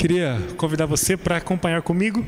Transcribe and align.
Queria 0.00 0.40
convidar 0.56 0.86
você 0.86 1.14
para 1.14 1.36
acompanhar 1.36 1.82
comigo 1.82 2.26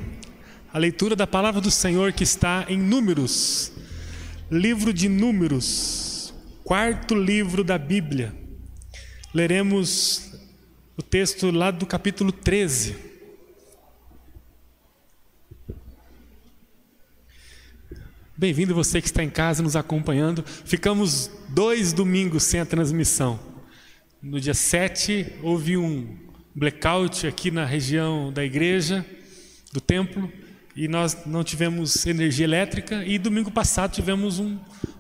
a 0.71 0.77
leitura 0.77 1.17
da 1.17 1.27
palavra 1.27 1.59
do 1.59 1.71
Senhor 1.71 2.13
que 2.13 2.23
está 2.23 2.67
em 2.69 2.77
Números, 2.77 3.73
livro 4.51 4.93
de 4.93 5.09
Números, 5.09 6.35
quarto 6.65 7.15
livro 7.15 7.65
da 7.65 7.79
Bíblia. 7.79 8.35
Leremos 9.33 10.35
o 10.99 11.03
texto 11.03 11.51
lá 11.51 11.71
do 11.71 11.87
capítulo 11.87 12.31
13. 12.31 12.95
Bem-vindo 18.37 18.75
você 18.75 19.01
que 19.01 19.07
está 19.07 19.25
em 19.25 19.31
casa 19.31 19.63
nos 19.63 19.77
acompanhando. 19.77 20.45
Ficamos 20.45 21.31
dois 21.49 21.95
domingos 21.95 22.43
sem 22.43 22.61
a 22.61 22.67
transmissão. 22.67 23.41
No 24.23 24.39
dia 24.39 24.53
7 24.53 25.39
houve 25.43 25.79
um 25.79 26.32
blackout 26.55 27.27
aqui 27.27 27.51
na 27.51 27.65
região 27.65 28.33
da 28.33 28.45
igreja, 28.45 29.05
do 29.73 29.81
templo, 29.81 30.31
e 30.77 30.89
nós 30.89 31.25
não 31.27 31.43
tivemos 31.43 32.07
energia 32.07 32.45
elétrica. 32.45 33.05
E 33.05 33.19
domingo 33.19 33.51
passado 33.51 33.93
tivemos 33.93 34.39
um, 34.39 34.59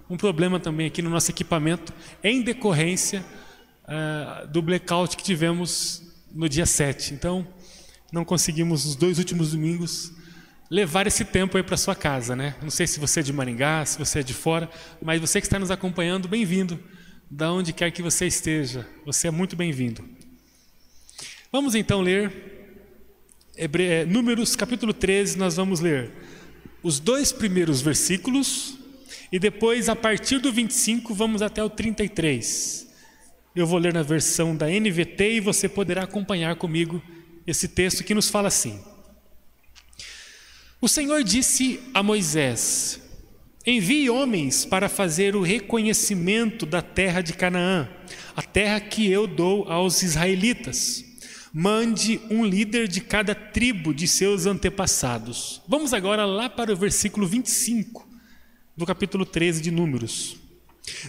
um 0.09 0.16
problema 0.16 0.59
também 0.59 0.87
aqui 0.87 1.02
no 1.02 1.11
nosso 1.11 1.30
equipamento, 1.30 1.92
em 2.23 2.42
decorrência 2.42 3.25
uh, 3.84 4.47
do 4.48 4.62
blackout 4.62 5.16
que 5.16 5.23
tivemos 5.23 6.02
no 6.33 6.48
dia 6.48 6.66
7. 6.66 7.15
Então, 7.15 7.47
não 8.12 8.25
conseguimos 8.25 8.84
nos 8.84 8.97
dois 8.97 9.19
últimos 9.19 9.53
domingos 9.53 10.12
levar 10.70 11.06
esse 11.06 11.25
tempo 11.25 11.56
aí 11.56 11.62
para 11.62 11.77
sua 11.77 11.95
casa, 11.95 12.34
né? 12.34 12.55
Não 12.62 12.70
sei 12.70 12.87
se 12.87 12.98
você 12.98 13.20
é 13.20 13.23
de 13.23 13.33
Maringá, 13.33 13.84
se 13.84 13.98
você 13.98 14.20
é 14.20 14.23
de 14.23 14.33
fora, 14.33 14.70
mas 15.03 15.20
você 15.20 15.39
que 15.39 15.47
está 15.47 15.59
nos 15.59 15.70
acompanhando, 15.70 16.28
bem-vindo. 16.28 16.78
Da 17.30 17.50
onde 17.53 17.73
quer 17.73 17.91
que 17.91 18.03
você 18.03 18.27
esteja, 18.27 18.87
você 19.05 19.28
é 19.28 19.30
muito 19.30 19.56
bem-vindo. 19.56 20.21
Vamos 21.52 21.74
então 21.74 22.01
ler 22.01 22.33
Hebre... 23.55 23.84
É, 23.84 24.06
Números 24.06 24.56
capítulo 24.56 24.95
13, 24.95 25.36
nós 25.36 25.56
vamos 25.56 25.81
ler 25.81 26.11
os 26.83 26.98
dois 26.98 27.31
primeiros 27.31 27.83
versículos 27.83 28.78
e 29.31 29.39
depois, 29.39 29.91
a 29.91 29.94
partir 29.94 30.39
do 30.39 30.50
25, 30.50 31.14
vamos 31.14 31.42
até 31.42 31.62
o 31.62 31.69
33. 31.69 32.89
Eu 33.55 33.67
vou 33.67 33.78
ler 33.78 33.92
na 33.92 34.03
versão 34.03 34.56
da 34.56 34.67
NVT 34.67 35.34
e 35.34 35.41
você 35.41 35.69
poderá 35.69 36.05
acompanhar 36.05 36.56
comigo 36.56 37.03
esse 37.47 37.69
texto 37.69 38.03
que 38.03 38.14
nos 38.14 38.31
fala 38.31 38.48
assim. 38.48 38.81
O 40.81 40.89
Senhor 40.89 41.22
disse 41.22 41.81
a 41.92 42.03
Moisés: 42.03 42.98
Envie 43.66 44.09
homens 44.09 44.64
para 44.64 44.89
fazer 44.89 45.37
o 45.37 45.42
reconhecimento 45.42 46.64
da 46.64 46.81
terra 46.81 47.20
de 47.20 47.34
Canaã, 47.34 47.91
a 48.34 48.41
terra 48.41 48.81
que 48.81 49.06
eu 49.06 49.27
dou 49.27 49.70
aos 49.70 50.03
israelitas. 50.03 51.11
Mande 51.55 52.19
um 52.31 52.47
líder 52.47 52.89
de 52.89 53.03
cada 53.03 53.34
tribo 53.34 53.92
de 53.92 54.08
seus 54.08 54.47
antepassados. 54.47 55.61
Vamos 55.69 55.92
agora 55.92 56.25
lá 56.25 56.48
para 56.48 56.72
o 56.72 56.77
versículo 56.77 57.27
25 57.27 58.09
do 58.75 58.86
capítulo 58.86 59.27
13 59.27 59.61
de 59.61 59.70
Números. 59.70 60.39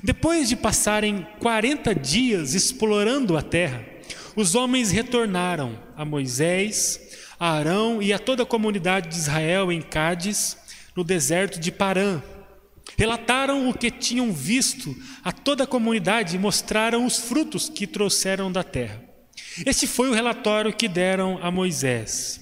Depois 0.03 0.50
de 0.50 0.58
passarem 0.58 1.25
40 1.39 1.95
dias 1.95 2.53
explorando 2.53 3.38
a 3.38 3.41
terra, 3.41 3.85
os 4.35 4.53
homens 4.53 4.91
retornaram 4.91 5.80
a 5.95 6.03
Moisés, 6.03 7.00
a 7.39 7.52
Arão 7.52 8.02
e 8.02 8.11
a 8.11 8.19
toda 8.19 8.44
a 8.44 8.45
comunidade 8.45 9.07
de 9.07 9.16
Israel 9.16 9.72
em 9.72 9.81
Cádiz, 9.81 10.57
no 10.94 11.05
deserto 11.05 11.57
de 11.57 11.72
Parã. 11.72 12.22
Relataram 12.97 13.69
o 13.69 13.73
que 13.73 13.89
tinham 13.89 14.33
visto 14.33 14.94
a 15.23 15.31
toda 15.31 15.63
a 15.63 15.67
comunidade 15.67 16.35
e 16.35 16.39
mostraram 16.39 17.05
os 17.05 17.17
frutos 17.17 17.69
que 17.69 17.88
trouxeram 17.88 18.52
da 18.52 18.61
terra. 18.61 19.12
Este 19.65 19.85
foi 19.85 20.09
o 20.09 20.13
relatório 20.13 20.73
que 20.73 20.87
deram 20.87 21.37
a 21.41 21.51
Moisés. 21.51 22.41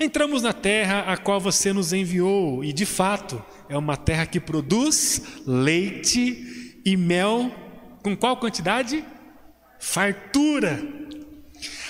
Entramos 0.00 0.42
na 0.42 0.52
terra 0.52 1.00
a 1.00 1.16
qual 1.16 1.40
você 1.40 1.72
nos 1.72 1.92
enviou, 1.92 2.64
e 2.64 2.72
de 2.72 2.86
fato 2.86 3.44
é 3.68 3.76
uma 3.76 3.96
terra 3.96 4.24
que 4.24 4.40
produz 4.40 5.20
leite 5.46 6.80
e 6.84 6.96
mel, 6.96 7.52
com 8.02 8.16
qual 8.16 8.36
quantidade? 8.36 9.04
Fartura. 9.78 10.82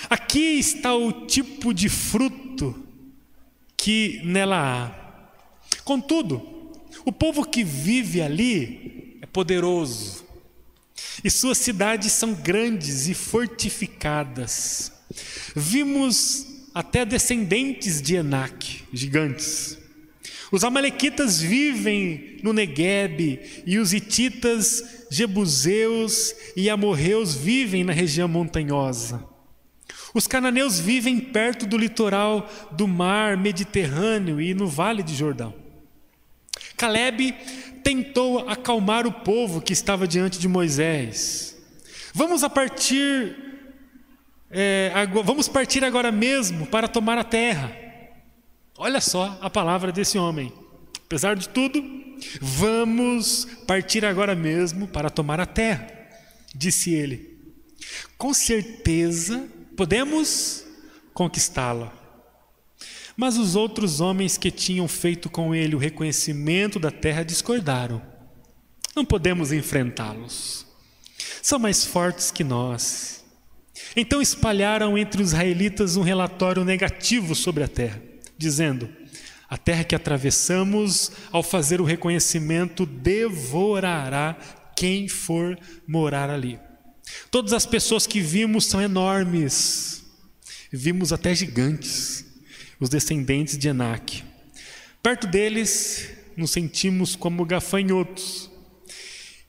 Aqui 0.09 0.59
está 0.59 0.93
o 0.95 1.25
tipo 1.27 1.73
de 1.73 1.87
fruto 1.87 2.83
que 3.77 4.21
nela 4.25 4.57
há. 4.57 5.03
Contudo, 5.83 6.41
o 7.05 7.11
povo 7.11 7.45
que 7.45 7.63
vive 7.63 8.21
ali 8.21 9.17
é 9.21 9.25
poderoso, 9.25 10.22
e 11.23 11.29
suas 11.29 11.57
cidades 11.57 12.11
são 12.11 12.33
grandes 12.33 13.07
e 13.07 13.13
fortificadas. 13.13 14.91
Vimos 15.55 16.45
até 16.73 17.05
descendentes 17.05 18.01
de 18.01 18.15
Enac, 18.15 18.83
gigantes. 18.91 19.77
Os 20.51 20.63
amalequitas 20.63 21.41
vivem 21.41 22.37
no 22.43 22.53
Negueb 22.53 23.39
e 23.65 23.79
os 23.79 23.93
hititas, 23.93 24.83
jebuseus 25.09 26.33
e 26.55 26.69
amorreus 26.69 27.33
vivem 27.35 27.83
na 27.83 27.93
região 27.93 28.27
montanhosa. 28.27 29.23
Os 30.13 30.27
cananeus 30.27 30.79
vivem 30.79 31.19
perto 31.19 31.65
do 31.65 31.75
litoral 31.75 32.47
do 32.71 32.87
mar 32.87 33.35
Mediterrâneo 33.35 34.39
e 34.39 34.53
no 34.53 34.67
vale 34.67 35.01
de 35.01 35.15
Jordão. 35.15 35.55
Caleb 36.77 37.35
tentou 37.83 38.47
acalmar 38.49 39.05
o 39.05 39.11
povo 39.11 39.61
que 39.61 39.73
estava 39.73 40.07
diante 40.07 40.39
de 40.39 40.47
Moisés. 40.47 41.57
Vamos 42.13 42.43
a 42.43 42.49
partir, 42.49 43.35
é, 44.49 44.91
vamos 45.25 45.47
partir 45.47 45.83
agora 45.83 46.11
mesmo 46.11 46.65
para 46.67 46.87
tomar 46.87 47.17
a 47.17 47.23
terra. 47.23 47.75
Olha 48.77 49.01
só 49.01 49.37
a 49.41 49.49
palavra 49.49 49.91
desse 49.91 50.17
homem. 50.17 50.51
Apesar 51.05 51.35
de 51.35 51.49
tudo, 51.49 51.83
vamos 52.41 53.45
partir 53.67 54.05
agora 54.05 54.35
mesmo 54.35 54.87
para 54.87 55.09
tomar 55.09 55.39
a 55.39 55.45
terra, 55.45 55.87
disse 56.55 56.93
ele. 56.93 57.37
Com 58.17 58.33
certeza 58.33 59.47
podemos 59.75 60.65
conquistá-la. 61.13 62.02
Mas 63.15 63.37
os 63.37 63.55
outros 63.55 64.01
homens 64.01 64.37
que 64.37 64.49
tinham 64.49 64.87
feito 64.87 65.29
com 65.29 65.53
ele 65.53 65.75
o 65.75 65.79
reconhecimento 65.79 66.79
da 66.79 66.89
terra 66.89 67.23
discordaram. 67.23 68.01
Não 68.95 69.05
podemos 69.05 69.51
enfrentá-los. 69.51 70.65
São 71.41 71.59
mais 71.59 71.85
fortes 71.85 72.31
que 72.31 72.43
nós. 72.43 73.23
Então 73.95 74.21
espalharam 74.21 74.97
entre 74.97 75.21
os 75.21 75.29
israelitas 75.29 75.95
um 75.95 76.01
relatório 76.01 76.63
negativo 76.63 77.35
sobre 77.35 77.63
a 77.63 77.67
terra, 77.67 78.01
dizendo: 78.37 78.89
A 79.47 79.57
terra 79.57 79.83
que 79.83 79.95
atravessamos, 79.95 81.11
ao 81.31 81.43
fazer 81.43 81.81
o 81.81 81.85
reconhecimento, 81.85 82.85
devorará 82.85 84.35
quem 84.75 85.07
for 85.07 85.57
morar 85.87 86.29
ali. 86.29 86.59
Todas 87.29 87.53
as 87.53 87.65
pessoas 87.65 88.07
que 88.07 88.19
vimos 88.19 88.65
são 88.65 88.81
enormes, 88.81 90.03
vimos 90.71 91.13
até 91.13 91.35
gigantes 91.35 92.32
os 92.83 92.89
descendentes 92.89 93.57
de 93.57 93.69
Enac. 93.69 94.25
Perto 95.01 95.25
deles, 95.25 96.09
nos 96.35 96.51
sentimos 96.51 97.15
como 97.15 97.45
gafanhotos, 97.45 98.51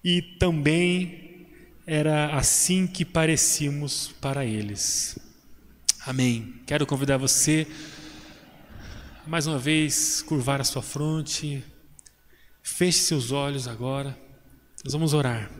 e 0.04 0.22
também 0.22 1.48
era 1.84 2.36
assim 2.36 2.86
que 2.86 3.04
parecíamos 3.04 4.14
para 4.20 4.44
eles. 4.44 5.18
Amém. 6.06 6.60
Quero 6.64 6.86
convidar 6.86 7.16
você 7.16 7.66
a 9.26 9.28
mais 9.28 9.48
uma 9.48 9.58
vez 9.58 10.22
curvar 10.22 10.60
a 10.60 10.64
sua 10.64 10.82
fronte, 10.82 11.64
feche 12.62 13.00
seus 13.00 13.32
olhos 13.32 13.66
agora, 13.66 14.16
nós 14.84 14.92
vamos 14.92 15.12
orar. 15.12 15.50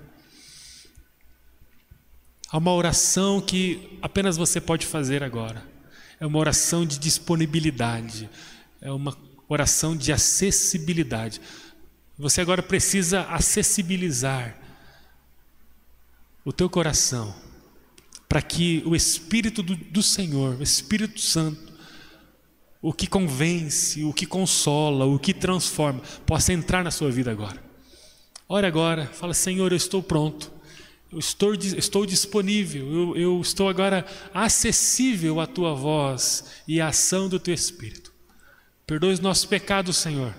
Há 2.49 2.57
uma 2.57 2.73
oração 2.73 3.41
que 3.41 3.99
apenas 4.01 4.37
você 4.37 4.61
pode 4.61 4.87
fazer 4.87 5.25
agora 5.25 5.74
é 6.19 6.27
uma 6.27 6.39
oração 6.39 6.87
de 6.87 6.99
disponibilidade, 6.99 8.29
é 8.81 8.91
uma 8.91 9.17
oração 9.49 9.97
de 9.97 10.13
acessibilidade. 10.13 11.41
Você 12.19 12.41
agora 12.41 12.63
precisa 12.63 13.23
acessibilizar 13.23 14.57
o 16.45 16.53
teu 16.53 16.69
coração 16.69 17.35
para 18.29 18.43
que 18.43 18.83
o 18.87 18.95
Espírito 18.95 19.63
do, 19.63 19.77
do 19.77 20.03
Senhor, 20.03 20.57
o 20.59 20.63
Espírito 20.63 21.21
Santo, 21.21 21.73
o 22.81 22.93
que 22.93 23.07
convence, 23.07 24.05
o 24.05 24.13
que 24.13 24.27
consola, 24.27 25.07
o 25.07 25.19
que 25.19 25.33
transforma, 25.33 26.01
possa 26.27 26.53
entrar 26.53 26.85
na 26.85 26.91
sua 26.91 27.11
vida 27.11 27.31
agora. 27.31 27.63
Ora 28.49 28.69
agora, 28.69 29.07
fala, 29.07 29.33
Senhor, 29.33 29.73
eu 29.73 29.77
estou 29.77 30.03
pronto. 30.03 30.53
Eu 31.15 31.21
estou, 31.21 31.55
estou 31.55 32.05
disponível, 32.05 32.93
eu, 32.93 33.17
eu 33.17 33.41
estou 33.41 33.69
agora 33.69 34.05
acessível 34.35 35.39
à 35.39 35.47
tua 35.47 35.73
voz 35.73 36.45
e 36.67 36.81
à 36.81 36.89
ação 36.89 37.29
do 37.29 37.39
teu 37.39 37.55
Espírito. 37.55 38.13
Perdoe 38.85 39.13
os 39.13 39.21
nossos 39.21 39.45
pecados, 39.45 39.97
Senhor. 39.97 40.35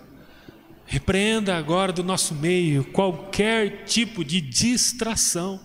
Repreenda 0.85 1.55
agora 1.55 1.93
do 1.93 2.03
nosso 2.03 2.35
meio 2.35 2.83
qualquer 2.91 3.85
tipo 3.85 4.21
de 4.21 4.41
distração, 4.41 5.61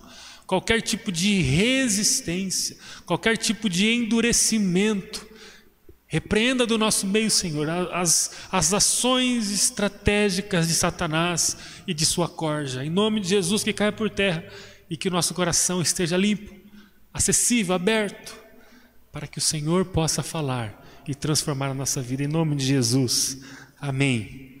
qualquer 0.47 0.81
tipo 0.81 1.11
de 1.11 1.41
resistência, 1.41 2.77
qualquer 3.05 3.35
tipo 3.35 3.69
de 3.69 3.91
endurecimento. 3.91 5.27
Repreenda 6.07 6.65
do 6.65 6.77
nosso 6.77 7.05
meio, 7.05 7.29
Senhor, 7.29 7.69
as, 7.69 8.31
as 8.49 8.73
ações 8.73 9.51
estratégicas 9.51 10.69
de 10.69 10.73
Satanás 10.73 11.57
e 11.85 11.93
de 11.93 12.05
sua 12.05 12.29
corja. 12.29 12.85
Em 12.85 12.89
nome 12.89 13.19
de 13.19 13.27
Jesus, 13.27 13.61
que 13.61 13.73
caia 13.73 13.91
por 13.91 14.09
terra 14.09 14.45
e 14.91 14.97
que 14.97 15.07
o 15.07 15.11
nosso 15.11 15.33
coração 15.33 15.81
esteja 15.81 16.17
limpo, 16.17 16.53
acessível, 17.13 17.73
aberto, 17.73 18.37
para 19.09 19.25
que 19.25 19.37
o 19.37 19.41
Senhor 19.41 19.85
possa 19.85 20.21
falar 20.21 20.85
e 21.07 21.15
transformar 21.15 21.69
a 21.69 21.73
nossa 21.73 22.01
vida. 22.01 22.23
Em 22.23 22.27
nome 22.27 22.57
de 22.57 22.65
Jesus. 22.65 23.39
Amém. 23.79 24.59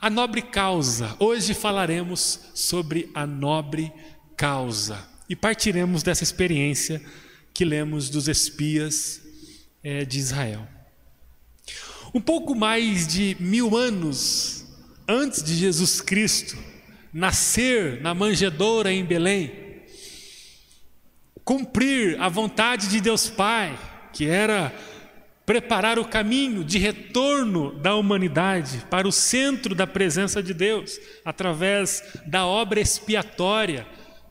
A 0.00 0.08
nobre 0.08 0.40
causa. 0.40 1.16
Hoje 1.18 1.52
falaremos 1.52 2.38
sobre 2.54 3.10
a 3.12 3.26
nobre 3.26 3.92
causa 4.36 5.04
e 5.28 5.34
partiremos 5.34 6.04
dessa 6.04 6.22
experiência 6.22 7.02
que 7.52 7.64
lemos 7.64 8.08
dos 8.08 8.28
espias 8.28 9.20
é, 9.82 10.04
de 10.04 10.16
Israel. 10.20 10.64
Um 12.14 12.20
pouco 12.20 12.54
mais 12.54 13.08
de 13.08 13.36
mil 13.40 13.76
anos 13.76 14.64
antes 15.08 15.42
de 15.42 15.56
Jesus 15.56 16.00
Cristo 16.00 16.56
nascer 17.12 18.00
na 18.00 18.14
manjedoura 18.14 18.92
em 18.92 19.04
Belém, 19.04 19.61
cumprir 21.44 22.20
a 22.20 22.28
vontade 22.28 22.88
de 22.88 23.00
Deus 23.00 23.28
Pai, 23.28 23.78
que 24.12 24.26
era 24.26 24.74
preparar 25.44 25.98
o 25.98 26.04
caminho 26.04 26.62
de 26.62 26.78
retorno 26.78 27.74
da 27.74 27.96
humanidade 27.96 28.86
para 28.88 29.08
o 29.08 29.12
centro 29.12 29.74
da 29.74 29.86
presença 29.86 30.42
de 30.42 30.54
Deus, 30.54 30.98
através 31.24 32.02
da 32.26 32.46
obra 32.46 32.80
expiatória, 32.80 33.86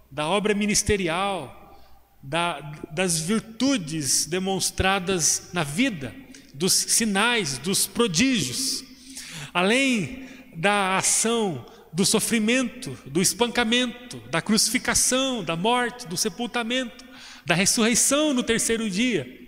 da 0.10 0.28
obra 0.28 0.54
ministerial, 0.54 1.78
da, 2.24 2.60
das 2.92 3.20
virtudes 3.20 4.26
demonstradas 4.26 5.50
na 5.54 5.64
vida, 5.64 6.14
dos 6.54 6.74
sinais, 6.74 7.58
dos 7.58 7.88
prodígios, 7.88 8.84
além 9.54 10.28
da 10.56 10.98
ação 10.98 11.66
do 11.94 12.06
sofrimento, 12.06 12.98
do 13.06 13.22
espancamento, 13.22 14.18
da 14.30 14.42
crucificação, 14.42 15.44
da 15.44 15.56
morte, 15.56 16.08
do 16.08 16.16
sepultamento, 16.16 17.04
da 17.46 17.54
ressurreição 17.54 18.34
no 18.34 18.44
terceiro 18.44 18.90
dia. 18.90 19.40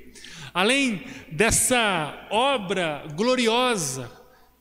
Além 0.53 1.03
dessa 1.31 2.27
obra 2.29 3.05
gloriosa 3.15 4.11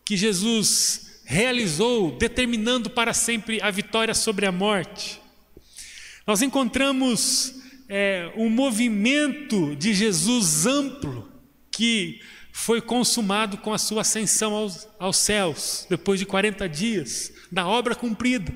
que 0.04 0.16
Jesus 0.16 1.22
realizou, 1.24 2.16
determinando 2.16 2.88
para 2.88 3.12
sempre 3.12 3.60
a 3.60 3.70
vitória 3.70 4.14
sobre 4.14 4.46
a 4.46 4.52
morte, 4.52 5.20
nós 6.26 6.40
encontramos 6.40 7.54
é, 7.88 8.32
um 8.36 8.48
movimento 8.48 9.74
de 9.74 9.92
Jesus 9.92 10.66
amplo 10.66 11.30
que 11.70 12.20
foi 12.52 12.80
consumado 12.80 13.56
com 13.56 13.72
a 13.72 13.78
sua 13.78 14.02
ascensão 14.02 14.54
aos, 14.54 14.86
aos 14.98 15.16
céus, 15.16 15.86
depois 15.90 16.20
de 16.20 16.26
40 16.26 16.68
dias 16.68 17.32
da 17.52 17.68
obra 17.68 17.94
cumprida. 17.94 18.50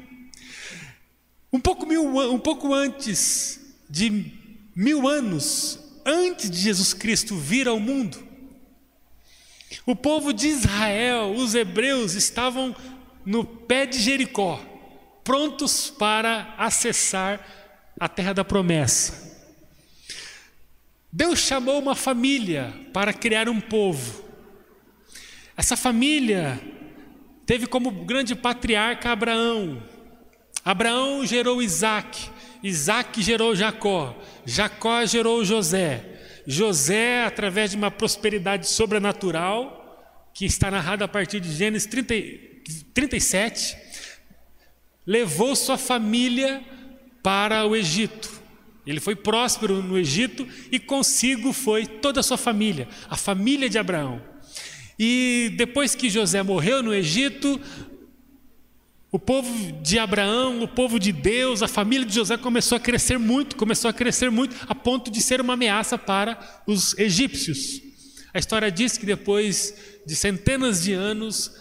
Um 1.52 1.60
pouco, 1.60 1.84
mil, 1.84 2.02
um 2.32 2.38
pouco 2.38 2.72
antes 2.72 3.60
de 3.90 4.32
mil 4.74 5.06
anos, 5.06 5.78
antes 6.04 6.50
de 6.50 6.58
Jesus 6.58 6.94
Cristo 6.94 7.36
vir 7.36 7.68
ao 7.68 7.78
mundo, 7.78 8.26
o 9.84 9.94
povo 9.94 10.32
de 10.32 10.48
Israel, 10.48 11.34
os 11.34 11.54
hebreus, 11.54 12.14
estavam 12.14 12.74
no 13.24 13.44
pé 13.44 13.84
de 13.84 13.98
Jericó, 13.98 14.58
prontos 15.22 15.90
para 15.90 16.54
acessar 16.56 17.92
a 18.00 18.08
terra 18.08 18.32
da 18.32 18.44
promessa. 18.44 19.26
Deus 21.12 21.38
chamou 21.40 21.78
uma 21.78 21.94
família 21.94 22.72
para 22.92 23.12
criar 23.12 23.48
um 23.48 23.60
povo. 23.60 24.24
Essa 25.56 25.76
família 25.76 26.60
teve 27.46 27.66
como 27.66 27.90
grande 27.90 28.34
patriarca 28.34 29.10
Abraão. 29.10 29.82
Abraão 30.64 31.24
gerou 31.24 31.62
Isaac, 31.62 32.28
Isaac 32.62 33.22
gerou 33.22 33.54
Jacó, 33.54 34.18
Jacó 34.44 35.06
gerou 35.06 35.44
José. 35.44 36.14
José, 36.46 37.24
através 37.24 37.70
de 37.70 37.76
uma 37.76 37.90
prosperidade 37.90 38.68
sobrenatural, 38.68 40.30
que 40.34 40.44
está 40.44 40.70
narrada 40.70 41.04
a 41.04 41.08
partir 41.08 41.40
de 41.40 41.52
Gênesis 41.52 41.88
30, 41.88 42.14
37, 42.92 43.76
levou 45.06 45.56
sua 45.56 45.78
família 45.78 46.62
para 47.22 47.64
o 47.66 47.74
Egito. 47.74 48.30
Ele 48.86 49.00
foi 49.00 49.16
próspero 49.16 49.82
no 49.82 49.98
Egito 49.98 50.46
e 50.70 50.78
consigo 50.78 51.52
foi 51.52 51.86
toda 51.86 52.20
a 52.20 52.22
sua 52.22 52.36
família, 52.36 52.88
a 53.08 53.16
família 53.16 53.68
de 53.68 53.78
Abraão. 53.78 54.22
E 54.98 55.52
depois 55.56 55.94
que 55.94 56.08
José 56.08 56.42
morreu 56.42 56.82
no 56.82 56.94
Egito, 56.94 57.60
o 59.12 59.18
povo 59.18 59.72
de 59.82 59.98
Abraão, 59.98 60.62
o 60.62 60.68
povo 60.68 60.98
de 60.98 61.12
Deus, 61.12 61.62
a 61.62 61.68
família 61.68 62.06
de 62.06 62.14
José 62.14 62.36
começou 62.36 62.76
a 62.76 62.80
crescer 62.80 63.18
muito, 63.18 63.56
começou 63.56 63.88
a 63.88 63.92
crescer 63.92 64.30
muito, 64.30 64.56
a 64.68 64.74
ponto 64.74 65.10
de 65.10 65.20
ser 65.20 65.40
uma 65.40 65.54
ameaça 65.54 65.96
para 65.96 66.62
os 66.66 66.96
egípcios. 66.98 67.80
A 68.34 68.38
história 68.38 68.70
diz 68.70 68.98
que 68.98 69.06
depois 69.06 69.74
de 70.04 70.14
centenas 70.14 70.82
de 70.82 70.92
anos, 70.92 71.52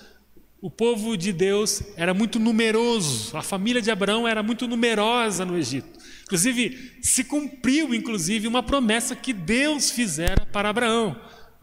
o 0.61 0.69
povo 0.69 1.15
de 1.15 1.31
Deus 1.31 1.81
era 1.95 2.13
muito 2.13 2.39
numeroso, 2.39 3.37
a 3.37 3.41
família 3.41 3.81
de 3.81 3.91
Abraão 3.91 4.27
era 4.27 4.41
muito 4.41 4.67
numerosa 4.67 5.45
no 5.45 5.57
Egito. 5.57 5.99
Inclusive, 6.23 6.97
se 7.01 7.23
cumpriu 7.23 7.93
inclusive 7.93 8.47
uma 8.47 8.63
promessa 8.63 9.15
que 9.15 9.31
Deus 9.31 9.91
fizera 9.91 10.45
para 10.51 10.69
Abraão, 10.69 11.15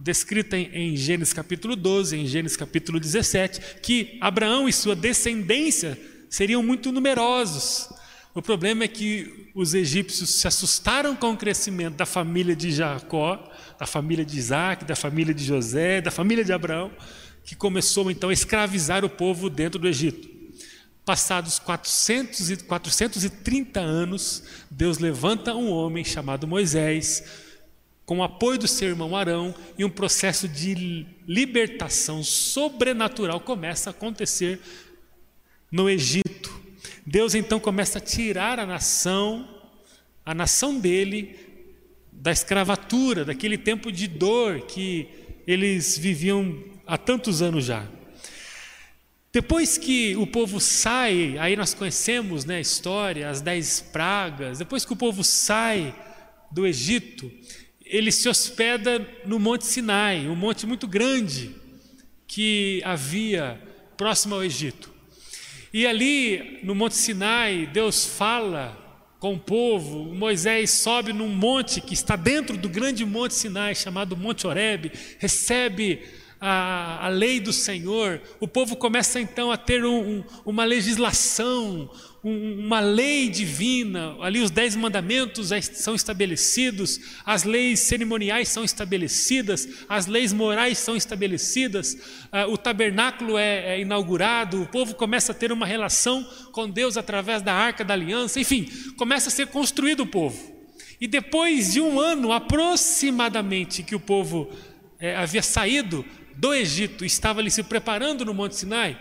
descrita 0.03 0.57
em, 0.57 0.97
Gênesis 0.97 1.33
capítulo 1.33 1.77
12, 1.77 2.17
em 2.17 2.27
Gênesis 2.27 2.57
capítulo 2.57 2.99
17, 2.99 3.81
que 3.81 4.19
Abraão 4.21 4.69
e 4.69 4.73
sua 4.73 4.97
descendência 4.97 5.97
seriam 6.29 6.61
muito 6.61 6.91
numerosos. 6.91 7.89
O 8.35 8.43
problema 8.43 8.83
é 8.83 8.89
que 8.89 9.51
os 9.55 9.75
egípcios 9.75 10.41
se 10.41 10.49
assustaram 10.49 11.15
com 11.15 11.33
o 11.33 11.37
crescimento 11.37 11.95
da 11.95 12.07
família 12.07 12.57
de 12.57 12.73
Jacó, 12.73 13.49
da 13.79 13.87
família 13.87 14.25
de 14.25 14.37
Isaac, 14.37 14.85
da 14.85 14.97
família 14.97 15.33
de 15.33 15.45
José, 15.45 16.01
da 16.01 16.11
família 16.11 16.45
de 16.45 16.53
Abraão, 16.53 16.91
que 17.45 17.55
começou 17.55 18.11
então 18.11 18.31
a 18.31 18.33
escravizar 18.33 19.05
o 19.05 19.11
povo 19.11 19.49
dentro 19.49 19.79
do 19.79 19.87
Egito. 19.87 20.29
Passados 21.05 21.61
400 21.61 22.51
e 22.51 22.57
430 22.57 23.79
anos, 23.79 24.43
Deus 24.69 24.99
levanta 24.99 25.55
um 25.55 25.71
homem 25.71 26.05
chamado 26.05 26.47
Moisés, 26.47 27.23
com 28.05 28.19
o 28.19 28.23
apoio 28.23 28.59
do 28.59 28.69
seu 28.69 28.89
irmão 28.89 29.17
Arão, 29.17 29.55
e 29.79 29.85
um 29.85 29.91
processo 29.91 30.49
de 30.49 31.07
libertação 31.27 32.23
sobrenatural 32.23 33.41
começa 33.41 33.91
a 33.91 33.93
acontecer 33.93 34.61
no 35.71 35.89
Egito. 35.89 36.53
Deus 37.07 37.35
então 37.35 37.59
começa 37.59 37.99
a 37.99 38.01
tirar 38.01 38.59
a 38.59 38.67
nação, 38.67 39.49
a 40.25 40.35
nação 40.35 40.79
dele, 40.79 41.37
da 42.13 42.31
escravatura, 42.31 43.25
daquele 43.25 43.59
tempo 43.59 43.91
de 43.91 44.07
dor 44.07 44.61
que 44.63 45.09
eles 45.47 45.99
viviam 45.99 46.63
há 46.87 46.97
tantos 46.97 47.43
anos 47.43 47.65
já. 47.65 47.87
Depois 49.33 49.79
que 49.79 50.15
o 50.17 50.27
povo 50.27 50.61
sai, 50.61 51.39
aí 51.39 51.57
nós 51.57 51.73
conhecemos 51.73 52.45
né, 52.45 52.57
a 52.57 52.61
história, 52.61 53.31
as 53.31 53.41
dez 53.41 53.81
pragas. 53.81 54.59
Depois 54.59 54.85
que 54.85 54.93
o 54.93 54.97
povo 54.97 55.25
sai 55.25 55.95
do 56.51 56.67
Egito, 56.67 57.33
ele 57.93 58.11
se 58.11 58.27
hospeda 58.27 59.07
no 59.27 59.39
Monte 59.39 59.67
Sinai, 59.67 60.27
um 60.27 60.35
monte 60.35 60.67
muito 60.67 60.89
grande 60.89 61.55
que 62.27 62.81
havia 62.85 63.61
próximo 63.99 64.35
ao 64.35 64.43
Egito. 64.43 64.91
E 65.75 65.87
ali 65.87 66.61
no 66.65 66.75
Monte 66.75 66.97
Sinai, 66.97 67.69
Deus 67.71 68.07
fala 68.07 68.79
com 69.21 69.35
o 69.35 69.39
povo. 69.39 70.07
Moisés 70.15 70.71
sobe 70.71 71.13
num 71.13 71.29
monte 71.29 71.83
que 71.83 71.93
está 71.93 72.17
dentro 72.17 72.57
do 72.57 72.69
grande 72.69 73.05
Monte 73.05 73.35
Sinai, 73.35 73.75
chamado 73.75 74.17
Monte 74.17 74.47
Horebe, 74.47 74.91
recebe 75.19 76.03
a, 76.41 77.07
a 77.07 77.09
lei 77.09 77.39
do 77.39 77.53
Senhor, 77.53 78.21
o 78.41 78.49
povo 78.49 78.75
começa 78.75 79.21
então 79.21 79.53
a 79.53 79.57
ter 79.57 79.85
um, 79.85 80.19
um, 80.19 80.25
uma 80.45 80.65
legislação, 80.65 81.89
uma 82.23 82.79
lei 82.79 83.29
divina. 83.29 84.17
Ali 84.21 84.41
os 84.41 84.51
dez 84.51 84.77
mandamentos 84.77 85.51
são 85.73 85.95
estabelecidos, 85.95 87.01
as 87.27 87.43
leis 87.43 87.81
cerimoniais 87.81 88.49
são 88.49 88.63
estabelecidas, 88.63 89.69
as 89.89 90.07
leis 90.07 90.33
morais 90.33 90.79
são 90.79 90.95
estabelecidas, 90.95 91.95
uh, 91.95 92.51
o 92.53 92.57
tabernáculo 92.57 93.37
é, 93.37 93.75
é 93.75 93.81
inaugurado, 93.81 94.63
o 94.63 94.67
povo 94.67 94.95
começa 94.95 95.33
a 95.33 95.35
ter 95.35 95.51
uma 95.51 95.67
relação 95.67 96.25
com 96.53 96.71
Deus 96.71 96.97
através 96.97 97.43
da 97.43 97.53
arca 97.53 97.85
da 97.85 97.95
aliança, 97.95 98.39
enfim, 98.39 98.69
começa 98.97 99.29
a 99.29 99.33
ser 99.33 99.49
construído 99.49 100.01
o 100.01 100.07
povo. 100.07 100.53
E 101.01 101.09
depois 101.09 101.73
de 101.73 101.81
um 101.81 101.99
ano 101.99 102.31
aproximadamente 102.31 103.83
que 103.83 103.97
o 103.97 104.01
povo 104.01 104.49
é, 105.01 105.17
havia 105.17 105.43
saído 105.43 106.05
do 106.37 106.55
Egito, 106.55 107.05
estava 107.05 107.41
ali 107.41 107.51
se 107.51 107.65
preparando 107.65 108.25
no 108.25 108.33
Monte 108.33 108.55
Sinai, 108.55 108.97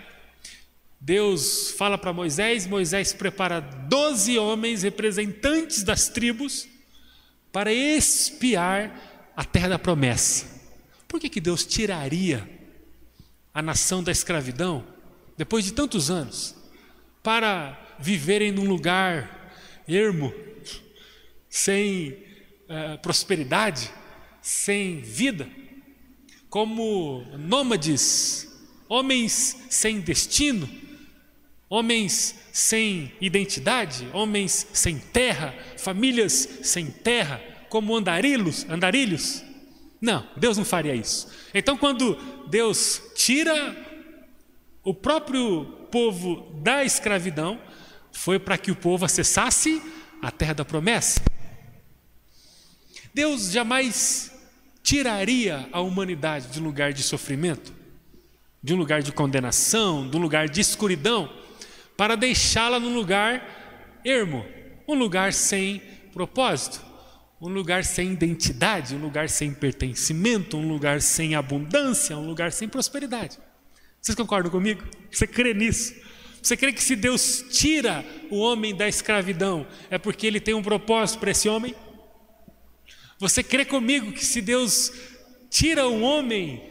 Deus 1.04 1.72
fala 1.72 1.98
para 1.98 2.14
Moisés, 2.14 2.68
Moisés 2.68 3.12
prepara 3.12 3.60
doze 3.60 4.38
homens 4.38 4.84
representantes 4.84 5.82
das 5.82 6.10
tribos 6.10 6.68
para 7.52 7.74
espiar 7.74 9.32
a 9.36 9.44
terra 9.44 9.70
da 9.70 9.80
promessa. 9.80 10.46
Por 11.08 11.20
que, 11.20 11.28
que 11.28 11.42
Deus 11.42 11.66
tiraria 11.66 12.48
a 13.52 13.64
nação 13.64 14.04
da 14.04 14.12
escravidão 14.12 14.86
depois 15.36 15.66
de 15.66 15.74
tantos 15.74 16.12
anos 16.12 16.56
para 17.24 17.96
viverem 17.98 18.52
num 18.52 18.66
lugar 18.66 19.52
ermo, 19.88 20.32
sem 21.50 22.10
uh, 22.12 23.00
prosperidade, 23.02 23.92
sem 24.40 25.02
vida, 25.02 25.50
como 26.48 27.26
nômades, 27.40 28.48
homens 28.88 29.58
sem 29.68 30.00
destino? 30.00 30.91
Homens 31.72 32.36
sem 32.52 33.14
identidade, 33.22 34.06
homens 34.12 34.68
sem 34.74 35.00
terra, 35.00 35.56
famílias 35.78 36.60
sem 36.64 36.88
terra, 36.88 37.42
como 37.70 37.96
andarilhos, 37.96 38.70
andarilhos. 38.70 39.42
Não, 40.02 40.28
Deus 40.36 40.58
não 40.58 40.66
faria 40.66 40.94
isso. 40.94 41.30
Então, 41.54 41.78
quando 41.78 42.16
Deus 42.50 43.02
tira 43.16 43.74
o 44.84 44.94
próprio 44.94 45.64
povo 45.90 46.52
da 46.62 46.84
escravidão, 46.84 47.58
foi 48.12 48.38
para 48.38 48.58
que 48.58 48.70
o 48.70 48.76
povo 48.76 49.06
acessasse 49.06 49.82
a 50.22 50.30
terra 50.30 50.56
da 50.56 50.66
promessa. 50.66 51.22
Deus 53.14 53.50
jamais 53.50 54.30
tiraria 54.84 55.70
a 55.72 55.80
humanidade 55.80 56.48
de 56.48 56.60
um 56.60 56.66
lugar 56.66 56.92
de 56.92 57.02
sofrimento, 57.02 57.74
de 58.62 58.74
um 58.74 58.78
lugar 58.78 59.02
de 59.02 59.14
condenação, 59.14 60.10
de 60.10 60.18
um 60.18 60.20
lugar 60.20 60.50
de 60.50 60.60
escuridão 60.60 61.41
para 61.98 62.16
deixá-la 62.16 62.80
num 62.80 62.94
lugar 62.94 64.00
ermo, 64.04 64.46
um 64.88 64.96
lugar 64.96 65.34
sem 65.34 65.82
propósito, 66.14 66.84
um 67.40 67.50
lugar 67.50 67.84
sem 67.84 68.12
identidade, 68.12 68.96
um 68.96 69.00
lugar 69.00 69.30
sem 69.30 69.54
pertencimento, 69.54 70.58
um 70.58 70.68
lugar 70.68 71.02
sem 71.02 71.36
abundância, 71.36 72.18
um 72.18 72.28
lugar 72.28 72.52
sem 72.52 72.68
prosperidade. 72.68 73.38
Vocês 74.02 74.16
concordam 74.16 74.52
comigo? 74.52 74.84
Você 75.12 75.26
crê 75.26 75.54
nisso? 75.54 75.96
Você 76.42 76.58
crê 76.58 76.74
que 76.74 76.84
se 76.84 76.96
Deus 76.96 77.46
tira 77.52 78.04
o 78.32 78.40
homem 78.40 78.76
da 78.76 78.88
escravidão, 78.88 79.68
é 79.90 79.98
porque 79.98 80.26
ele 80.26 80.40
tem 80.40 80.56
um 80.56 80.64
propósito 80.64 81.20
para 81.20 81.32
esse 81.32 81.48
homem? 81.48 81.76
Você 83.20 83.44
crê 83.44 83.64
comigo 83.64 84.12
que 84.12 84.26
se 84.26 84.42
Deus 84.42 84.92
tira 85.50 85.88
o 85.88 86.02
homem 86.02 86.64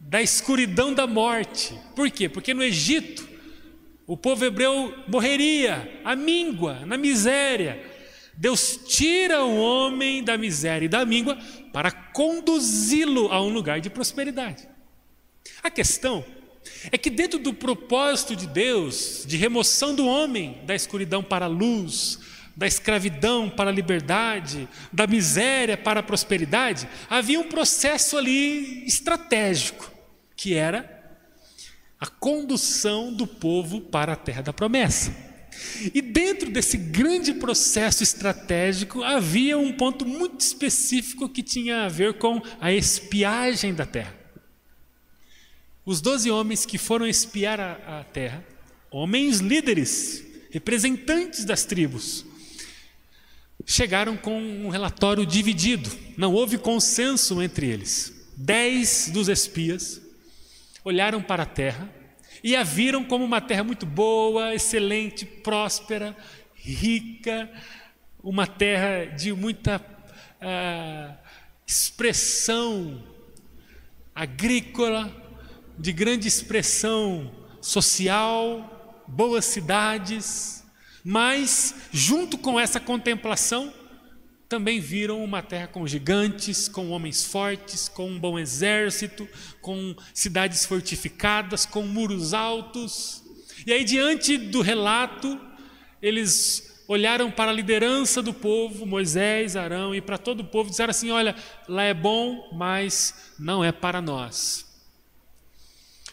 da 0.00 0.22
escuridão 0.22 0.94
da 0.94 1.06
morte, 1.06 1.78
por 1.94 2.10
quê? 2.10 2.28
Porque 2.28 2.54
no 2.54 2.62
Egito 2.62 3.25
o 4.06 4.16
povo 4.16 4.44
hebreu 4.44 4.94
morreria, 5.08 6.00
à 6.04 6.14
míngua, 6.14 6.86
na 6.86 6.96
miséria. 6.96 7.84
Deus 8.34 8.78
tira 8.86 9.44
o 9.44 9.56
homem 9.56 10.22
da 10.22 10.36
miséria 10.38 10.86
e 10.86 10.88
da 10.88 11.04
míngua 11.04 11.36
para 11.72 11.90
conduzi-lo 11.90 13.32
a 13.32 13.42
um 13.42 13.48
lugar 13.48 13.80
de 13.80 13.90
prosperidade. 13.90 14.68
A 15.62 15.70
questão 15.70 16.24
é 16.92 16.98
que, 16.98 17.10
dentro 17.10 17.38
do 17.38 17.52
propósito 17.52 18.36
de 18.36 18.46
Deus, 18.46 19.24
de 19.26 19.36
remoção 19.36 19.94
do 19.94 20.06
homem 20.06 20.60
da 20.64 20.74
escuridão 20.74 21.22
para 21.22 21.46
a 21.46 21.48
luz, 21.48 22.18
da 22.56 22.66
escravidão 22.66 23.50
para 23.50 23.70
a 23.70 23.72
liberdade, 23.72 24.68
da 24.92 25.06
miséria 25.06 25.76
para 25.76 26.00
a 26.00 26.02
prosperidade, 26.02 26.88
havia 27.10 27.40
um 27.40 27.48
processo 27.48 28.16
ali 28.16 28.84
estratégico, 28.86 29.90
que 30.36 30.54
era 30.54 30.95
a 32.00 32.06
condução 32.06 33.12
do 33.12 33.26
povo 33.26 33.80
para 33.80 34.12
a 34.12 34.16
terra 34.16 34.42
da 34.42 34.52
promessa. 34.52 35.14
E 35.94 36.02
dentro 36.02 36.50
desse 36.50 36.76
grande 36.76 37.32
processo 37.32 38.02
estratégico 38.02 39.02
havia 39.02 39.56
um 39.56 39.72
ponto 39.72 40.04
muito 40.04 40.40
específico 40.40 41.28
que 41.28 41.42
tinha 41.42 41.84
a 41.84 41.88
ver 41.88 42.14
com 42.18 42.42
a 42.60 42.72
espiagem 42.72 43.74
da 43.74 43.86
terra. 43.86 44.14
Os 45.84 46.00
doze 46.00 46.30
homens 46.30 46.66
que 46.66 46.76
foram 46.76 47.06
espiar 47.06 47.58
a, 47.60 48.00
a 48.00 48.04
terra, 48.04 48.44
homens 48.90 49.38
líderes, 49.38 50.22
representantes 50.50 51.44
das 51.44 51.64
tribos, 51.64 52.26
chegaram 53.64 54.16
com 54.16 54.38
um 54.38 54.68
relatório 54.68 55.24
dividido, 55.24 55.90
não 56.16 56.34
houve 56.34 56.58
consenso 56.58 57.40
entre 57.40 57.66
eles. 57.68 58.12
Dez 58.36 59.08
dos 59.10 59.28
espias 59.28 60.02
olharam 60.86 61.20
para 61.20 61.42
a 61.42 61.46
terra 61.46 61.90
e 62.44 62.54
a 62.54 62.62
viram 62.62 63.02
como 63.02 63.24
uma 63.24 63.40
terra 63.40 63.64
muito 63.64 63.84
boa, 63.84 64.54
excelente, 64.54 65.26
próspera, 65.26 66.16
rica, 66.54 67.50
uma 68.22 68.46
terra 68.46 69.06
de 69.06 69.32
muita 69.32 69.84
ah, 70.40 71.16
expressão 71.66 73.02
agrícola, 74.14 75.10
de 75.76 75.92
grande 75.92 76.28
expressão 76.28 77.32
social, 77.60 79.04
boas 79.08 79.44
cidades, 79.44 80.64
mas, 81.02 81.74
junto 81.92 82.38
com 82.38 82.60
essa 82.60 82.78
contemplação, 82.78 83.74
também 84.48 84.78
viram 84.78 85.22
uma 85.22 85.42
terra 85.42 85.66
com 85.66 85.86
gigantes, 85.86 86.68
com 86.68 86.90
homens 86.90 87.24
fortes, 87.24 87.88
com 87.88 88.08
um 88.08 88.18
bom 88.18 88.38
exército, 88.38 89.28
com 89.60 89.94
cidades 90.14 90.64
fortificadas, 90.64 91.66
com 91.66 91.82
muros 91.82 92.32
altos. 92.32 93.22
E 93.66 93.72
aí, 93.72 93.84
diante 93.84 94.36
do 94.36 94.60
relato, 94.60 95.40
eles 96.00 96.84
olharam 96.86 97.30
para 97.30 97.50
a 97.50 97.54
liderança 97.54 98.22
do 98.22 98.32
povo, 98.32 98.86
Moisés, 98.86 99.56
Arão, 99.56 99.94
e 99.94 100.00
para 100.00 100.16
todo 100.16 100.40
o 100.40 100.44
povo, 100.44 100.70
disseram 100.70 100.90
assim: 100.90 101.10
Olha, 101.10 101.34
lá 101.68 101.82
é 101.82 101.94
bom, 101.94 102.48
mas 102.52 103.32
não 103.38 103.64
é 103.64 103.72
para 103.72 104.00
nós. 104.00 104.64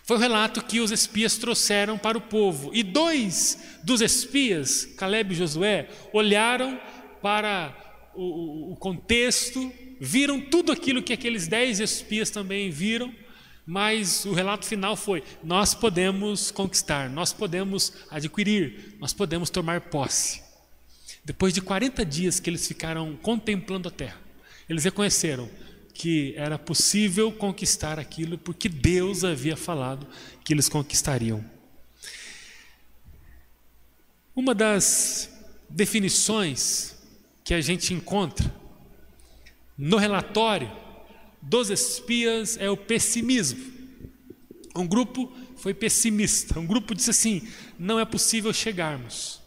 Foi 0.06 0.18
o 0.18 0.20
relato 0.20 0.66
que 0.66 0.80
os 0.80 0.92
espias 0.92 1.38
trouxeram 1.38 1.98
para 1.98 2.18
o 2.18 2.22
povo. 2.22 2.72
E 2.74 2.84
dois 2.84 3.80
dos 3.84 4.02
espias, 4.02 4.86
Caleb 4.98 5.32
e 5.32 5.38
Josué, 5.38 5.88
olharam 6.12 6.78
para 7.22 7.83
o, 8.16 8.74
o 8.74 8.76
contexto, 8.76 9.72
viram 10.00 10.40
tudo 10.40 10.72
aquilo 10.72 11.02
que 11.02 11.14
aqueles 11.14 11.48
dez 11.48 11.80
espias 11.80 12.30
também 12.30 12.70
viram, 12.70 13.14
mas 13.66 14.26
o 14.26 14.34
relato 14.34 14.66
final 14.66 14.96
foi: 14.96 15.24
nós 15.44 15.74
podemos 15.74 16.52
conquistar, 16.52 17.10
nós 17.10 17.32
podemos 17.32 17.94
adquirir, 18.10 18.96
nós 19.00 19.14
podemos 19.14 19.50
tomar 19.50 19.82
posse. 19.82 20.42
Depois 21.24 21.54
de 21.54 21.62
40 21.62 22.06
dias 22.06 22.40
que 22.40 22.50
eles 22.50 22.68
ficaram 22.68 23.16
contemplando 23.16 23.88
a 23.88 23.92
terra, 23.92 24.20
eles 24.68 24.84
reconheceram 24.84 25.50
que 25.94 26.34
era 26.36 26.58
possível 26.58 27.32
conquistar 27.32 28.00
aquilo 28.00 28.38
porque 28.38 28.68
Deus 28.68 29.24
havia 29.24 29.56
falado 29.56 30.08
que 30.44 30.54
eles 30.54 30.68
conquistariam. 30.68 31.44
Uma 34.36 34.56
das 34.56 35.30
definições 35.70 36.93
que 37.44 37.54
a 37.54 37.62
gente 37.62 37.94
encontra 37.94 38.54
no 39.78 39.98
relatório 39.98 40.72
dos 41.42 41.70
espias 41.70 42.58
é 42.58 42.70
o 42.70 42.78
pessimismo. 42.78 43.74
Um 44.76 44.88
grupo 44.88 45.32
foi 45.58 45.74
pessimista, 45.74 46.60
um 46.60 46.66
grupo 46.66 46.96
disse 46.96 47.10
assim: 47.10 47.48
não 47.78 48.00
é 48.00 48.06
possível 48.06 48.52
chegarmos, 48.54 49.42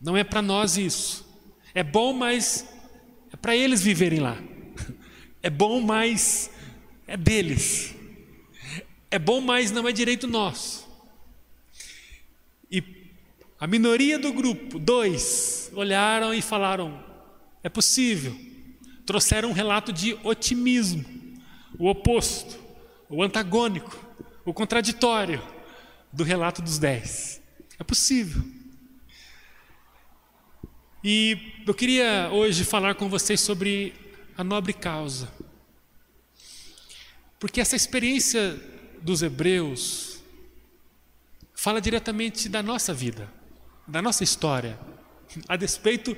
não 0.00 0.16
é 0.16 0.24
para 0.24 0.42
nós 0.42 0.76
isso. 0.76 1.24
É 1.74 1.82
bom, 1.82 2.12
mas 2.12 2.66
é 3.32 3.36
para 3.36 3.56
eles 3.56 3.82
viverem 3.82 4.20
lá. 4.20 4.36
É 5.42 5.50
bom, 5.50 5.82
mas 5.82 6.50
é 7.06 7.18
deles. 7.18 7.94
É 9.10 9.18
bom, 9.18 9.42
mas 9.42 9.70
não 9.70 9.86
é 9.86 9.92
direito 9.92 10.26
nosso. 10.26 10.88
E 12.70 12.82
a 13.60 13.66
minoria 13.66 14.18
do 14.18 14.32
grupo, 14.32 14.78
dois, 14.78 15.63
olharam 15.74 16.32
e 16.34 16.40
falaram: 16.40 17.02
é 17.62 17.68
possível. 17.68 18.36
Trouxeram 19.06 19.50
um 19.50 19.52
relato 19.52 19.92
de 19.92 20.18
otimismo, 20.24 21.04
o 21.78 21.88
oposto, 21.88 22.58
o 23.08 23.22
antagônico, 23.22 23.98
o 24.44 24.54
contraditório 24.54 25.42
do 26.12 26.24
relato 26.24 26.62
dos 26.62 26.78
dez. 26.78 27.40
É 27.78 27.84
possível. 27.84 28.42
E 31.02 31.62
eu 31.66 31.74
queria 31.74 32.30
hoje 32.32 32.64
falar 32.64 32.94
com 32.94 33.10
vocês 33.10 33.40
sobre 33.40 33.94
a 34.38 34.42
nobre 34.42 34.72
causa. 34.72 35.30
Porque 37.38 37.60
essa 37.60 37.76
experiência 37.76 38.58
dos 39.02 39.22
hebreus 39.22 40.22
fala 41.54 41.78
diretamente 41.78 42.48
da 42.48 42.62
nossa 42.62 42.94
vida 42.94 43.30
da 43.86 44.00
nossa 44.00 44.24
história, 44.24 44.78
a 45.48 45.56
despeito 45.56 46.16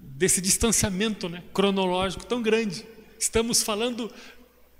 desse 0.00 0.40
distanciamento 0.40 1.28
né, 1.28 1.42
cronológico 1.52 2.24
tão 2.24 2.42
grande. 2.42 2.86
Estamos 3.18 3.62
falando 3.62 4.12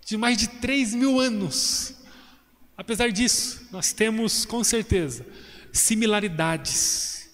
de 0.05 0.17
mais 0.17 0.37
de 0.37 0.49
3 0.49 0.95
mil 0.95 1.21
anos 1.21 2.01
apesar 2.81 3.13
disso, 3.13 3.69
nós 3.71 3.93
temos 3.93 4.47
com 4.47 4.65
certeza 4.65 5.27
similaridades. 5.71 7.31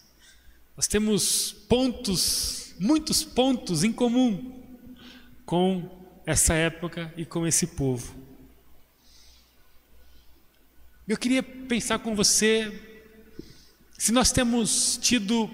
Nós 0.77 0.89
temos 0.89 1.53
pontos, 1.69 2.75
muitos 2.81 3.23
pontos 3.23 3.85
em 3.85 3.93
comum 3.93 4.61
com 5.45 5.89
essa 6.27 6.53
época 6.53 7.15
e 7.17 7.25
com 7.25 7.47
esse 7.47 7.69
povo. 7.69 8.13
Eu 11.07 11.17
queria 11.17 11.45
pensar 11.45 12.01
com 12.01 12.17
você 12.17 12.83
se 13.97 14.11
nós 14.11 14.33
temos 14.33 14.99
tido 15.01 15.49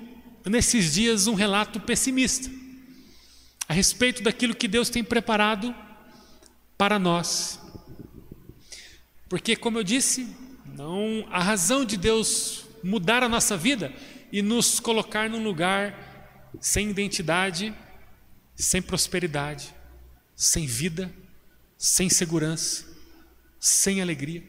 nesses 0.45 0.93
dias 0.93 1.27
um 1.27 1.35
relato 1.35 1.81
pessimista 1.81 2.51
a 3.69 3.73
respeito 3.73 4.23
daquilo 4.23 4.55
que 4.55 4.69
Deus 4.69 4.91
tem 4.91 5.03
preparado 5.03 5.75
para 6.77 6.99
nós. 6.99 7.61
Porque, 9.29 9.57
como 9.57 9.79
eu 9.79 9.85
disse, 9.85 10.29
não 10.67 11.27
a 11.31 11.43
razão 11.43 11.85
de 11.85 11.97
Deus 11.97 12.65
mudar 12.83 13.23
a 13.23 13.29
nossa 13.29 13.57
vida 13.57 13.93
e 14.31 14.43
nos 14.43 14.81
colocar 14.81 15.31
num 15.31 15.43
lugar 15.43 16.51
sem 16.61 16.91
identidade, 16.91 17.75
sem 18.55 18.83
prosperidade, 18.83 19.75
sem 20.35 20.67
vida, 20.67 21.11
sem 21.79 22.09
segurança, 22.09 22.85
sem 23.59 24.03
alegria. 24.03 24.43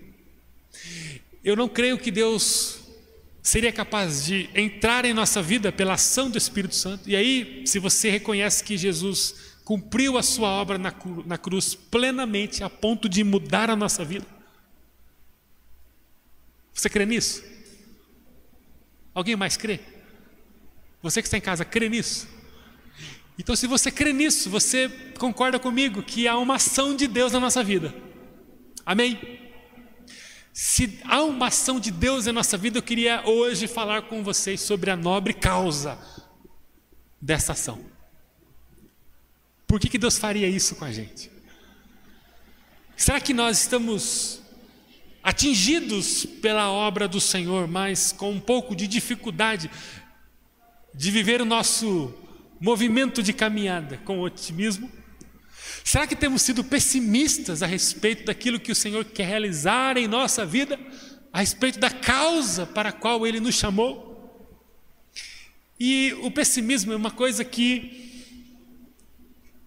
Eu 1.44 1.56
não 1.56 1.70
creio 1.70 1.98
que 1.98 2.12
Deus 2.12 2.83
seria 3.44 3.74
capaz 3.74 4.24
de 4.26 4.50
entrar 4.56 5.04
em 5.04 5.14
nossa 5.14 5.42
vida 5.42 5.70
pela 5.70 5.96
ação 5.96 6.30
do 6.30 6.38
Espírito 6.38 6.74
Santo. 6.74 7.10
E 7.10 7.16
aí, 7.16 7.64
se 7.68 7.78
você 7.78 8.10
reconhece 8.10 8.64
que 8.64 8.78
Jesus 8.78 9.36
cumpriu 9.66 10.18
a 10.18 10.24
sua 10.24 10.48
obra 10.48 10.78
na, 10.78 10.94
na 11.26 11.38
cruz 11.38 11.76
plenamente, 11.76 12.64
a 12.64 12.70
ponto 12.70 13.10
de 13.10 13.22
mudar 13.22 13.70
a 13.70 13.76
nossa 13.76 14.06
vida, 14.06 14.26
você 16.74 16.90
crê 16.90 17.06
nisso? 17.06 17.44
Alguém 19.14 19.36
mais 19.36 19.58
crê? 19.58 19.82
Você 21.02 21.22
que 21.22 21.28
está 21.28 21.38
em 21.38 21.42
casa, 21.42 21.66
crê 21.66 21.90
nisso? 21.90 22.28
Então, 23.38 23.56
se 23.58 23.68
você 23.68 23.92
crê 23.92 24.14
nisso, 24.14 24.50
você 24.50 24.88
concorda 25.20 25.60
comigo 25.60 26.02
que 26.02 26.30
há 26.30 26.38
uma 26.38 26.56
ação 26.56 26.96
de 26.96 27.08
Deus 27.08 27.34
na 27.34 27.42
nossa 27.42 27.62
vida. 27.62 27.94
Amém? 28.86 29.43
Se 30.54 31.00
há 31.06 31.24
uma 31.24 31.48
ação 31.48 31.80
de 31.80 31.90
Deus 31.90 32.28
em 32.28 32.32
nossa 32.32 32.56
vida, 32.56 32.78
eu 32.78 32.84
queria 32.84 33.28
hoje 33.28 33.66
falar 33.66 34.04
com 34.04 34.24
vocês 34.24 34.62
sobre 34.62 34.92
a 34.92 34.96
nobre 34.96 35.34
causa 35.34 35.98
dessa 37.20 37.54
ação. 37.54 37.84
Por 39.66 39.80
que, 39.80 39.90
que 39.90 39.98
Deus 39.98 40.20
faria 40.20 40.48
isso 40.48 40.76
com 40.76 40.86
a 40.86 40.92
gente? 40.92 41.32
Será 42.96 43.20
que 43.20 43.34
nós 43.34 43.62
estamos 43.62 44.44
atingidos 45.24 46.24
pela 46.24 46.70
obra 46.70 47.08
do 47.08 47.20
Senhor, 47.20 47.68
mas 47.68 48.12
com 48.12 48.30
um 48.30 48.40
pouco 48.40 48.76
de 48.76 48.88
dificuldade 48.88 49.72
de 50.94 51.10
viver 51.10 51.42
o 51.42 51.46
nosso 51.46 52.14
movimento 52.60 53.24
de 53.24 53.34
caminhada 53.34 53.98
com 54.06 54.20
otimismo? 54.20 54.92
Será 55.84 56.08
que 56.08 56.16
temos 56.16 56.42
sido 56.42 56.64
pessimistas 56.64 57.62
a 57.62 57.66
respeito 57.66 58.26
daquilo 58.26 58.60
que 58.60 58.72
o 58.72 58.76
Senhor 58.76 59.06
quer 59.06 59.28
realizar 59.28 59.98
em 59.98 60.08
nossa 60.08 60.46
vida, 60.46 60.80
a 61.32 61.40
respeito 61.40 61.80
da 61.80 61.90
causa 61.90 62.66
para 62.66 62.90
a 62.90 62.94
qual 62.94 63.26
Ele 63.26 63.40
nos 63.40 63.56
chamou? 63.56 64.14
E 65.80 66.14
o 66.22 66.32
pessimismo 66.32 66.94
é 66.94 66.96
uma 66.96 67.12
coisa 67.12 67.44
que 67.44 68.04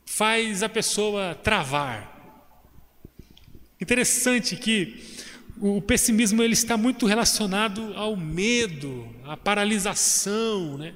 faz 0.04 0.62
a 0.62 0.68
pessoa 0.68 1.34
travar. 1.34 2.14
Interessante 3.80 4.56
que 4.56 4.98
o 5.60 5.82
pessimismo 5.82 6.42
ele 6.42 6.54
está 6.54 6.76
muito 6.76 7.06
relacionado 7.06 7.92
ao 7.94 8.16
medo, 8.16 9.08
à 9.24 9.36
paralisação, 9.36 10.78
né? 10.78 10.94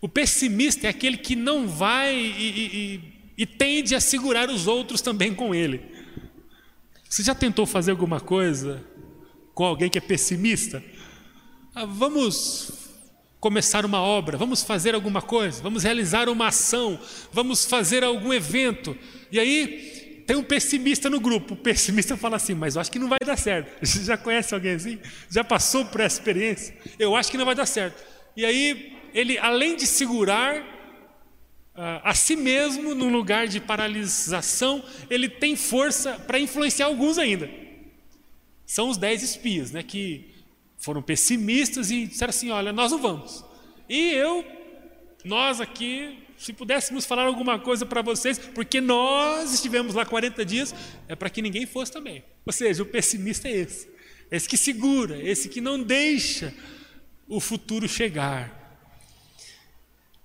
O 0.00 0.08
pessimista 0.08 0.86
é 0.86 0.90
aquele 0.90 1.16
que 1.16 1.34
não 1.34 1.66
vai 1.66 2.14
e, 2.14 2.50
e, 2.50 2.94
e 2.94 3.13
tende 3.44 3.94
a 3.94 4.00
segurar 4.00 4.48
os 4.48 4.66
outros 4.66 5.00
também 5.00 5.34
com 5.34 5.54
ele. 5.54 5.80
Você 7.08 7.22
já 7.22 7.34
tentou 7.34 7.66
fazer 7.66 7.90
alguma 7.90 8.20
coisa 8.20 8.84
com 9.54 9.64
alguém 9.64 9.88
que 9.88 9.98
é 9.98 10.00
pessimista? 10.00 10.82
Ah, 11.74 11.84
vamos 11.84 12.72
começar 13.40 13.84
uma 13.84 14.00
obra, 14.00 14.38
vamos 14.38 14.62
fazer 14.62 14.94
alguma 14.94 15.20
coisa, 15.20 15.62
vamos 15.62 15.82
realizar 15.82 16.28
uma 16.28 16.48
ação, 16.48 16.98
vamos 17.32 17.64
fazer 17.64 18.02
algum 18.02 18.32
evento. 18.32 18.96
E 19.30 19.38
aí 19.38 20.22
tem 20.26 20.36
um 20.36 20.42
pessimista 20.42 21.10
no 21.10 21.20
grupo. 21.20 21.54
O 21.54 21.56
pessimista 21.56 22.16
fala 22.16 22.36
assim: 22.36 22.54
Mas 22.54 22.74
eu 22.74 22.80
acho 22.80 22.90
que 22.90 22.98
não 22.98 23.08
vai 23.08 23.18
dar 23.24 23.36
certo. 23.36 23.70
Você 23.84 24.04
já 24.04 24.16
conhece 24.16 24.54
alguém 24.54 24.72
assim? 24.72 24.98
Já 25.28 25.44
passou 25.44 25.84
por 25.84 26.00
essa 26.00 26.18
experiência? 26.18 26.76
Eu 26.98 27.14
acho 27.14 27.30
que 27.30 27.36
não 27.36 27.44
vai 27.44 27.54
dar 27.54 27.66
certo. 27.66 28.02
E 28.36 28.44
aí 28.44 28.96
ele, 29.12 29.38
além 29.38 29.76
de 29.76 29.86
segurar, 29.86 30.73
a 31.74 32.14
si 32.14 32.36
mesmo 32.36 32.94
num 32.94 33.10
lugar 33.10 33.48
de 33.48 33.60
paralisação, 33.60 34.84
ele 35.10 35.28
tem 35.28 35.56
força 35.56 36.12
para 36.20 36.38
influenciar 36.38 36.86
alguns 36.86 37.18
ainda. 37.18 37.50
São 38.64 38.88
os 38.88 38.96
dez 38.96 39.22
espias, 39.22 39.72
né, 39.72 39.82
que 39.82 40.32
foram 40.78 41.02
pessimistas 41.02 41.90
e 41.90 42.06
disseram 42.06 42.30
assim: 42.30 42.50
olha, 42.50 42.72
nós 42.72 42.92
não 42.92 42.98
vamos. 42.98 43.44
E 43.88 44.12
eu, 44.12 44.44
nós 45.24 45.60
aqui, 45.60 46.18
se 46.38 46.52
pudéssemos 46.52 47.04
falar 47.04 47.24
alguma 47.24 47.58
coisa 47.58 47.84
para 47.84 48.02
vocês, 48.02 48.38
porque 48.38 48.80
nós 48.80 49.52
estivemos 49.52 49.94
lá 49.94 50.06
40 50.06 50.44
dias, 50.44 50.74
é 51.08 51.16
para 51.16 51.28
que 51.28 51.42
ninguém 51.42 51.66
fosse 51.66 51.90
também. 51.90 52.22
Ou 52.46 52.52
seja, 52.52 52.82
o 52.82 52.86
pessimista 52.86 53.48
é 53.48 53.52
esse, 53.52 53.88
esse 54.30 54.48
que 54.48 54.56
segura, 54.56 55.20
esse 55.20 55.48
que 55.48 55.60
não 55.60 55.82
deixa 55.82 56.54
o 57.26 57.40
futuro 57.40 57.88
chegar. 57.88 58.62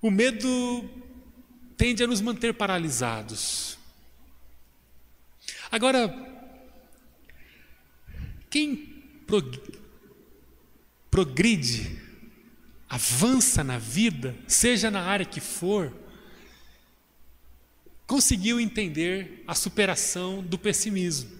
O 0.01 0.09
medo 0.09 0.89
tende 1.79 2.03
a 2.03 2.07
nos 2.07 2.19
manter 2.19 2.53
paralisados. 2.53 3.77
Agora, 5.71 6.13
quem 8.49 9.01
progride, 11.09 12.01
avança 12.89 13.63
na 13.63 13.77
vida, 13.79 14.35
seja 14.45 14.91
na 14.91 15.03
área 15.03 15.25
que 15.25 15.39
for, 15.39 15.95
conseguiu 18.05 18.59
entender 18.59 19.45
a 19.47 19.55
superação 19.55 20.43
do 20.43 20.59
pessimismo. 20.59 21.31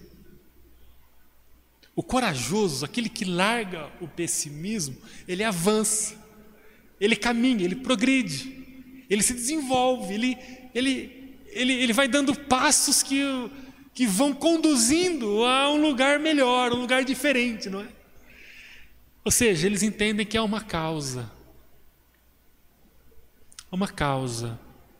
O 1.94 2.02
corajoso, 2.02 2.86
aquele 2.86 3.10
que 3.10 3.26
larga 3.26 3.92
o 4.00 4.08
pessimismo, 4.08 4.96
ele 5.28 5.44
avança, 5.44 6.16
ele 6.98 7.14
caminha, 7.14 7.62
ele 7.62 7.76
progride 7.76 8.59
ele 9.10 9.24
se 9.24 9.34
desenvolve, 9.34 10.14
ele, 10.14 10.38
ele, 10.72 11.36
ele, 11.48 11.72
ele 11.72 11.92
vai 11.92 12.06
dando 12.06 12.32
passos 12.32 13.02
que, 13.02 13.20
que 13.92 14.06
vão 14.06 14.32
conduzindo 14.32 15.44
a 15.44 15.68
um 15.68 15.82
lugar 15.82 16.20
melhor, 16.20 16.72
um 16.72 16.80
lugar 16.80 17.04
diferente, 17.04 17.68
não 17.68 17.80
é? 17.80 17.88
Ou 19.24 19.32
seja, 19.32 19.66
eles 19.66 19.82
entendem 19.82 20.24
que 20.24 20.36
é 20.36 20.40
uma 20.40 20.60
causa. 20.60 21.30
Uma 23.70 23.88
causa. 23.88 24.58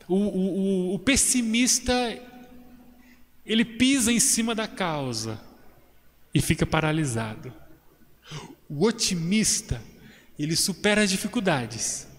O, 0.08 0.16
o, 0.16 0.58
o, 0.90 0.94
o 0.94 0.98
pessimista, 0.98 1.94
ele 3.46 3.64
pisa 3.64 4.12
em 4.12 4.18
cima 4.18 4.56
da 4.56 4.66
causa 4.66 5.40
e 6.34 6.42
fica 6.42 6.66
paralisado. 6.66 7.54
O 8.68 8.84
otimista, 8.84 9.80
ele 10.36 10.56
supera 10.56 11.02
as 11.02 11.10
dificuldades 11.10 12.09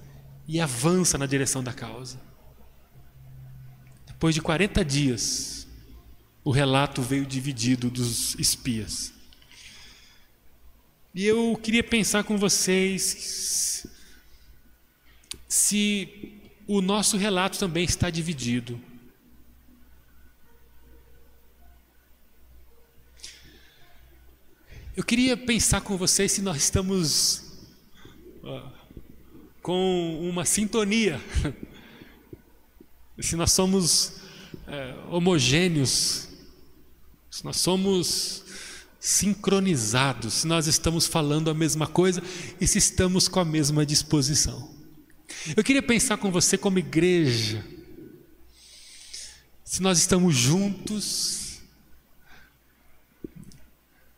e 0.47 0.59
avança 0.59 1.17
na 1.17 1.25
direção 1.25 1.63
da 1.63 1.73
causa. 1.73 2.19
Depois 4.07 4.35
de 4.35 4.41
40 4.41 4.83
dias, 4.83 5.67
o 6.43 6.51
relato 6.51 7.01
veio 7.01 7.25
dividido 7.25 7.89
dos 7.89 8.35
espias. 8.35 9.13
E 11.13 11.25
eu 11.25 11.59
queria 11.61 11.83
pensar 11.83 12.23
com 12.23 12.37
vocês 12.37 13.85
se 15.47 16.39
o 16.67 16.81
nosso 16.81 17.17
relato 17.17 17.59
também 17.59 17.83
está 17.83 18.09
dividido. 18.09 18.81
Eu 24.95 25.03
queria 25.03 25.35
pensar 25.35 25.81
com 25.81 25.97
vocês 25.97 26.31
se 26.31 26.41
nós 26.41 26.57
estamos 26.57 27.51
com 29.61 30.19
uma 30.21 30.45
sintonia. 30.45 31.21
se 33.19 33.35
nós 33.35 33.51
somos 33.51 34.13
é, 34.67 34.95
homogêneos, 35.09 36.27
se 37.29 37.45
nós 37.45 37.57
somos 37.57 38.43
sincronizados, 38.99 40.33
se 40.33 40.47
nós 40.47 40.67
estamos 40.67 41.07
falando 41.07 41.49
a 41.49 41.53
mesma 41.53 41.87
coisa 41.87 42.21
e 42.59 42.67
se 42.67 42.77
estamos 42.77 43.27
com 43.27 43.39
a 43.39 43.45
mesma 43.45 43.85
disposição. 43.85 44.69
Eu 45.55 45.63
queria 45.63 45.81
pensar 45.81 46.17
com 46.17 46.31
você 46.31 46.57
como 46.57 46.77
igreja, 46.79 47.65
se 49.63 49.81
nós 49.81 49.97
estamos 49.97 50.35
juntos 50.35 51.41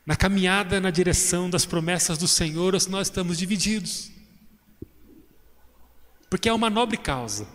na 0.06 0.16
caminhada 0.16 0.82
na 0.82 0.92
direção 0.92 1.50
das 1.50 1.66
promessas 1.66 2.18
do 2.18 2.28
Senhor, 2.28 2.74
ou 2.74 2.80
se 2.80 2.90
nós 2.90 3.08
estamos 3.08 3.38
divididos. 3.38 4.13
Porque 6.34 6.50
é 6.50 6.54
uma 6.54 6.68
nobre 6.68 6.98
causa. 6.98 7.48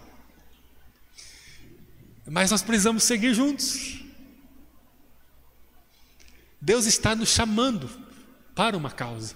Mas 2.25 2.53
nós 2.53 2.62
precisamos 2.62 3.03
seguir 3.03 3.35
juntos. 3.35 4.05
Deus 6.61 6.87
está 6.87 7.17
nos 7.17 7.29
chamando 7.29 7.91
para 8.55 8.77
uma 8.77 8.93
causa. 8.93 9.35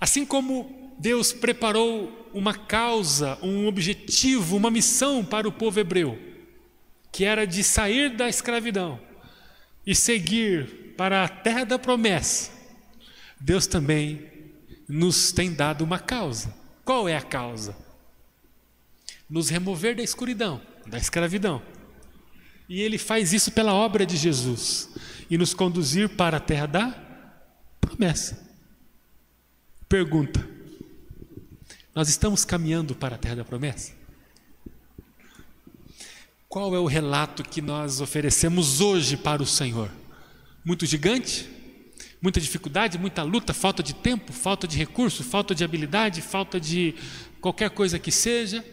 Assim 0.00 0.24
como 0.24 0.94
Deus 1.00 1.32
preparou 1.32 2.30
uma 2.32 2.54
causa, 2.54 3.36
um 3.42 3.66
objetivo, 3.66 4.56
uma 4.56 4.70
missão 4.70 5.24
para 5.24 5.48
o 5.48 5.52
povo 5.52 5.80
hebreu, 5.80 6.16
que 7.10 7.24
era 7.24 7.44
de 7.44 7.64
sair 7.64 8.16
da 8.16 8.28
escravidão 8.28 9.00
e 9.84 9.96
seguir 9.96 10.94
para 10.96 11.24
a 11.24 11.28
terra 11.28 11.64
da 11.64 11.76
promessa, 11.76 12.52
Deus 13.40 13.66
também 13.66 14.30
nos 14.88 15.32
tem 15.32 15.52
dado 15.52 15.82
uma 15.82 15.98
causa. 15.98 16.67
Qual 16.88 17.06
é 17.06 17.14
a 17.14 17.20
causa? 17.20 17.76
Nos 19.28 19.50
remover 19.50 19.94
da 19.94 20.02
escuridão, 20.02 20.58
da 20.86 20.96
escravidão. 20.96 21.60
E 22.66 22.80
ele 22.80 22.96
faz 22.96 23.34
isso 23.34 23.52
pela 23.52 23.74
obra 23.74 24.06
de 24.06 24.16
Jesus 24.16 24.88
e 25.28 25.36
nos 25.36 25.52
conduzir 25.52 26.08
para 26.08 26.38
a 26.38 26.40
terra 26.40 26.64
da 26.64 26.98
promessa. 27.78 28.42
Pergunta: 29.86 30.48
Nós 31.94 32.08
estamos 32.08 32.42
caminhando 32.46 32.94
para 32.94 33.16
a 33.16 33.18
terra 33.18 33.36
da 33.36 33.44
promessa? 33.44 33.92
Qual 36.48 36.74
é 36.74 36.78
o 36.78 36.86
relato 36.86 37.42
que 37.42 37.60
nós 37.60 38.00
oferecemos 38.00 38.80
hoje 38.80 39.14
para 39.14 39.42
o 39.42 39.46
Senhor? 39.46 39.90
Muito 40.64 40.86
gigante? 40.86 41.57
Muita 42.20 42.40
dificuldade, 42.40 42.98
muita 42.98 43.22
luta, 43.22 43.54
falta 43.54 43.82
de 43.82 43.94
tempo, 43.94 44.32
falta 44.32 44.66
de 44.66 44.76
recurso, 44.76 45.22
falta 45.22 45.54
de 45.54 45.62
habilidade, 45.62 46.20
falta 46.20 46.58
de 46.58 46.94
qualquer 47.40 47.70
coisa 47.70 47.98
que 47.98 48.10
seja, 48.10 48.64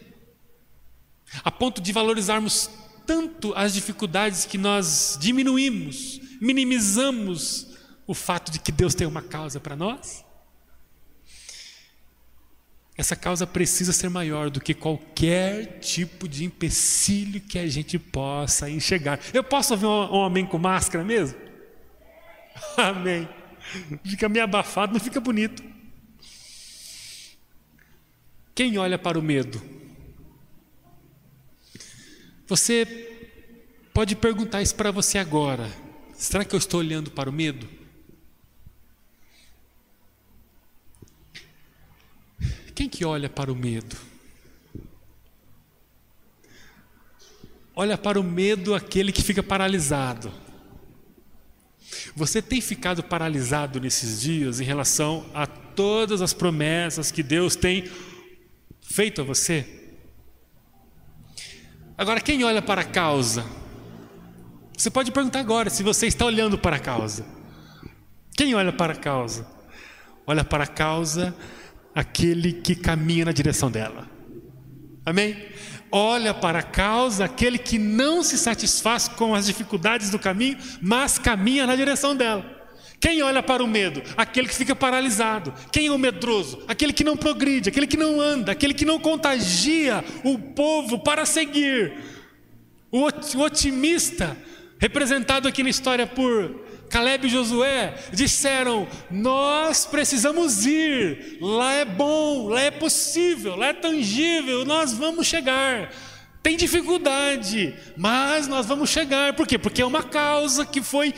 a 1.44 1.52
ponto 1.52 1.82
de 1.82 1.92
valorizarmos 1.92 2.70
tanto 3.06 3.54
as 3.56 3.74
dificuldades 3.74 4.46
que 4.46 4.58
nós 4.58 5.18
diminuímos, 5.22 6.20
minimizamos 6.42 7.76
o 8.08 8.14
fato 8.14 8.52
de 8.52 8.60
que 8.60 8.72
Deus 8.72 8.96
tem 8.96 9.06
uma 9.06 9.22
causa 9.22 9.60
para 9.60 9.76
nós? 9.76 10.26
Essa 12.98 13.16
causa 13.16 13.46
precisa 13.46 13.92
ser 13.92 14.10
maior 14.10 14.50
do 14.50 14.62
que 14.62 14.74
qualquer 14.74 15.80
tipo 15.80 16.30
de 16.30 16.46
empecilho 16.46 17.42
que 17.42 17.60
a 17.60 17.68
gente 17.68 18.00
possa 18.00 18.70
enxergar. 18.70 19.20
Eu 19.34 19.44
posso 19.44 19.74
ouvir 19.74 19.86
um 19.86 20.16
homem 20.16 20.46
com 20.46 20.58
máscara 20.58 21.04
mesmo? 21.04 21.38
Amém. 22.78 23.28
Fica 24.04 24.30
meio 24.30 24.44
abafado, 24.44 24.94
não 24.94 25.00
fica 25.00 25.20
bonito. 25.20 25.64
Quem 28.54 28.78
olha 28.78 28.98
para 28.98 29.20
o 29.20 29.22
medo? 29.22 29.62
Você 32.48 32.86
pode 33.94 34.16
perguntar 34.16 34.62
isso 34.62 34.76
para 34.76 34.92
você 34.92 35.18
agora. 35.18 35.70
Será 36.14 36.46
que 36.46 36.56
eu 36.56 36.60
estou 36.60 36.80
olhando 36.80 37.12
para 37.12 37.30
o 37.30 37.34
medo? 37.34 37.68
Quem 42.74 42.88
que 42.88 43.04
olha 43.04 43.30
para 43.30 43.52
o 43.52 43.56
medo? 43.56 43.96
Olha 47.76 47.98
para 47.98 48.20
o 48.20 48.24
medo 48.24 48.74
aquele 48.74 49.12
que 49.12 49.22
fica 49.22 49.44
paralisado. 49.44 50.32
Você 52.16 52.42
tem 52.42 52.62
ficado 52.62 53.04
paralisado 53.04 53.80
nesses 53.80 54.22
dias 54.22 54.60
em 54.60 54.64
relação 54.64 55.26
a 55.34 55.46
todas 55.46 56.22
as 56.22 56.34
promessas 56.34 57.12
que 57.12 57.22
Deus 57.22 57.56
tem 57.56 57.90
feito 58.82 59.22
a 59.22 59.24
você? 59.24 59.66
Agora, 61.98 62.20
quem 62.20 62.44
olha 62.44 62.62
para 62.62 62.82
a 62.82 62.86
causa? 62.86 63.46
Você 64.78 64.90
pode 64.90 65.12
perguntar 65.12 65.40
agora 65.40 65.70
se 65.70 65.84
você 65.84 66.08
está 66.08 66.26
olhando 66.26 66.58
para 66.58 66.76
a 66.76 66.80
causa. 66.80 67.26
Quem 68.36 68.54
olha 68.54 68.74
para 68.74 68.94
a 68.94 68.96
causa? 68.98 69.48
Olha 70.28 70.44
para 70.44 70.66
a 70.66 70.68
causa 70.68 71.36
aquele 71.94 72.52
que 72.52 72.76
caminha 72.76 73.26
na 73.26 73.32
direção 73.32 73.72
dela. 73.72 74.10
Amém? 75.06 75.38
Olha 75.98 76.34
para 76.34 76.60
a 76.60 76.62
causa 76.62 77.24
aquele 77.24 77.58
que 77.58 77.80
não 77.80 78.22
se 78.22 78.38
satisfaz 78.38 79.08
com 79.08 79.34
as 79.34 79.46
dificuldades 79.46 80.10
do 80.10 80.20
caminho, 80.20 80.58
mas 80.82 81.18
caminha 81.18 81.66
na 81.66 81.74
direção 81.74 82.14
dela. 82.14 82.44
Quem 83.00 83.22
olha 83.22 83.42
para 83.42 83.64
o 83.64 83.68
medo? 83.68 84.04
Aquele 84.18 84.50
que 84.50 84.56
fica 84.56 84.76
paralisado. 84.76 85.54
Quem 85.72 85.88
é 85.88 85.92
o 85.92 85.98
medroso? 85.98 86.62
Aquele 86.68 86.92
que 86.92 87.06
não 87.06 87.16
progride, 87.16 87.70
aquele 87.70 87.88
que 87.88 87.96
não 87.96 88.20
anda, 88.20 88.52
aquele 88.52 88.74
que 88.74 88.84
não 88.84 89.00
contagia 89.00 90.04
o 90.22 90.38
povo 90.38 91.00
para 91.00 91.26
seguir. 91.26 91.94
O 92.92 93.08
otimista, 93.42 94.36
representado 94.78 95.48
aqui 95.48 95.64
na 95.64 95.70
história 95.70 96.06
por 96.06 96.60
Caleb 96.96 97.28
e 97.28 97.30
Josué 97.30 97.94
disseram: 98.14 98.88
Nós 99.12 99.86
precisamos 99.86 100.66
ir, 100.66 101.40
lá 101.42 101.74
é 101.74 101.84
bom, 101.84 102.48
lá 102.48 102.62
é 102.62 102.72
possível, 102.72 103.58
lá 103.58 103.68
é 103.68 103.74
tangível, 103.74 104.64
nós 104.64 104.94
vamos 104.94 105.28
chegar. 105.28 105.94
Tem 106.42 106.56
dificuldade, 106.56 107.76
mas 107.98 108.48
nós 108.48 108.66
vamos 108.66 108.90
chegar. 108.90 109.34
Por 109.34 109.46
quê? 109.46 109.58
Porque 109.58 109.82
é 109.82 109.86
uma 109.86 110.04
causa 110.04 110.66
que 110.66 110.82
foi 110.82 111.14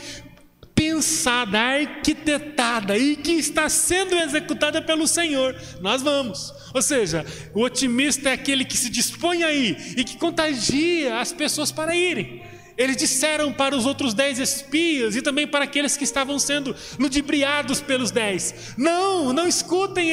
pensada, 0.74 1.60
arquitetada 1.60 2.98
e 2.98 3.14
que 3.14 3.34
está 3.34 3.68
sendo 3.68 4.16
executada 4.16 4.82
pelo 4.82 5.06
Senhor. 5.06 5.54
Nós 5.80 6.02
vamos. 6.02 6.52
Ou 6.74 6.82
seja, 6.82 7.24
o 7.54 7.62
otimista 7.62 8.30
é 8.30 8.32
aquele 8.32 8.64
que 8.64 8.76
se 8.76 8.90
dispõe 8.90 9.44
a 9.44 9.52
ir 9.52 9.94
e 9.96 10.02
que 10.02 10.16
contagia 10.16 11.20
as 11.20 11.32
pessoas 11.32 11.70
para 11.70 11.94
irem. 11.94 12.42
Eles 12.78 12.96
disseram 12.96 13.52
para 13.52 13.76
os 13.76 13.84
outros 13.84 14.14
dez 14.14 14.38
espias 14.38 15.16
e 15.16 15.20
também 15.20 15.48
para 15.48 15.64
aqueles 15.64 15.96
que 15.96 16.04
estavam 16.04 16.38
sendo 16.38 16.76
ludibriados 16.96 17.80
pelos 17.80 18.12
dez: 18.12 18.74
Não, 18.78 19.32
não 19.32 19.48
escutem 19.48 20.08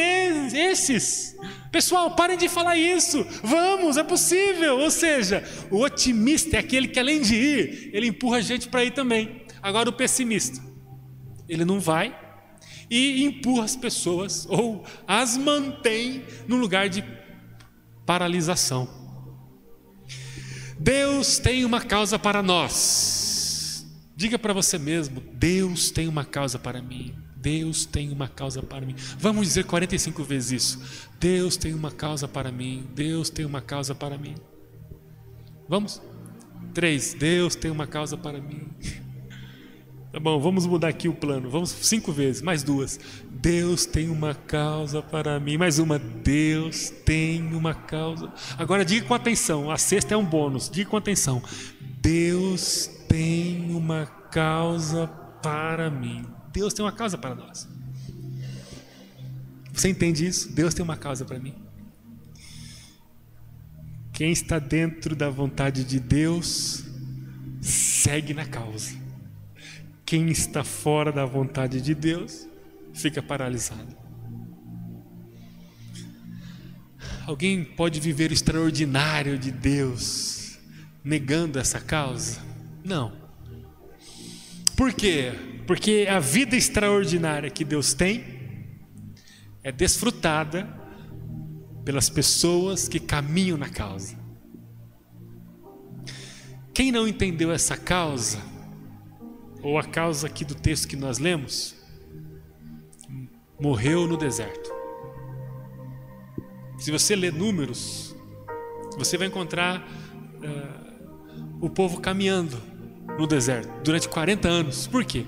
esses. 0.52 1.36
Pessoal, 1.72 2.16
parem 2.16 2.38
de 2.38 2.50
falar 2.50 2.76
isso. 2.76 3.24
Vamos, 3.44 3.98
é 3.98 4.04
possível. 4.04 4.80
Ou 4.80 4.90
seja, 4.90 5.44
o 5.70 5.82
otimista 5.84 6.56
é 6.56 6.60
aquele 6.60 6.88
que, 6.88 7.00
além 7.00 7.22
de 7.22 7.36
ir, 7.36 7.90
ele 7.94 8.08
empurra 8.08 8.38
a 8.38 8.42
gente 8.42 8.68
para 8.68 8.84
ir 8.84 8.92
também. 8.92 9.46
Agora, 9.62 9.88
o 9.88 9.94
pessimista, 9.94 10.60
ele 11.48 11.66
não 11.66 11.80
vai 11.80 12.18
e 12.90 13.24
empurra 13.24 13.66
as 13.66 13.76
pessoas 13.76 14.48
ou 14.50 14.84
as 15.08 15.38
mantém 15.38 16.24
no 16.48 16.56
lugar 16.56 16.90
de 16.90 17.04
paralisação. 18.08 19.05
Deus 20.80 21.40
tem 21.40 21.66
uma 21.66 21.82
causa 21.82 22.20
para 22.20 22.44
nós. 22.44 23.86
Diga 24.16 24.40
para 24.40 24.54
você 24.54 24.78
mesmo: 24.78 25.22
Deus 25.34 25.90
tem 25.92 26.08
uma 26.08 26.26
causa 26.26 26.58
para 26.58 26.82
mim. 26.82 27.16
Deus 27.36 27.86
tem 27.86 28.12
uma 28.12 28.28
causa 28.28 28.64
para 28.64 28.86
mim. 28.86 28.96
Vamos 29.20 29.48
dizer 29.48 29.66
45 29.66 30.24
vezes 30.24 30.64
isso. 30.64 31.08
Deus 31.20 31.56
tem 31.56 31.74
uma 31.74 31.92
causa 31.92 32.28
para 32.28 32.52
mim. 32.52 32.88
Deus 32.96 33.30
tem 33.30 33.46
uma 33.46 33.62
causa 33.62 33.94
para 33.94 34.18
mim. 34.18 34.36
Vamos? 35.68 36.02
Três. 36.74 37.14
Deus 37.14 37.56
tem 37.56 37.70
uma 37.70 37.86
causa 37.86 38.18
para 38.18 38.42
mim. 38.42 38.68
Tá 40.16 40.20
bom, 40.22 40.40
vamos 40.40 40.66
mudar 40.66 40.88
aqui 40.88 41.10
o 41.10 41.14
plano. 41.14 41.50
Vamos 41.50 41.72
cinco 41.72 42.10
vezes, 42.10 42.42
mais 42.42 42.64
duas. 42.64 42.98
Deus 43.30 43.86
tem 43.86 44.08
uma 44.08 44.34
causa 44.34 45.02
para 45.02 45.38
mim. 45.42 45.58
Mais 45.58 45.78
uma. 45.78 46.00
Deus 46.00 46.90
tem 46.90 47.54
uma 47.54 47.74
causa. 47.74 48.32
Agora 48.58 48.86
diga 48.86 49.06
com 49.06 49.14
atenção. 49.14 49.70
A 49.70 49.78
sexta 49.78 50.14
é 50.14 50.18
um 50.18 50.24
bônus. 50.24 50.70
Diga 50.70 50.90
com 50.90 50.96
atenção. 50.96 51.44
Deus 52.02 52.90
tem 53.10 53.70
uma 53.76 54.06
causa 54.06 55.08
para 55.44 55.90
mim. 55.90 56.26
Deus 56.54 56.74
tem 56.74 56.86
uma 56.86 56.94
causa 56.94 57.18
para 57.18 57.36
nós. 57.36 57.68
Você 59.74 59.90
entende 59.90 60.26
isso? 60.26 60.50
Deus 60.54 60.74
tem 60.74 60.82
uma 60.82 60.96
causa 60.96 61.26
para 61.26 61.38
mim. 61.38 61.56
Quem 64.14 64.32
está 64.32 64.60
dentro 64.60 65.14
da 65.14 65.30
vontade 65.30 65.84
de 65.84 66.00
Deus, 66.00 66.86
segue 67.60 68.34
na 68.34 68.46
causa. 68.46 69.04
Quem 70.06 70.30
está 70.30 70.64
fora 70.64 71.12
da 71.12 71.26
vontade 71.26 71.82
de 71.82 71.96
Deus 71.96 72.48
fica 72.94 73.22
paralisado. 73.22 73.96
Alguém 77.26 77.64
pode 77.64 78.00
viver 78.00 78.30
o 78.30 78.34
extraordinário 78.34 79.38
de 79.38 79.52
Deus 79.52 80.60
negando 81.04 81.58
essa 81.58 81.80
causa? 81.80 82.40
Não. 82.84 83.14
Por 84.78 84.94
quê? 84.94 85.32
Porque 85.66 86.08
a 86.10 86.20
vida 86.20 86.56
extraordinária 86.56 87.50
que 87.50 87.66
Deus 87.66 87.94
tem 87.96 88.24
é 89.64 89.72
desfrutada 89.72 90.68
pelas 91.84 92.10
pessoas 92.10 92.88
que 92.88 93.00
caminham 93.00 93.58
na 93.58 93.70
causa. 93.70 94.16
Quem 96.74 96.92
não 96.92 97.08
entendeu 97.08 97.52
essa 97.52 97.78
causa, 97.78 98.38
ou 99.66 99.80
a 99.80 99.84
causa 99.84 100.28
aqui 100.28 100.46
do 100.46 100.54
texto 100.54 100.88
que 100.88 100.96
nós 100.96 101.18
lemos, 101.18 101.76
morreu 103.60 104.06
no 104.06 104.16
deserto. 104.16 104.72
Se 106.78 106.92
você 106.92 107.16
ler 107.16 107.34
números, 107.34 108.16
você 108.96 109.18
vai 109.18 109.26
encontrar 109.26 109.82
uh, 109.82 111.66
o 111.66 111.68
povo 111.68 112.00
caminhando 112.00 112.62
no 113.18 113.26
deserto 113.26 113.82
durante 113.84 114.08
40 114.08 114.48
anos. 114.48 114.86
Por 114.86 115.04
quê? 115.04 115.26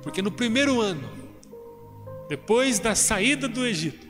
Porque 0.00 0.22
no 0.22 0.30
primeiro 0.30 0.80
ano, 0.80 1.10
depois 2.28 2.78
da 2.78 2.94
saída 2.94 3.48
do 3.48 3.66
Egito, 3.66 4.06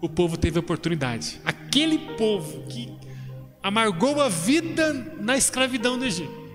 o 0.00 0.08
povo 0.08 0.36
teve 0.36 0.58
oportunidade. 0.58 1.40
Aquele 1.44 1.98
povo 2.16 2.66
que 2.66 2.92
amargou 3.62 4.20
a 4.20 4.28
vida 4.28 4.92
na 5.20 5.36
escravidão 5.36 5.96
do 5.96 6.04
Egito, 6.04 6.45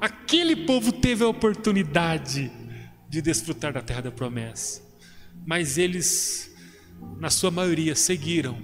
aquele 0.00 0.56
povo 0.56 0.92
teve 0.92 1.22
a 1.22 1.28
oportunidade 1.28 2.50
de 3.08 3.20
desfrutar 3.20 3.72
da 3.72 3.82
terra 3.82 4.02
da 4.02 4.10
promessa. 4.10 4.82
Mas 5.44 5.78
eles, 5.78 6.54
na 7.18 7.30
sua 7.30 7.50
maioria, 7.50 7.94
seguiram 7.94 8.62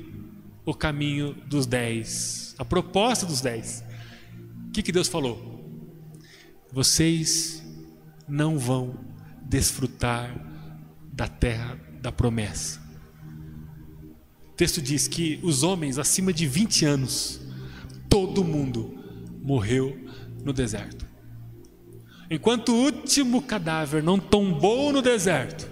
o 0.65 0.75
caminho 0.75 1.35
dos 1.47 1.67
dez, 1.67 2.55
a 2.59 2.65
proposta 2.65 3.27
dos 3.27 3.41
dez. 3.41 3.85
O 4.69 4.73
que, 4.73 4.83
que 4.83 4.93
Deus 4.93 5.09
falou? 5.09 5.65
Vocês 6.73 7.63
não 8.29 8.59
vão 8.59 8.99
desfrutar 9.43 10.35
da 11.13 11.29
terra 11.29 11.79
da 12.01 12.11
promessa. 12.11 12.81
O 14.51 14.55
texto 14.57 14.81
diz 14.83 15.07
que 15.07 15.39
os 15.43 15.63
homens 15.63 15.99
acima 15.99 16.33
de 16.33 16.47
20 16.47 16.85
anos, 16.85 17.41
todo 18.09 18.43
mundo 18.43 18.99
morreu 19.43 19.99
no 20.45 20.53
deserto. 20.53 21.06
Enquanto 22.31 22.73
o 22.73 22.85
último 22.85 23.43
cadáver 23.43 24.03
não 24.03 24.19
tombou 24.19 24.93
no 24.93 25.01
deserto, 25.01 25.69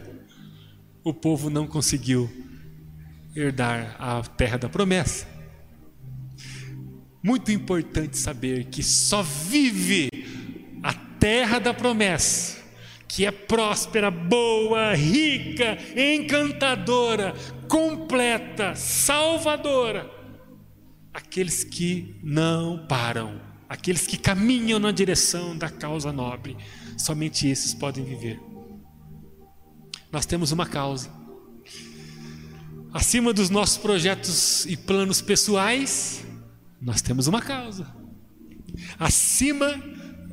o 1.02 1.12
povo 1.12 1.50
não 1.50 1.66
conseguiu 1.66 2.30
herdar 3.34 3.96
a 3.98 4.22
terra 4.22 4.56
da 4.56 4.68
promessa. 4.68 5.26
Muito 7.22 7.50
importante 7.50 8.16
saber 8.16 8.66
que 8.66 8.82
só 8.82 9.22
vive 9.22 10.08
a 10.82 10.92
terra 10.92 11.58
da 11.58 11.74
promessa, 11.74 12.62
que 13.08 13.26
é 13.26 13.32
próspera, 13.32 14.10
boa, 14.10 14.94
rica, 14.94 15.76
encantadora, 15.96 17.34
completa, 17.68 18.74
salvadora. 18.76 20.10
Aqueles 21.12 21.64
que 21.64 22.16
não 22.22 22.86
param, 22.86 23.40
aqueles 23.68 24.06
que 24.06 24.16
caminham 24.16 24.78
na 24.78 24.90
direção 24.90 25.56
da 25.56 25.68
causa 25.68 26.12
nobre, 26.12 26.56
somente 26.96 27.48
esses 27.48 27.74
podem 27.74 28.04
viver. 28.04 28.40
Nós 30.12 30.26
temos 30.26 30.52
uma 30.52 30.66
causa 30.66 31.24
acima 32.94 33.32
dos 33.32 33.50
nossos 33.50 33.76
projetos 33.76 34.64
e 34.66 34.76
planos 34.76 35.20
pessoais, 35.20 36.24
nós 36.80 37.02
temos 37.02 37.26
uma 37.26 37.42
causa. 37.42 37.92
Acima 38.96 39.82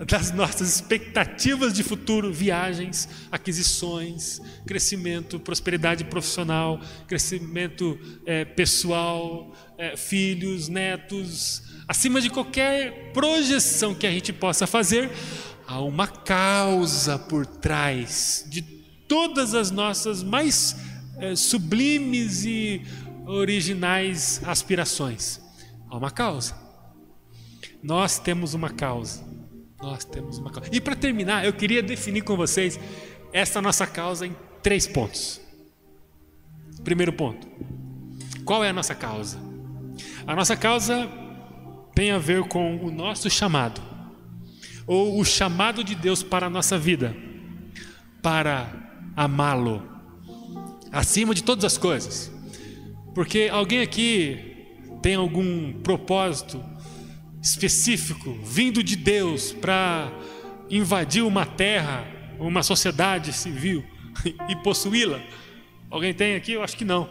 das 0.05 0.31
nossas 0.31 0.75
expectativas 0.75 1.73
de 1.73 1.81
futuro, 1.81 2.31
viagens, 2.31 3.09
aquisições, 3.31 4.39
crescimento, 4.67 5.39
prosperidade 5.39 6.03
profissional, 6.03 6.79
crescimento 7.07 7.99
é, 8.27 8.45
pessoal, 8.45 9.55
é, 9.81 9.97
filhos, 9.97 10.69
netos, 10.69 11.63
acima 11.87 12.21
de 12.21 12.29
qualquer 12.29 13.11
projeção 13.13 13.95
que 13.95 14.05
a 14.05 14.11
gente 14.11 14.31
possa 14.31 14.67
fazer, 14.67 15.09
há 15.65 15.81
uma 15.81 16.05
causa 16.05 17.17
por 17.17 17.47
trás 17.47 18.45
de 18.47 18.61
todas 18.61 19.55
as 19.55 19.71
nossas 19.71 20.21
mais 20.21 20.75
é, 21.17 21.35
sublimes 21.35 22.45
e 22.45 22.83
originais 23.25 24.39
aspirações. 24.45 25.41
Há 25.89 25.97
uma 25.97 26.11
causa. 26.11 26.55
Nós 27.81 28.19
temos 28.19 28.53
uma 28.53 28.69
causa. 28.69 29.23
Nós 29.81 30.05
temos 30.05 30.37
uma 30.37 30.51
causa. 30.51 30.69
E 30.71 30.79
para 30.79 30.95
terminar, 30.95 31.43
eu 31.43 31.53
queria 31.53 31.81
definir 31.81 32.21
com 32.21 32.37
vocês 32.37 32.79
essa 33.33 33.59
nossa 33.59 33.87
causa 33.87 34.27
em 34.27 34.35
três 34.61 34.85
pontos. 34.85 35.41
Primeiro 36.83 37.11
ponto: 37.11 37.47
qual 38.45 38.63
é 38.63 38.69
a 38.69 38.73
nossa 38.73 38.93
causa? 38.93 39.50
A 40.25 40.35
nossa 40.35 40.55
causa 40.55 41.09
tem 41.93 42.11
a 42.11 42.17
ver 42.17 42.43
com 42.43 42.77
o 42.77 42.91
nosso 42.91 43.29
chamado, 43.29 43.81
ou 44.87 45.19
o 45.19 45.25
chamado 45.25 45.83
de 45.83 45.95
Deus 45.95 46.23
para 46.23 46.47
a 46.47 46.49
nossa 46.49 46.77
vida, 46.77 47.15
para 48.21 48.71
amá-lo, 49.15 49.83
acima 50.91 51.33
de 51.33 51.43
todas 51.43 51.65
as 51.65 51.77
coisas. 51.77 52.31
Porque 53.13 53.49
alguém 53.51 53.81
aqui 53.81 54.39
tem 55.01 55.15
algum 55.15 55.73
propósito 55.81 56.63
específico 57.41 58.37
vindo 58.43 58.83
de 58.83 58.95
Deus 58.95 59.51
para 59.51 60.11
invadir 60.69 61.23
uma 61.23 61.45
terra, 61.45 62.05
uma 62.39 62.63
sociedade 62.63 63.33
civil 63.33 63.83
e 64.47 64.55
possuí-la? 64.57 65.19
Alguém 65.89 66.13
tem 66.13 66.35
aqui? 66.35 66.53
Eu 66.53 66.63
acho 66.63 66.77
que 66.77 66.85
não. 66.85 67.09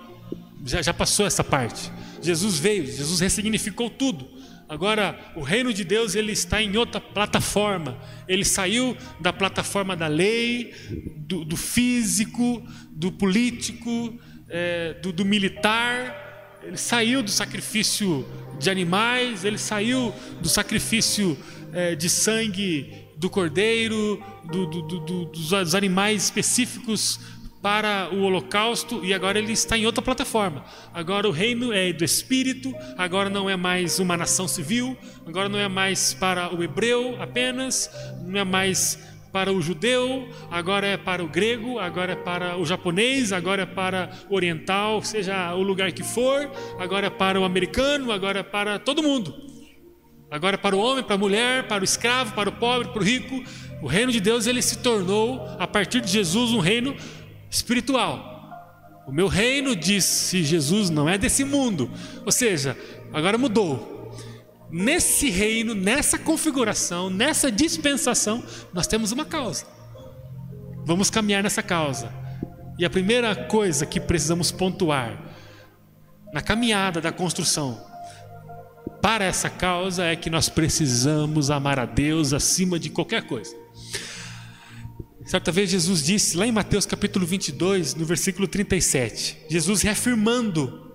Já, 0.65 0.81
já 0.81 0.95
passou 0.95 1.27
essa 1.27 1.45
parte. 1.45 1.91
Jesus 2.21 2.59
veio, 2.59 2.87
Jesus 2.87 3.21
ressignificou 3.21 3.89
tudo. 3.89 4.29
Agora, 4.69 5.19
o 5.35 5.41
reino 5.41 5.73
de 5.73 5.83
Deus 5.83 6.15
ele 6.15 6.31
está 6.31 6.63
em 6.63 6.77
outra 6.77 7.01
plataforma. 7.01 7.99
Ele 8.29 8.45
saiu 8.45 8.97
da 9.19 9.33
plataforma 9.33 9.97
da 9.97 10.07
lei, 10.07 10.73
do, 11.17 11.45
do 11.45 11.57
físico, 11.57 12.63
do 12.93 13.11
político, 13.11 14.17
é, 14.49 14.95
do, 14.95 15.13
do 15.13 15.25
militar. 15.25 16.61
Ele 16.63 16.77
saiu 16.77 17.21
do 17.21 17.31
sacrifício 17.31 18.25
de 18.61 18.71
animais, 18.71 19.45
ele 19.45 19.59
saiu 19.59 20.15
do 20.41 20.49
sacrifício 20.49 21.37
é, 21.73 21.97
de 21.97 22.09
sangue 22.09 23.09
do 23.17 23.29
cordeiro, 23.29 24.23
do, 24.45 24.67
do, 24.67 24.83
do, 24.83 25.25
dos 25.27 25.75
animais 25.75 26.25
específicos 26.25 27.19
para 27.63 28.09
o 28.13 28.23
holocausto 28.23 29.05
e 29.05 29.13
agora 29.13 29.39
ele 29.39 29.53
está 29.53 29.77
em 29.77 29.85
outra 29.85 30.03
plataforma. 30.03 30.65
Agora 30.95 31.29
o 31.29 31.31
reino 31.31 31.73
é 31.73 31.93
do 31.93 32.05
espírito, 32.05 32.75
agora 32.97 33.29
não 33.29 33.51
é 33.51 33.57
mais 33.57 33.99
uma 33.99 34.17
nação 34.17 34.49
civil, 34.49 34.97
agora 35.27 35.49
não 35.49 35.59
é 35.59 35.69
mais 35.69 36.15
para 36.15 36.55
o 36.55 36.63
hebreu 36.63 37.21
apenas, 37.21 37.91
não 38.25 38.41
é 38.41 38.45
mais 38.45 38.99
para 39.31 39.53
o 39.53 39.63
judeu, 39.63 40.29
agora 40.51 40.87
é 40.87 40.97
para 40.97 41.23
o 41.23 41.29
grego, 41.29 41.79
agora 41.79 42.13
é 42.13 42.17
para 42.17 42.57
o 42.57 42.65
japonês, 42.65 43.33
agora 43.33 43.63
é 43.63 43.67
para 43.67 44.11
o 44.29 44.35
oriental, 44.35 45.03
seja 45.03 45.55
o 45.55 45.63
lugar 45.63 45.93
que 45.93 46.03
for, 46.03 46.51
agora 46.79 47.07
é 47.07 47.11
para 47.11 47.39
o 47.39 47.45
americano, 47.45 48.11
agora 48.11 48.41
é 48.41 48.43
para 48.43 48.79
todo 48.79 49.03
mundo. 49.03 49.51
Agora 50.31 50.55
é 50.55 50.57
para 50.57 50.77
o 50.77 50.79
homem, 50.79 51.03
para 51.03 51.17
a 51.17 51.19
mulher, 51.19 51.67
para 51.67 51.83
o 51.83 51.85
escravo, 51.85 52.35
para 52.35 52.49
o 52.49 52.53
pobre, 52.53 52.89
para 52.89 53.01
o 53.01 53.05
rico. 53.05 53.43
O 53.83 53.87
reino 53.87 54.13
de 54.13 54.21
Deus 54.21 54.47
ele 54.47 54.63
se 54.63 54.79
tornou 54.79 55.45
a 55.59 55.67
partir 55.67 56.01
de 56.01 56.09
Jesus 56.09 56.53
um 56.53 56.61
reino 56.61 56.95
espiritual. 57.51 58.39
O 59.07 59.13
meu 59.13 59.27
reino, 59.27 59.75
disse 59.75 60.45
Jesus, 60.45 60.89
não 60.89 61.09
é 61.09 61.19
desse 61.19 61.45
mundo. 61.45 61.91
Ou 62.25 62.31
seja, 62.31 62.79
agora 63.13 63.37
mudou. 63.37 64.15
Nesse 64.71 65.29
reino, 65.29 65.75
nessa 65.75 66.17
configuração, 66.17 67.11
nessa 67.11 67.51
dispensação, 67.51 68.45
nós 68.73 68.87
temos 68.87 69.11
uma 69.11 69.25
causa. 69.25 69.67
Vamos 70.85 71.11
caminhar 71.11 71.43
nessa 71.43 71.63
causa. 71.63 72.13
E 72.79 72.85
a 72.85 72.91
primeira 72.91 73.35
coisa 73.35 73.85
que 73.85 73.99
precisamos 73.99 74.53
pontuar 74.53 75.21
na 76.33 76.41
caminhada 76.41 77.01
da 77.01 77.11
construção 77.11 77.85
para 79.03 79.25
essa 79.25 79.51
causa 79.51 80.05
é 80.05 80.15
que 80.15 80.31
nós 80.31 80.49
precisamos 80.49 81.51
amar 81.51 81.79
a 81.79 81.87
Deus 81.87 82.33
acima 82.33 82.79
de 82.79 82.91
qualquer 82.91 83.23
coisa. 83.27 83.57
Certa 85.31 85.53
vez 85.53 85.71
Jesus 85.71 86.03
disse, 86.03 86.37
lá 86.37 86.45
em 86.45 86.51
Mateus 86.51 86.85
capítulo 86.85 87.25
22, 87.25 87.95
no 87.95 88.05
versículo 88.05 88.49
37, 88.49 89.39
Jesus 89.49 89.81
reafirmando 89.81 90.91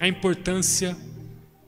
a 0.00 0.08
importância 0.08 0.96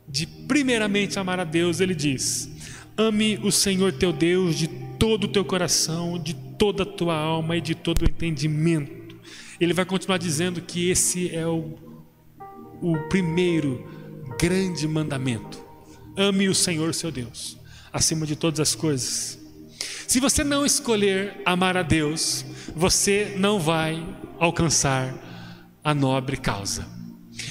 de 0.08 0.26
primeiramente 0.26 1.18
amar 1.18 1.38
a 1.38 1.44
Deus, 1.44 1.80
ele 1.80 1.94
diz: 1.94 2.48
Ame 2.96 3.38
o 3.42 3.52
Senhor 3.52 3.92
teu 3.92 4.14
Deus 4.14 4.56
de 4.56 4.66
todo 4.98 5.24
o 5.24 5.28
teu 5.28 5.44
coração, 5.44 6.18
de 6.18 6.32
toda 6.58 6.84
a 6.84 6.86
tua 6.86 7.18
alma 7.18 7.58
e 7.58 7.60
de 7.60 7.74
todo 7.74 8.00
o 8.00 8.06
entendimento. 8.06 9.20
Ele 9.60 9.74
vai 9.74 9.84
continuar 9.84 10.16
dizendo 10.16 10.62
que 10.62 10.88
esse 10.88 11.36
é 11.36 11.46
o, 11.46 11.74
o 12.80 12.96
primeiro 13.10 13.86
grande 14.40 14.88
mandamento. 14.88 15.62
Ame 16.16 16.48
o 16.48 16.54
Senhor 16.54 16.94
seu 16.94 17.10
Deus, 17.10 17.58
acima 17.92 18.24
de 18.24 18.36
todas 18.36 18.58
as 18.58 18.74
coisas 18.74 19.43
se 20.06 20.20
você 20.20 20.44
não 20.44 20.64
escolher 20.64 21.40
amar 21.44 21.76
a 21.76 21.82
Deus, 21.82 22.44
você 22.74 23.34
não 23.36 23.58
vai 23.58 24.04
alcançar 24.38 25.14
a 25.82 25.94
nobre 25.94 26.36
causa. 26.36 26.86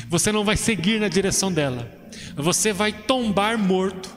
Você 0.07 0.31
não 0.31 0.43
vai 0.43 0.57
seguir 0.57 0.99
na 0.99 1.07
direção 1.07 1.51
dela. 1.51 1.91
Você 2.35 2.71
vai 2.71 2.91
tombar 2.91 3.57
morto 3.57 4.09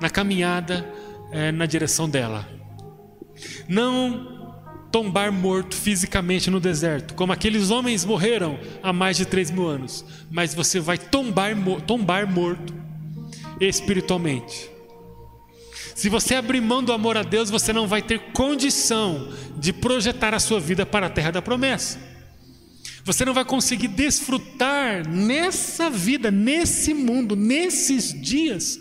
na 0.00 0.10
caminhada 0.10 0.86
é, 1.32 1.52
na 1.52 1.66
direção 1.66 2.08
dela. 2.08 2.48
Não 3.68 4.34
tombar 4.90 5.30
morto 5.30 5.74
fisicamente 5.74 6.50
no 6.50 6.58
deserto, 6.58 7.14
como 7.14 7.32
aqueles 7.32 7.70
homens 7.70 8.04
morreram 8.04 8.58
há 8.82 8.92
mais 8.92 9.16
de 9.16 9.26
três 9.26 9.50
mil 9.50 9.68
anos, 9.68 10.04
mas 10.30 10.54
você 10.54 10.80
vai 10.80 10.96
tombar, 10.96 11.54
tombar 11.86 12.26
morto 12.26 12.74
espiritualmente. 13.60 14.70
Se 15.96 16.10
você 16.10 16.34
abrir 16.34 16.60
mão 16.60 16.84
do 16.84 16.92
amor 16.92 17.16
a 17.16 17.22
Deus, 17.22 17.48
você 17.48 17.72
não 17.72 17.88
vai 17.88 18.02
ter 18.02 18.18
condição 18.34 19.32
de 19.56 19.72
projetar 19.72 20.34
a 20.34 20.38
sua 20.38 20.60
vida 20.60 20.84
para 20.84 21.06
a 21.06 21.10
terra 21.10 21.30
da 21.30 21.40
promessa. 21.40 21.98
Você 23.02 23.24
não 23.24 23.32
vai 23.32 23.46
conseguir 23.46 23.88
desfrutar 23.88 25.08
nessa 25.08 25.88
vida, 25.88 26.30
nesse 26.30 26.92
mundo, 26.92 27.34
nesses 27.34 28.12
dias, 28.12 28.78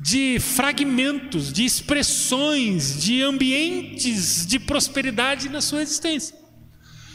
de 0.00 0.40
fragmentos, 0.40 1.52
de 1.52 1.64
expressões, 1.64 3.00
de 3.00 3.22
ambientes 3.22 4.44
de 4.44 4.58
prosperidade 4.58 5.48
na 5.48 5.60
sua 5.60 5.80
existência. 5.80 6.34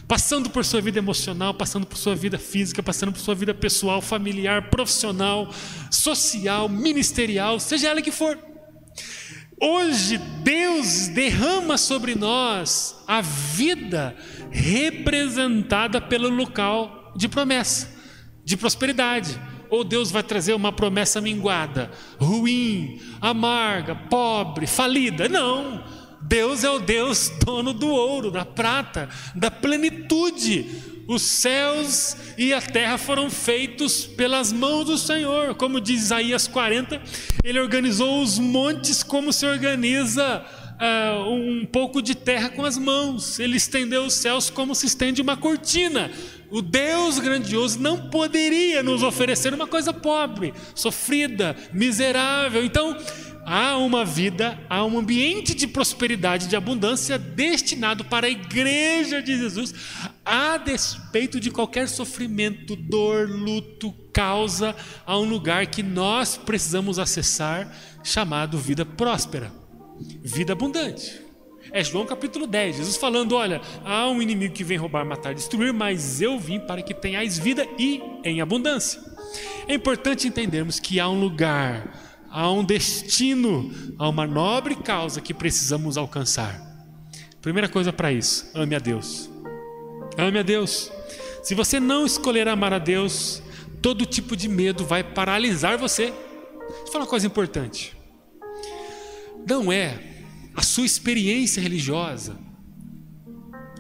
Passando 0.08 0.50
por 0.50 0.64
sua 0.64 0.80
vida 0.80 1.00
emocional, 1.00 1.54
passando 1.54 1.86
por 1.86 1.98
sua 1.98 2.16
vida 2.16 2.40
física, 2.40 2.82
passando 2.82 3.12
por 3.12 3.20
sua 3.20 3.36
vida 3.36 3.54
pessoal, 3.54 4.02
familiar, 4.02 4.70
profissional, 4.70 5.54
social, 5.92 6.70
ministerial, 6.70 7.60
seja 7.60 7.90
ela 7.90 8.02
que 8.02 8.12
for. 8.12 8.53
Hoje 9.66 10.18
Deus 10.18 11.08
derrama 11.08 11.78
sobre 11.78 12.16
nós 12.16 13.02
a 13.08 13.22
vida 13.22 14.14
representada 14.52 16.02
pelo 16.02 16.28
local 16.28 17.14
de 17.16 17.30
promessa, 17.30 17.90
de 18.44 18.58
prosperidade 18.58 19.40
ou 19.70 19.86
Deus 19.86 20.12
vai 20.12 20.22
trazer 20.22 20.54
uma 20.54 20.74
promessa 20.74 21.22
minguada, 21.22 21.90
ruim, 22.20 23.00
amarga, 23.22 23.96
pobre, 23.96 24.68
falida. 24.68 25.30
Não. 25.30 25.82
Deus 26.22 26.64
é 26.64 26.70
o 26.70 26.80
Deus 26.80 27.32
dono 27.44 27.74
do 27.74 27.88
ouro, 27.88 28.30
da 28.30 28.46
prata, 28.46 29.10
da 29.34 29.50
plenitude. 29.50 30.93
Os 31.08 31.22
céus 31.22 32.16
e 32.38 32.54
a 32.54 32.62
terra 32.62 32.98
foram 32.98 33.30
feitos 33.30 34.06
pelas 34.06 34.54
mãos 34.54 34.86
do 34.86 34.98
Senhor. 34.98 35.54
Como 35.56 35.82
diz 35.82 36.04
Isaías 36.04 36.48
40, 36.48 37.02
ele 37.44 37.60
organizou 37.60 38.22
os 38.22 38.40
montes 38.40 39.04
como 39.04 39.34
se 39.34 39.46
organiza 39.46 40.46
uh, 40.74 41.30
um 41.30 41.66
pouco 41.66 42.02
de 42.02 42.16
terra 42.16 42.50
com 42.50 42.64
as 42.66 42.78
mãos. 42.78 43.40
Ele 43.40 43.58
estendeu 43.58 44.06
os 44.06 44.14
céus 44.14 44.50
como 44.50 44.74
se 44.74 44.86
estende 44.86 45.22
uma 45.22 45.36
cortina. 45.36 46.10
O 46.50 46.62
Deus 46.62 47.20
grandioso 47.20 47.80
não 47.80 48.10
poderia 48.10 48.84
nos 48.84 49.02
oferecer 49.02 49.54
uma 49.54 49.68
coisa 49.68 49.92
pobre, 49.92 50.54
sofrida, 50.76 51.56
miserável. 51.74 52.64
Então, 52.64 52.96
há 53.46 53.78
uma 53.78 54.06
vida, 54.06 54.60
há 54.70 54.84
um 54.86 54.98
ambiente 54.98 55.54
de 55.54 55.68
prosperidade, 55.68 56.48
de 56.48 56.56
abundância 56.56 57.18
destinado 57.18 58.06
para 58.06 58.28
a 58.28 58.30
igreja 58.30 59.22
de 59.22 59.38
Jesus, 59.38 59.74
a 60.26 60.58
despeito 60.58 61.40
de 61.40 61.52
qualquer 61.52 61.88
sofrimento, 61.88 62.76
dor, 62.76 63.30
luto, 63.30 63.94
causa, 64.12 64.76
há 65.06 65.18
um 65.18 65.26
lugar 65.26 65.68
que 65.68 65.84
nós 65.84 66.38
precisamos 66.38 67.00
acessar, 67.00 67.76
chamado 68.04 68.58
vida 68.58 68.86
próspera, 68.86 69.52
vida 70.22 70.54
abundante. 70.54 71.22
É 71.72 71.84
João 71.84 72.06
capítulo 72.06 72.46
10, 72.46 72.78
Jesus 72.78 72.98
falando: 72.98 73.36
Olha, 73.36 73.60
há 73.84 74.08
um 74.08 74.22
inimigo 74.22 74.54
que 74.54 74.64
vem 74.64 74.78
roubar, 74.78 75.04
matar, 75.04 75.34
destruir, 75.34 75.74
mas 75.74 76.22
eu 76.22 76.38
vim 76.38 76.60
para 76.60 76.84
que 76.84 76.94
tenhais 76.94 77.40
vida 77.40 77.68
e 77.80 78.00
em 78.24 78.42
abundância. 78.42 79.02
É 79.68 79.74
importante 79.74 80.28
entendermos 80.28 80.80
que 80.80 81.00
há 81.00 81.10
um 81.10 81.20
lugar, 81.20 82.13
há 82.34 82.52
um 82.52 82.66
destino, 82.66 83.72
há 84.00 84.10
uma 84.10 84.26
nobre 84.26 84.76
causa 84.76 85.22
que 85.22 85.36
precisamos 85.36 85.98
alcançar. 85.98 86.60
Primeira 87.40 87.70
coisa 87.70 87.94
para 87.94 88.12
isso, 88.12 88.50
ame 88.56 88.74
a 88.76 88.80
Deus. 88.80 89.30
Ame 90.18 90.40
a 90.40 90.42
Deus. 90.42 90.92
Se 91.44 91.54
você 91.54 91.80
não 91.80 92.08
escolher 92.08 92.48
amar 92.48 92.74
a 92.74 92.80
Deus, 92.80 93.44
todo 93.84 94.04
tipo 94.04 94.36
de 94.36 94.50
medo 94.50 94.84
vai 94.84 95.04
paralisar 95.04 95.78
você. 95.78 96.06
Deixa 96.06 96.82
eu 96.88 96.92
falar 96.92 97.04
uma 97.04 97.10
coisa 97.10 97.28
importante. 97.28 97.96
Não 99.48 99.72
é 99.72 100.02
a 100.56 100.64
sua 100.64 100.86
experiência 100.86 101.62
religiosa 101.62 102.36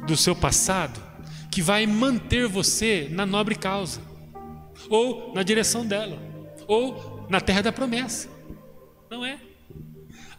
do 0.05 0.15
seu 0.15 0.35
passado 0.35 1.01
que 1.49 1.61
vai 1.61 1.87
manter 1.87 2.47
você 2.47 3.07
na 3.09 3.25
nobre 3.25 3.55
causa, 3.55 4.01
ou 4.89 5.33
na 5.33 5.41
direção 5.41 5.85
dela, 5.85 6.19
ou 6.67 7.25
na 7.29 7.39
terra 7.39 7.61
da 7.61 7.71
promessa. 7.71 8.32
Não 9.13 9.23
é? 9.23 9.37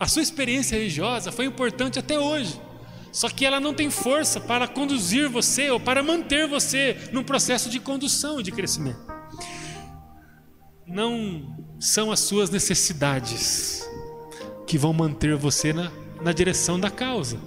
A 0.00 0.08
sua 0.08 0.20
experiência 0.20 0.76
religiosa 0.76 1.30
foi 1.30 1.44
importante 1.44 1.96
até 1.96 2.18
hoje, 2.18 2.60
só 3.12 3.28
que 3.28 3.46
ela 3.46 3.60
não 3.60 3.72
tem 3.72 3.88
força 3.88 4.40
para 4.40 4.66
conduzir 4.66 5.28
você 5.28 5.70
ou 5.70 5.78
para 5.78 6.02
manter 6.02 6.48
você 6.48 7.08
num 7.12 7.22
processo 7.22 7.70
de 7.70 7.78
condução 7.78 8.40
e 8.40 8.42
de 8.42 8.50
crescimento. 8.50 8.98
Não 10.84 11.56
são 11.78 12.10
as 12.10 12.18
suas 12.18 12.50
necessidades 12.50 13.88
que 14.66 14.76
vão 14.76 14.92
manter 14.92 15.36
você 15.36 15.72
na 15.72 15.92
na 16.20 16.32
direção 16.32 16.80
da 16.80 16.90
causa. 16.90 17.38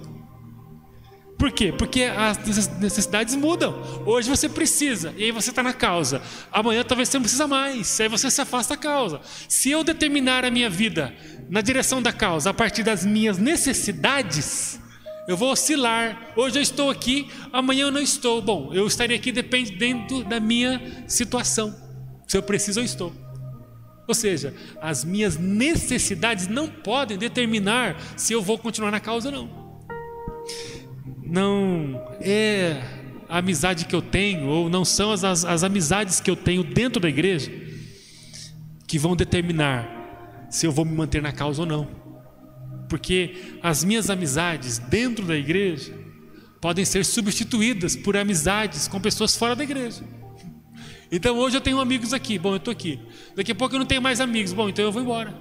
Por 1.38 1.52
quê? 1.52 1.72
Porque 1.72 2.02
as 2.02 2.68
necessidades 2.78 3.36
mudam. 3.36 4.02
Hoje 4.04 4.28
você 4.28 4.48
precisa, 4.48 5.14
e 5.16 5.22
aí 5.22 5.30
você 5.30 5.50
está 5.50 5.62
na 5.62 5.72
causa. 5.72 6.20
Amanhã 6.50 6.82
talvez 6.82 7.08
você 7.08 7.16
não 7.16 7.22
precisa 7.22 7.46
mais, 7.46 8.00
aí 8.00 8.08
você 8.08 8.28
se 8.28 8.40
afasta 8.40 8.74
da 8.74 8.82
causa. 8.82 9.20
Se 9.48 9.70
eu 9.70 9.84
determinar 9.84 10.44
a 10.44 10.50
minha 10.50 10.68
vida 10.68 11.14
na 11.48 11.60
direção 11.60 12.02
da 12.02 12.12
causa 12.12 12.50
a 12.50 12.54
partir 12.54 12.82
das 12.82 13.06
minhas 13.06 13.38
necessidades, 13.38 14.80
eu 15.28 15.36
vou 15.36 15.52
oscilar. 15.52 16.32
Hoje 16.34 16.58
eu 16.58 16.62
estou 16.62 16.90
aqui, 16.90 17.30
amanhã 17.52 17.82
eu 17.82 17.92
não 17.92 18.00
estou. 18.00 18.42
Bom, 18.42 18.70
eu 18.74 18.84
estaria 18.86 19.14
aqui 19.14 19.30
dependendo 19.30 20.24
da 20.24 20.40
minha 20.40 21.04
situação. 21.06 21.72
Se 22.26 22.36
eu 22.36 22.42
preciso, 22.42 22.80
eu 22.80 22.84
estou. 22.84 23.12
Ou 24.08 24.14
seja, 24.14 24.54
as 24.80 25.04
minhas 25.04 25.36
necessidades 25.36 26.48
não 26.48 26.66
podem 26.66 27.16
determinar 27.16 27.96
se 28.16 28.32
eu 28.32 28.42
vou 28.42 28.58
continuar 28.58 28.90
na 28.90 28.98
causa 28.98 29.28
ou 29.28 29.34
não. 29.34 29.68
Não 31.28 32.02
é 32.22 32.82
a 33.28 33.38
amizade 33.38 33.84
que 33.84 33.94
eu 33.94 34.00
tenho, 34.00 34.46
ou 34.46 34.70
não 34.70 34.82
são 34.82 35.12
as, 35.12 35.22
as, 35.22 35.44
as 35.44 35.62
amizades 35.62 36.20
que 36.20 36.30
eu 36.30 36.36
tenho 36.36 36.64
dentro 36.64 37.00
da 37.00 37.08
igreja 37.08 37.52
que 38.86 38.98
vão 38.98 39.14
determinar 39.14 40.46
se 40.48 40.64
eu 40.64 40.72
vou 40.72 40.86
me 40.86 40.96
manter 40.96 41.20
na 41.20 41.30
causa 41.30 41.60
ou 41.60 41.66
não. 41.66 41.86
Porque 42.88 43.58
as 43.62 43.84
minhas 43.84 44.08
amizades 44.08 44.78
dentro 44.78 45.26
da 45.26 45.36
igreja 45.36 45.92
podem 46.62 46.86
ser 46.86 47.04
substituídas 47.04 47.94
por 47.94 48.16
amizades 48.16 48.88
com 48.88 48.98
pessoas 48.98 49.36
fora 49.36 49.54
da 49.54 49.62
igreja. 49.62 50.02
Então 51.12 51.36
hoje 51.36 51.58
eu 51.58 51.60
tenho 51.60 51.78
amigos 51.78 52.14
aqui, 52.14 52.38
bom, 52.38 52.52
eu 52.52 52.56
estou 52.56 52.72
aqui. 52.72 52.98
Daqui 53.36 53.52
a 53.52 53.54
pouco 53.54 53.74
eu 53.74 53.78
não 53.78 53.86
tenho 53.86 54.00
mais 54.00 54.18
amigos, 54.18 54.54
bom, 54.54 54.70
então 54.70 54.82
eu 54.82 54.90
vou 54.90 55.02
embora. 55.02 55.36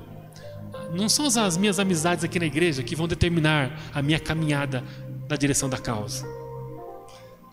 Não 0.93 1.07
são 1.07 1.25
as 1.25 1.55
minhas 1.55 1.79
amizades 1.79 2.25
aqui 2.25 2.39
na 2.39 2.45
igreja 2.45 2.83
que 2.83 2.95
vão 2.95 3.07
determinar 3.07 3.79
a 3.93 4.01
minha 4.01 4.19
caminhada 4.19 4.83
na 5.29 5.35
direção 5.35 5.69
da 5.69 5.77
causa. 5.77 6.27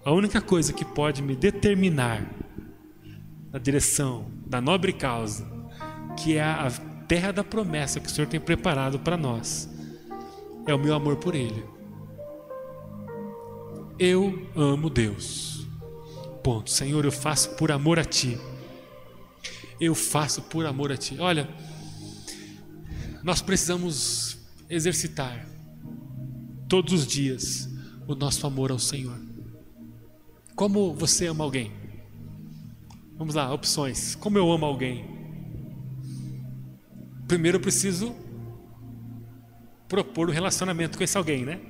A 0.04 0.12
única 0.12 0.40
coisa 0.40 0.72
que 0.72 0.84
pode 0.84 1.22
me 1.22 1.34
determinar 1.34 2.24
na 3.52 3.58
direção 3.58 4.30
da 4.46 4.60
nobre 4.60 4.92
causa, 4.92 5.46
que 6.22 6.36
é 6.36 6.42
a 6.42 6.70
terra 7.08 7.32
da 7.32 7.44
promessa 7.44 8.00
que 8.00 8.06
o 8.06 8.10
Senhor 8.10 8.26
tem 8.26 8.40
preparado 8.40 8.98
para 8.98 9.16
nós, 9.16 9.68
é 10.66 10.74
o 10.74 10.78
meu 10.78 10.94
amor 10.94 11.16
por 11.16 11.34
Ele. 11.34 11.64
Eu 13.98 14.46
amo 14.56 14.90
Deus 14.90 15.54
ponto. 16.44 16.70
Senhor, 16.70 17.02
eu 17.06 17.10
faço 17.10 17.56
por 17.56 17.72
amor 17.72 17.98
a 17.98 18.04
Ti. 18.04 18.38
Eu 19.80 19.94
faço 19.94 20.42
por 20.42 20.66
amor 20.66 20.92
a 20.92 20.96
Ti. 20.96 21.16
Olha, 21.18 21.48
nós 23.22 23.40
precisamos 23.40 24.36
exercitar 24.68 25.48
todos 26.68 26.92
os 26.92 27.06
dias 27.06 27.68
o 28.06 28.14
nosso 28.14 28.46
amor 28.46 28.70
ao 28.70 28.78
Senhor. 28.78 29.18
Como 30.54 30.94
você 30.94 31.26
ama 31.26 31.44
alguém? 31.44 31.72
Vamos 33.16 33.34
lá, 33.34 33.52
opções. 33.52 34.14
Como 34.14 34.38
eu 34.38 34.50
amo 34.50 34.64
alguém? 34.64 35.04
Primeiro 37.26 37.56
eu 37.56 37.60
preciso 37.60 38.14
propor 39.88 40.28
um 40.28 40.32
relacionamento 40.32 40.98
com 40.98 41.04
esse 41.04 41.16
alguém, 41.16 41.44
né? 41.44 41.60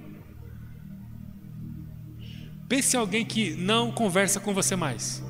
Pense 2.69 2.97
em 2.97 2.99
alguém 2.99 3.25
que 3.25 3.55
não 3.55 3.93
conversa 3.93 4.41
com 4.41 4.55
você 4.55 4.75
mais. 4.75 5.23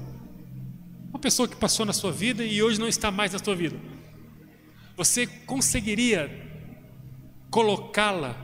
Uma 1.08 1.18
pessoa 1.18 1.48
que 1.48 1.56
passou 1.56 1.84
na 1.84 1.92
sua 1.92 2.12
vida 2.12 2.44
e 2.44 2.62
hoje 2.62 2.78
não 2.78 2.88
está 2.88 3.10
mais 3.10 3.32
na 3.32 3.38
sua 3.38 3.54
vida. 3.54 3.76
Você 4.96 5.26
conseguiria 5.26 6.30
colocá-la 7.50 8.43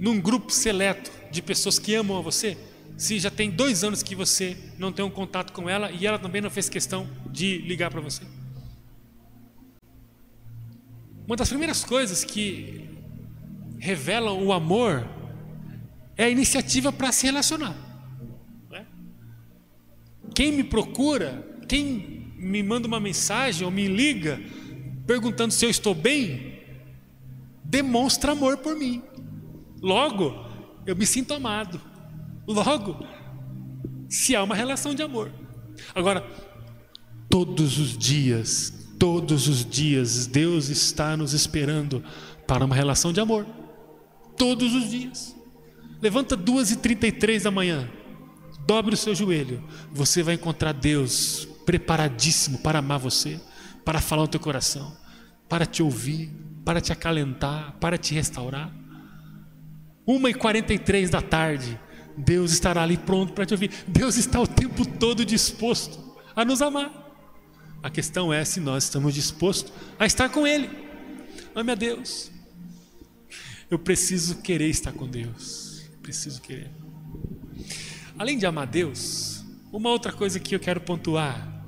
num 0.00 0.18
grupo 0.18 0.50
seleto 0.50 1.12
de 1.30 1.42
pessoas 1.42 1.78
que 1.78 1.94
amam 1.94 2.16
a 2.16 2.20
você? 2.22 2.56
Se 2.96 3.18
já 3.18 3.30
tem 3.30 3.50
dois 3.50 3.84
anos 3.84 4.02
que 4.02 4.14
você 4.14 4.56
não 4.78 4.90
tem 4.90 5.04
um 5.04 5.10
contato 5.10 5.52
com 5.52 5.68
ela 5.68 5.92
e 5.92 6.06
ela 6.06 6.18
também 6.18 6.40
não 6.40 6.50
fez 6.50 6.68
questão 6.68 7.08
de 7.30 7.58
ligar 7.58 7.90
para 7.90 8.00
você. 8.00 8.22
Uma 11.26 11.36
das 11.36 11.48
primeiras 11.48 11.84
coisas 11.84 12.24
que 12.24 12.88
revelam 13.78 14.42
o 14.42 14.52
amor 14.52 15.06
é 16.16 16.24
a 16.24 16.30
iniciativa 16.30 16.90
para 16.92 17.12
se 17.12 17.26
relacionar. 17.26 17.76
Né? 18.68 18.84
Quem 20.34 20.50
me 20.52 20.64
procura, 20.64 21.46
quem 21.68 22.32
me 22.36 22.62
manda 22.62 22.88
uma 22.88 22.98
mensagem 22.98 23.64
ou 23.64 23.70
me 23.70 23.86
liga 23.86 24.40
perguntando 25.06 25.52
se 25.52 25.64
eu 25.64 25.70
estou 25.70 25.94
bem, 25.94 26.60
demonstra 27.64 28.32
amor 28.32 28.58
por 28.58 28.76
mim. 28.76 29.02
Logo, 29.82 30.34
eu 30.86 30.94
me 30.94 31.06
sinto 31.06 31.34
amado. 31.34 31.80
Logo, 32.46 33.04
se 34.08 34.34
há 34.34 34.42
uma 34.42 34.54
relação 34.54 34.94
de 34.94 35.02
amor. 35.02 35.30
Agora, 35.94 36.26
todos 37.28 37.78
os 37.78 37.96
dias, 37.96 38.88
todos 38.98 39.48
os 39.48 39.64
dias, 39.64 40.26
Deus 40.26 40.68
está 40.68 41.16
nos 41.16 41.32
esperando 41.32 42.02
para 42.46 42.64
uma 42.64 42.74
relação 42.74 43.12
de 43.12 43.20
amor. 43.20 43.46
Todos 44.36 44.74
os 44.74 44.90
dias. 44.90 45.36
Levanta 46.02 46.36
duas 46.36 46.70
e 46.70 46.76
trinta 46.76 47.06
e 47.06 47.12
três 47.12 47.44
da 47.44 47.50
manhã. 47.50 47.88
Dobre 48.66 48.94
o 48.94 48.98
seu 48.98 49.14
joelho. 49.14 49.62
Você 49.92 50.22
vai 50.22 50.34
encontrar 50.34 50.72
Deus 50.72 51.46
preparadíssimo 51.64 52.58
para 52.58 52.80
amar 52.80 52.98
você, 52.98 53.40
para 53.84 54.00
falar 54.00 54.22
no 54.22 54.28
teu 54.28 54.40
coração, 54.40 54.96
para 55.48 55.66
te 55.66 55.82
ouvir, 55.82 56.30
para 56.64 56.80
te 56.80 56.92
acalentar, 56.92 57.76
para 57.78 57.96
te 57.96 58.14
restaurar. 58.14 58.79
Uma 60.10 60.30
e 60.30 60.34
quarenta 60.34 60.72
e 60.72 60.78
três 60.78 61.10
da 61.10 61.22
tarde, 61.22 61.78
Deus 62.16 62.52
estará 62.52 62.82
ali 62.82 62.96
pronto 62.96 63.32
para 63.32 63.46
te 63.46 63.54
ouvir. 63.54 63.70
Deus 63.86 64.16
está 64.16 64.40
o 64.40 64.46
tempo 64.46 64.84
todo 64.84 65.24
disposto 65.24 66.16
a 66.34 66.44
nos 66.44 66.62
amar. 66.62 66.90
A 67.82 67.90
questão 67.90 68.32
é 68.32 68.44
se 68.44 68.60
nós 68.60 68.84
estamos 68.84 69.14
dispostos 69.14 69.72
a 69.98 70.06
estar 70.06 70.28
com 70.28 70.46
Ele. 70.46 70.68
Ame 71.54 71.72
a 71.72 71.74
Deus. 71.74 72.30
Eu 73.70 73.78
preciso 73.78 74.42
querer 74.42 74.68
estar 74.68 74.92
com 74.92 75.06
Deus 75.06 75.70
preciso 76.10 76.42
querer. 76.42 76.70
Além 78.18 78.36
de 78.36 78.44
amar 78.44 78.66
Deus, 78.66 79.44
uma 79.72 79.90
outra 79.90 80.12
coisa 80.12 80.40
que 80.40 80.54
eu 80.56 80.58
quero 80.58 80.80
pontuar 80.80 81.64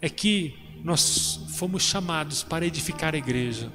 é 0.00 0.08
que 0.10 0.54
nós 0.84 1.40
fomos 1.56 1.82
chamados 1.82 2.42
para 2.42 2.66
edificar 2.66 3.14
a 3.14 3.18
igreja. 3.18 3.72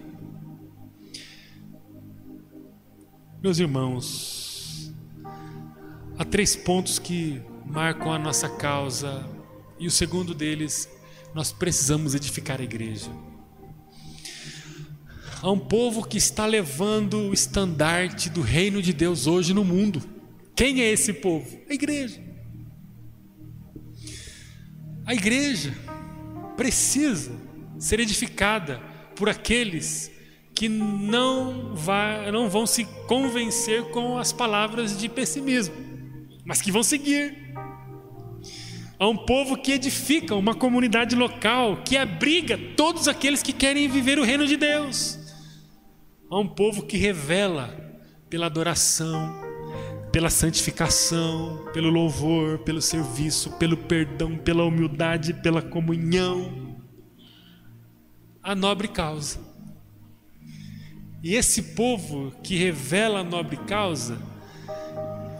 Meus 3.47 3.59
irmãos, 3.59 4.93
há 6.17 6.25
três 6.25 6.53
pontos 6.53 6.99
que 6.99 7.41
marcam 7.65 8.11
a 8.11 8.19
nossa 8.19 8.49
causa, 8.49 9.25
e 9.79 9.87
o 9.87 9.89
segundo 9.89 10.35
deles, 10.35 10.89
nós 11.33 11.53
precisamos 11.53 12.13
edificar 12.13 12.59
a 12.59 12.63
igreja 12.65 13.09
a 15.41 15.49
um 15.49 15.57
povo 15.57 16.05
que 16.05 16.17
está 16.17 16.45
levando 16.45 17.19
o 17.19 17.33
estandarte 17.33 18.29
do 18.29 18.41
reino 18.41 18.81
de 18.81 18.91
Deus 18.91 19.27
hoje 19.27 19.53
no 19.53 19.63
mundo. 19.63 20.03
Quem 20.53 20.81
é 20.81 20.91
esse 20.91 21.13
povo? 21.13 21.57
A 21.69 21.73
igreja. 21.73 22.21
A 25.05 25.13
igreja 25.13 25.73
precisa 26.57 27.31
ser 27.79 28.01
edificada 28.01 28.81
por 29.15 29.29
aqueles 29.29 30.16
que 30.57 30.67
não, 30.67 31.75
não 32.33 32.49
vão 32.49 32.65
se 32.65 32.83
convencer 33.07 33.83
com 33.91 34.17
as 34.17 34.33
palavras 34.33 34.97
de 34.97 35.07
pessimismo, 35.07 35.75
mas 36.43 36.63
que 36.63 36.71
vão 36.71 36.81
seguir. 36.81 37.53
A 38.97 39.07
um 39.07 39.15
povo 39.15 39.55
que 39.55 39.73
edifica 39.73 40.33
uma 40.33 40.55
comunidade 40.55 41.15
local, 41.15 41.83
que 41.85 41.95
abriga 41.95 42.57
todos 42.75 43.07
aqueles 43.07 43.43
que 43.43 43.53
querem 43.53 43.87
viver 43.87 44.17
o 44.17 44.23
reino 44.23 44.47
de 44.47 44.57
Deus 44.57 45.19
a 46.27 46.39
um 46.39 46.47
povo 46.47 46.87
que 46.87 46.97
revela 46.97 47.69
pela 48.27 48.47
adoração, 48.47 49.39
pela 50.11 50.31
santificação, 50.31 51.69
pelo 51.71 51.91
louvor, 51.91 52.57
pelo 52.59 52.81
serviço, 52.81 53.51
pelo 53.57 53.77
perdão, 53.77 54.35
pela 54.35 54.65
humildade, 54.65 55.35
pela 55.35 55.61
comunhão, 55.61 56.75
a 58.41 58.55
nobre 58.55 58.87
causa. 58.87 59.56
E 61.23 61.35
esse 61.35 61.61
povo 61.61 62.31
que 62.43 62.55
revela 62.55 63.19
a 63.19 63.23
nobre 63.23 63.57
causa, 63.57 64.17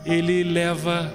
ele 0.06 0.44
leva 0.44 1.14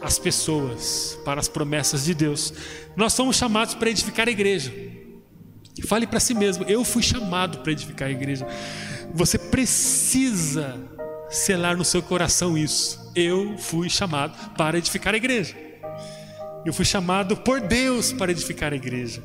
as 0.00 0.18
pessoas 0.18 1.18
para 1.24 1.40
as 1.40 1.48
promessas 1.48 2.04
de 2.04 2.14
Deus. 2.14 2.52
Nós 2.94 3.12
somos 3.12 3.36
chamados 3.36 3.74
para 3.74 3.90
edificar 3.90 4.28
a 4.28 4.30
igreja. 4.30 4.72
Fale 5.86 6.06
para 6.06 6.20
si 6.20 6.32
mesmo: 6.32 6.64
eu 6.64 6.84
fui 6.84 7.02
chamado 7.02 7.58
para 7.58 7.72
edificar 7.72 8.08
a 8.08 8.12
igreja. 8.12 8.46
Você 9.12 9.38
precisa 9.38 10.78
selar 11.28 11.76
no 11.76 11.84
seu 11.84 12.02
coração 12.02 12.56
isso. 12.56 13.10
Eu 13.14 13.58
fui 13.58 13.90
chamado 13.90 14.54
para 14.56 14.78
edificar 14.78 15.14
a 15.14 15.16
igreja. 15.16 15.56
Eu 16.64 16.72
fui 16.72 16.84
chamado 16.84 17.36
por 17.36 17.60
Deus 17.60 18.12
para 18.12 18.30
edificar 18.32 18.72
a 18.72 18.76
igreja. 18.76 19.22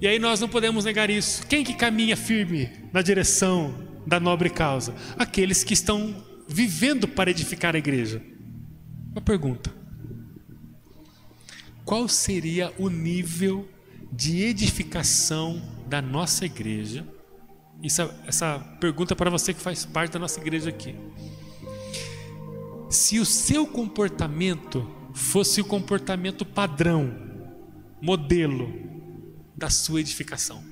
E 0.00 0.06
aí 0.06 0.18
nós 0.18 0.40
não 0.40 0.48
podemos 0.48 0.84
negar 0.84 1.10
isso. 1.10 1.46
Quem 1.46 1.64
que 1.64 1.74
caminha 1.74 2.16
firme 2.16 2.70
na 2.92 3.02
direção 3.02 3.74
da 4.06 4.20
nobre 4.20 4.50
causa? 4.50 4.94
Aqueles 5.18 5.64
que 5.64 5.74
estão 5.74 6.24
vivendo 6.48 7.08
para 7.08 7.30
edificar 7.30 7.74
a 7.74 7.78
igreja. 7.78 8.22
Uma 9.12 9.20
pergunta: 9.20 9.72
qual 11.84 12.08
seria 12.08 12.72
o 12.78 12.88
nível 12.88 13.68
de 14.12 14.42
edificação 14.42 15.60
da 15.86 16.00
nossa 16.00 16.46
igreja. 16.46 17.06
Isso, 17.82 18.02
essa 18.26 18.58
pergunta 18.80 19.14
é 19.14 19.16
para 19.16 19.30
você 19.30 19.54
que 19.54 19.60
faz 19.60 19.84
parte 19.84 20.12
da 20.12 20.18
nossa 20.18 20.40
igreja 20.40 20.70
aqui. 20.70 20.94
Se 22.90 23.18
o 23.18 23.24
seu 23.24 23.66
comportamento 23.66 24.88
fosse 25.14 25.60
o 25.60 25.64
comportamento 25.64 26.44
padrão, 26.44 27.14
modelo 28.00 28.72
da 29.58 29.68
sua 29.68 30.00
edificação. 30.00 30.64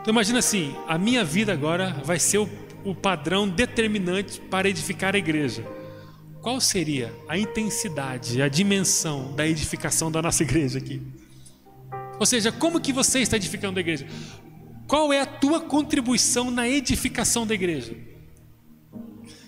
Então 0.00 0.12
imagina 0.12 0.40
assim, 0.40 0.74
a 0.88 0.98
minha 0.98 1.22
vida 1.24 1.52
agora 1.52 1.92
vai 2.04 2.18
ser 2.18 2.38
o, 2.38 2.48
o 2.84 2.92
padrão 2.92 3.48
determinante 3.48 4.40
para 4.40 4.68
edificar 4.68 5.14
a 5.14 5.18
igreja 5.18 5.64
qual 6.44 6.60
seria 6.60 7.10
a 7.26 7.38
intensidade, 7.38 8.42
a 8.42 8.48
dimensão 8.48 9.34
da 9.34 9.48
edificação 9.48 10.12
da 10.12 10.20
nossa 10.20 10.42
igreja 10.42 10.76
aqui? 10.76 11.00
Ou 12.20 12.26
seja, 12.26 12.52
como 12.52 12.78
que 12.78 12.92
você 12.92 13.20
está 13.20 13.38
edificando 13.38 13.78
a 13.78 13.80
igreja? 13.80 14.06
Qual 14.86 15.10
é 15.10 15.22
a 15.22 15.26
tua 15.26 15.58
contribuição 15.58 16.50
na 16.50 16.68
edificação 16.68 17.46
da 17.46 17.54
igreja? 17.54 17.96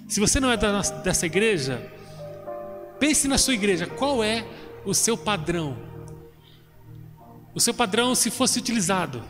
Se 0.08 0.18
você 0.18 0.40
não 0.40 0.50
é 0.50 0.56
dessa 1.04 1.26
igreja, 1.26 1.86
pense 2.98 3.28
na 3.28 3.36
sua 3.36 3.52
igreja, 3.52 3.86
qual 3.86 4.24
é 4.24 4.46
o 4.82 4.94
seu 4.94 5.18
padrão? 5.18 5.76
O 7.56 7.60
seu 7.60 7.72
padrão, 7.72 8.14
se 8.14 8.30
fosse 8.30 8.58
utilizado, 8.58 9.24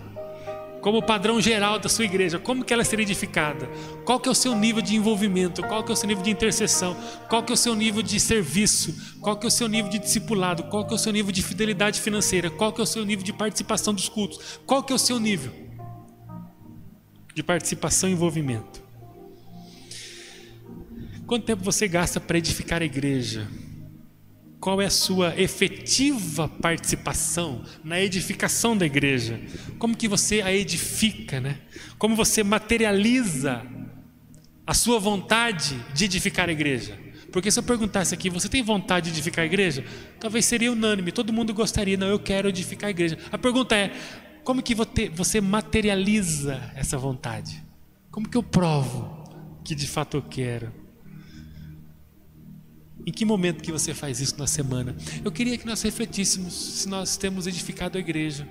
como 0.81 1.01
padrão 1.01 1.41
geral 1.41 1.79
da 1.79 1.89
sua 1.89 2.05
igreja, 2.05 2.41
como 2.41 2.65
que 2.65 2.73
ela 2.73 2.83
seria 2.83 3.05
edificada? 3.05 3.71
Qual 4.05 4.19
que 4.19 4.29
é 4.29 4.33
o 4.33 4.35
seu 4.35 4.53
nível 4.53 4.83
de 4.83 4.97
envolvimento? 4.97 5.63
Qual 5.63 5.85
que 5.85 5.93
é 5.93 5.95
o 5.95 5.97
seu 5.97 6.09
nível 6.09 6.25
de 6.25 6.31
intercessão? 6.31 6.97
Qual 7.29 7.45
que 7.45 7.53
é 7.53 7.55
o 7.55 7.57
seu 7.57 7.77
nível 7.77 8.03
de 8.03 8.19
serviço? 8.19 9.21
Qual 9.21 9.37
que 9.37 9.47
é 9.47 9.49
o 9.49 9.51
seu 9.51 9.69
nível 9.69 9.89
de 9.89 10.01
discipulado? 10.01 10.65
Qual 10.65 10.85
que 10.85 10.93
é 10.93 10.97
o 10.97 10.99
seu 10.99 11.13
nível 11.13 11.31
de 11.31 11.41
fidelidade 11.41 12.01
financeira? 12.01 12.51
Qual 12.51 12.73
que 12.73 12.81
é 12.81 12.83
o 12.83 12.87
seu 12.87 13.05
nível 13.05 13.25
de 13.25 13.33
participação 13.33 13.95
dos 13.95 14.09
cultos? 14.09 14.59
Qual 14.67 14.83
que 14.83 14.93
é 14.93 14.97
o 14.97 14.99
seu 14.99 15.21
nível 15.21 15.53
de 17.33 17.45
participação 17.45 18.09
e 18.09 18.13
envolvimento? 18.13 18.83
Quanto 21.29 21.45
tempo 21.45 21.63
você 21.63 21.87
gasta 21.87 22.19
para 22.19 22.39
edificar 22.39 22.83
a 22.83 22.85
igreja? 22.85 23.49
Qual 24.61 24.81
é 24.81 24.87
a 24.87 24.91
sua 24.91 25.39
efetiva 25.41 26.49
participação 26.49 27.63
na 27.85 28.01
edificação 28.01 28.77
da 28.77 28.87
igreja? 28.87 29.41
Como 29.79 29.97
que 29.97 30.09
você 30.09 30.41
a 30.41 30.53
edifica, 30.53 31.41
né? 31.41 31.59
Como 31.99 32.17
você 32.17 32.43
materializa 32.43 33.65
a 34.67 34.75
sua 34.75 34.99
vontade 34.99 35.77
de 35.95 36.05
edificar 36.05 36.49
a 36.49 36.53
igreja? 36.53 36.99
Porque 37.31 37.51
se 37.51 37.59
eu 37.59 37.63
perguntasse 37.63 38.15
aqui, 38.15 38.31
você 38.31 38.49
tem 38.49 38.63
vontade 38.63 39.07
de 39.07 39.13
edificar 39.13 39.43
a 39.43 39.47
igreja? 39.47 39.85
Talvez 40.19 40.45
seria 40.47 40.73
unânime, 40.73 41.13
todo 41.13 41.33
mundo 41.33 41.53
gostaria, 41.53 41.97
não, 41.97 42.07
eu 42.07 42.19
quero 42.19 42.49
edificar 42.49 42.89
a 42.89 42.91
igreja. 42.91 43.19
A 43.31 43.37
pergunta 43.37 43.77
é, 43.77 43.93
como 44.43 44.63
que 44.63 44.75
você 44.75 45.41
materializa 45.41 46.73
essa 46.75 46.97
vontade? 46.97 47.63
Como 48.11 48.29
que 48.29 48.37
eu 48.37 48.43
provo 48.43 49.25
que 49.63 49.75
de 49.75 49.87
fato 49.87 50.17
eu 50.17 50.23
quero? 50.23 50.86
Em 53.07 53.13
que 53.13 53.25
momento 53.25 53.63
que 53.63 53.71
você 53.71 53.95
faz 53.95 54.21
isso 54.21 54.37
na 54.37 54.49
semana? 54.49 54.97
Eu 55.25 55.31
queria 55.31 55.57
que 55.57 55.65
nós 55.65 55.81
refletíssemos 55.81 56.53
se 56.53 56.89
nós 56.89 57.17
temos 57.17 57.47
edificado 57.47 57.97
a 57.97 58.01
igreja. 58.01 58.49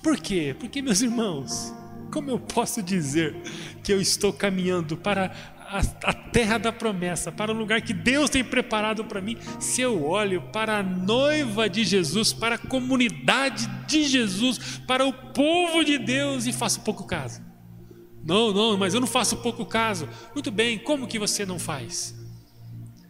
Por 0.00 0.16
quê? 0.16 0.54
Porque, 0.56 0.80
meus 0.80 1.00
irmãos, 1.00 1.74
como 2.12 2.30
eu 2.30 2.38
posso 2.38 2.80
dizer 2.80 3.34
que 3.82 3.92
eu 3.92 4.00
estou 4.00 4.32
caminhando 4.32 4.96
para 4.96 5.32
a, 5.58 5.80
a, 6.04 6.14
terra 6.14 6.56
da 6.56 6.70
promessa, 6.70 7.32
para 7.32 7.52
o 7.52 7.54
lugar 7.54 7.82
que 7.82 7.92
Deus 7.92 8.30
tem 8.30 8.44
preparado 8.44 9.04
para 9.04 9.20
mim, 9.20 9.36
se 9.58 9.80
eu 9.80 10.04
olho 10.04 10.40
para 10.52 10.78
a 10.78 10.82
noiva 10.82 11.68
de 11.68 11.84
Jesus, 11.84 12.32
para 12.32 12.54
a 12.54 12.58
comunidade 12.58 13.66
de 13.88 14.04
Jesus, 14.04 14.80
para 14.86 15.04
o 15.04 15.12
povo 15.12 15.82
de 15.82 15.98
Deus 15.98 16.46
e 16.46 16.52
faço 16.52 16.82
pouco 16.82 17.04
caso? 17.04 17.42
Não, 18.24 18.52
não, 18.52 18.76
mas 18.76 18.94
eu 18.94 19.00
não 19.00 19.06
faço 19.08 19.38
pouco 19.38 19.66
caso. 19.66 20.08
Muito 20.32 20.52
bem, 20.52 20.78
como 20.78 21.08
que 21.08 21.18
você 21.18 21.44
não 21.44 21.58
faz? 21.58 22.17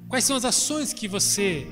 Quais 0.09 0.24
são 0.24 0.36
as 0.36 0.44
ações 0.44 0.92
que 0.92 1.06
você 1.06 1.66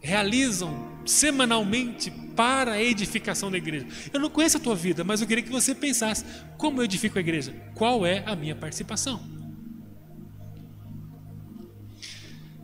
realizam 0.00 0.96
semanalmente 1.04 2.10
para 2.10 2.72
a 2.72 2.82
edificação 2.82 3.50
da 3.50 3.56
igreja. 3.56 3.86
Eu 4.12 4.20
não 4.20 4.28
conheço 4.28 4.58
a 4.58 4.60
tua 4.60 4.76
vida, 4.76 5.02
mas 5.02 5.20
eu 5.20 5.26
queria 5.26 5.42
que 5.42 5.50
você 5.50 5.74
pensasse: 5.74 6.24
como 6.58 6.80
eu 6.80 6.84
edifico 6.84 7.16
a 7.18 7.20
igreja? 7.20 7.54
Qual 7.74 8.04
é 8.04 8.22
a 8.26 8.36
minha 8.36 8.54
participação? 8.54 9.20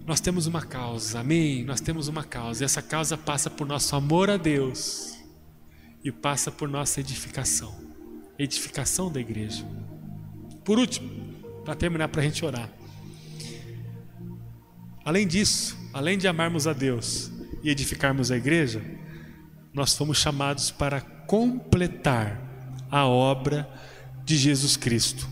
Nós 0.05 0.21
temos 0.21 0.47
uma 0.47 0.63
causa, 0.63 1.21
amém? 1.21 1.65
Nós 1.65 1.81
temos 1.81 2.09
uma 2.09 2.25
causa, 2.25 2.63
e 2.63 2.67
essa 2.67 2.83
causa 2.83 3.17
passa 3.17 3.49
por 3.49 3.67
nosso 3.67 3.95
amor 3.95 4.29
a 4.29 4.37
Deus 4.37 5.17
e 6.05 6.11
passa 6.11 6.51
por 6.51 6.69
nossa 6.69 7.01
edificação 7.01 7.93
edificação 8.39 9.13
da 9.13 9.21
igreja. 9.21 9.65
Por 10.65 10.79
último, 10.79 11.09
para 11.65 11.77
terminar, 11.77 12.09
para 12.09 12.23
a 12.23 12.25
gente 12.25 12.45
orar. 12.45 12.69
Além 15.05 15.27
disso, 15.27 15.77
além 15.93 16.17
de 16.17 16.29
amarmos 16.29 16.67
a 16.67 16.73
Deus, 16.73 17.31
e 17.63 17.71
edificarmos 17.71 18.31
a 18.31 18.37
igreja, 18.37 18.83
nós 19.73 19.97
fomos 19.97 20.19
chamados 20.19 20.71
para 20.71 21.01
completar 21.01 22.41
a 22.91 23.07
obra 23.07 23.69
de 24.25 24.37
Jesus 24.37 24.77
Cristo. 24.77 25.29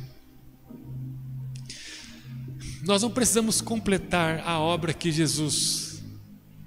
Nós 2.83 3.03
não 3.03 3.11
precisamos 3.11 3.61
completar 3.61 4.43
a 4.47 4.59
obra 4.59 4.95
que 4.95 5.13
Jesus 5.13 6.03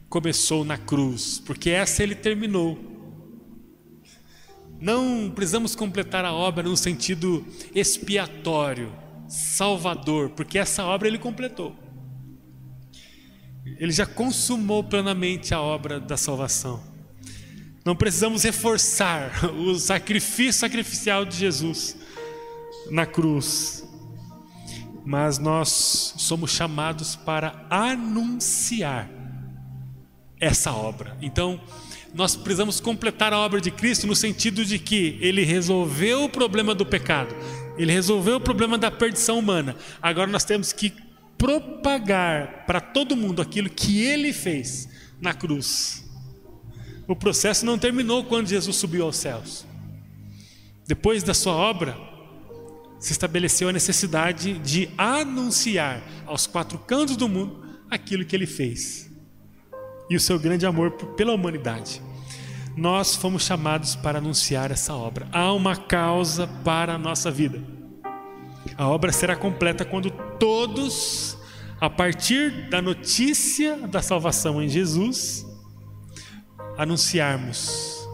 começou 0.08 0.64
na 0.64 0.78
cruz, 0.78 1.42
porque 1.44 1.72
essa 1.72 2.04
ele 2.04 2.14
terminou. 2.14 2.78
Não 4.80 5.32
precisamos 5.34 5.76
completar 5.76 6.24
a 6.24 6.34
obra 6.34 6.64
no 6.64 6.78
sentido 6.78 7.46
expiatório, 7.74 8.94
salvador, 9.28 10.30
porque 10.30 10.60
essa 10.60 10.84
obra 10.84 11.08
ele 11.08 11.18
completou. 11.18 11.83
Ele 13.66 13.92
já 13.92 14.06
consumou 14.06 14.84
plenamente 14.84 15.54
a 15.54 15.62
obra 15.62 16.00
da 16.00 16.18
salvação. 16.18 16.84
Não 17.86 17.96
precisamos 17.96 18.44
reforçar 18.44 19.46
o 19.56 19.76
sacrifício 19.76 20.54
sacrificial 20.54 21.26
de 21.26 21.38
Jesus 21.38 21.98
na 22.90 23.06
cruz. 23.06 23.88
Mas 25.06 25.38
nós 25.38 26.14
somos 26.18 26.52
chamados 26.52 27.16
para 27.16 27.66
anunciar 27.70 29.10
essa 30.40 30.72
obra. 30.72 31.18
Então, 31.22 31.60
nós 32.14 32.36
precisamos 32.36 32.80
completar 32.80 33.34
a 33.34 33.40
obra 33.40 33.60
de 33.60 33.72
Cristo 33.72 34.06
no 34.06 34.16
sentido 34.16 34.64
de 34.64 34.78
que 34.78 35.18
ele 35.20 35.44
resolveu 35.44 36.26
o 36.26 36.30
problema 36.30 36.76
do 36.76 36.86
pecado, 36.86 37.36
ele 37.78 37.92
resolveu 37.92 38.36
o 38.36 38.42
problema 38.42 38.78
da 38.78 38.92
perdição 38.92 39.40
humana. 39.40 39.76
Agora 40.02 40.28
nós 40.28 40.46
temos 40.46 40.72
que 40.72 40.94
propagar 41.44 42.66
para 42.66 42.80
todo 42.80 43.18
mundo 43.18 43.42
aquilo 43.42 43.70
que 43.70 44.02
ele 44.02 44.32
fez 44.32 44.88
na 45.20 45.34
cruz. 45.34 46.10
O 47.06 47.18
processo 47.18 47.66
não 47.66 47.78
terminou 47.78 48.24
quando 48.24 48.48
Jesus 48.48 48.78
subiu 48.78 49.04
aos 49.04 49.18
céus. 49.18 49.66
Depois 50.88 51.22
da 51.22 51.34
sua 51.34 51.52
obra, 51.52 51.98
se 52.98 53.12
estabeleceu 53.12 53.68
a 53.68 53.74
necessidade 53.74 54.58
de 54.60 54.90
anunciar 54.98 56.02
aos 56.26 56.48
quatro 56.48 56.78
cantos 56.78 57.18
do 57.18 57.28
mundo 57.28 57.62
aquilo 57.92 58.24
que 58.24 58.38
ele 58.38 58.48
fez 58.48 59.12
e 60.10 60.16
o 60.16 60.22
seu 60.22 60.40
grande 60.40 60.66
amor 60.66 60.92
pela 60.92 61.34
humanidade. 61.34 62.02
Nós 62.78 63.18
fomos 63.18 63.44
chamados 63.44 63.98
para 63.98 64.20
anunciar 64.20 64.72
essa 64.72 64.96
obra. 64.96 65.28
Há 65.30 65.52
uma 65.52 65.76
causa 65.76 66.48
para 66.64 66.94
a 66.94 66.98
nossa 66.98 67.30
vida. 67.30 67.83
A 68.78 68.88
obra 68.88 69.12
será 69.12 69.36
completa 69.36 69.86
quando 69.86 70.10
todos, 70.40 71.38
a 71.80 71.90
partir 71.90 72.70
da 72.70 72.82
notícia 72.82 73.76
da 73.88 74.02
salvação 74.02 74.62
em 74.62 74.68
Jesus, 74.68 75.46
anunciarmos 76.78 78.08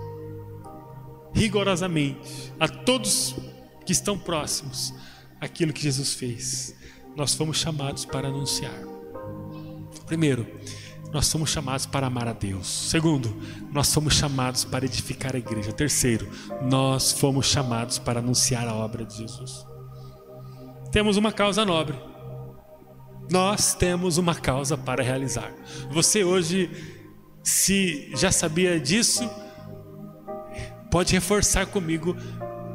rigorosamente 1.33 2.51
a 2.59 2.67
todos 2.67 3.35
que 3.85 3.91
estão 3.91 4.17
próximos 4.17 4.93
aquilo 5.39 5.71
que 5.71 5.81
Jesus 5.81 6.13
fez. 6.13 6.75
Nós 7.15 7.33
fomos 7.33 7.57
chamados 7.57 8.05
para 8.05 8.27
anunciar. 8.27 8.73
Primeiro, 10.05 10.45
nós 11.11 11.25
somos 11.27 11.49
chamados 11.49 11.85
para 11.85 12.07
amar 12.07 12.27
a 12.27 12.33
Deus. 12.33 12.67
Segundo, 12.67 13.35
nós 13.71 13.87
somos 13.87 14.13
chamados 14.13 14.63
para 14.63 14.85
edificar 14.85 15.35
a 15.35 15.39
igreja. 15.39 15.71
Terceiro, 15.71 16.29
nós 16.61 17.11
fomos 17.11 17.47
chamados 17.47 17.97
para 17.97 18.19
anunciar 18.19 18.67
a 18.67 18.75
obra 18.75 19.05
de 19.05 19.17
Jesus. 19.17 19.65
Temos 20.91 21.17
uma 21.17 21.31
causa 21.31 21.63
nobre. 21.63 21.95
Nós 23.29 23.75
temos 23.75 24.17
uma 24.17 24.33
causa 24.33 24.75
para 24.75 25.03
realizar. 25.03 25.53
Você 25.91 26.23
hoje, 26.23 26.69
se 27.43 28.09
já 28.15 28.31
sabia 28.31 28.79
disso, 28.79 29.29
pode 30.89 31.13
reforçar 31.13 31.67
comigo 31.67 32.15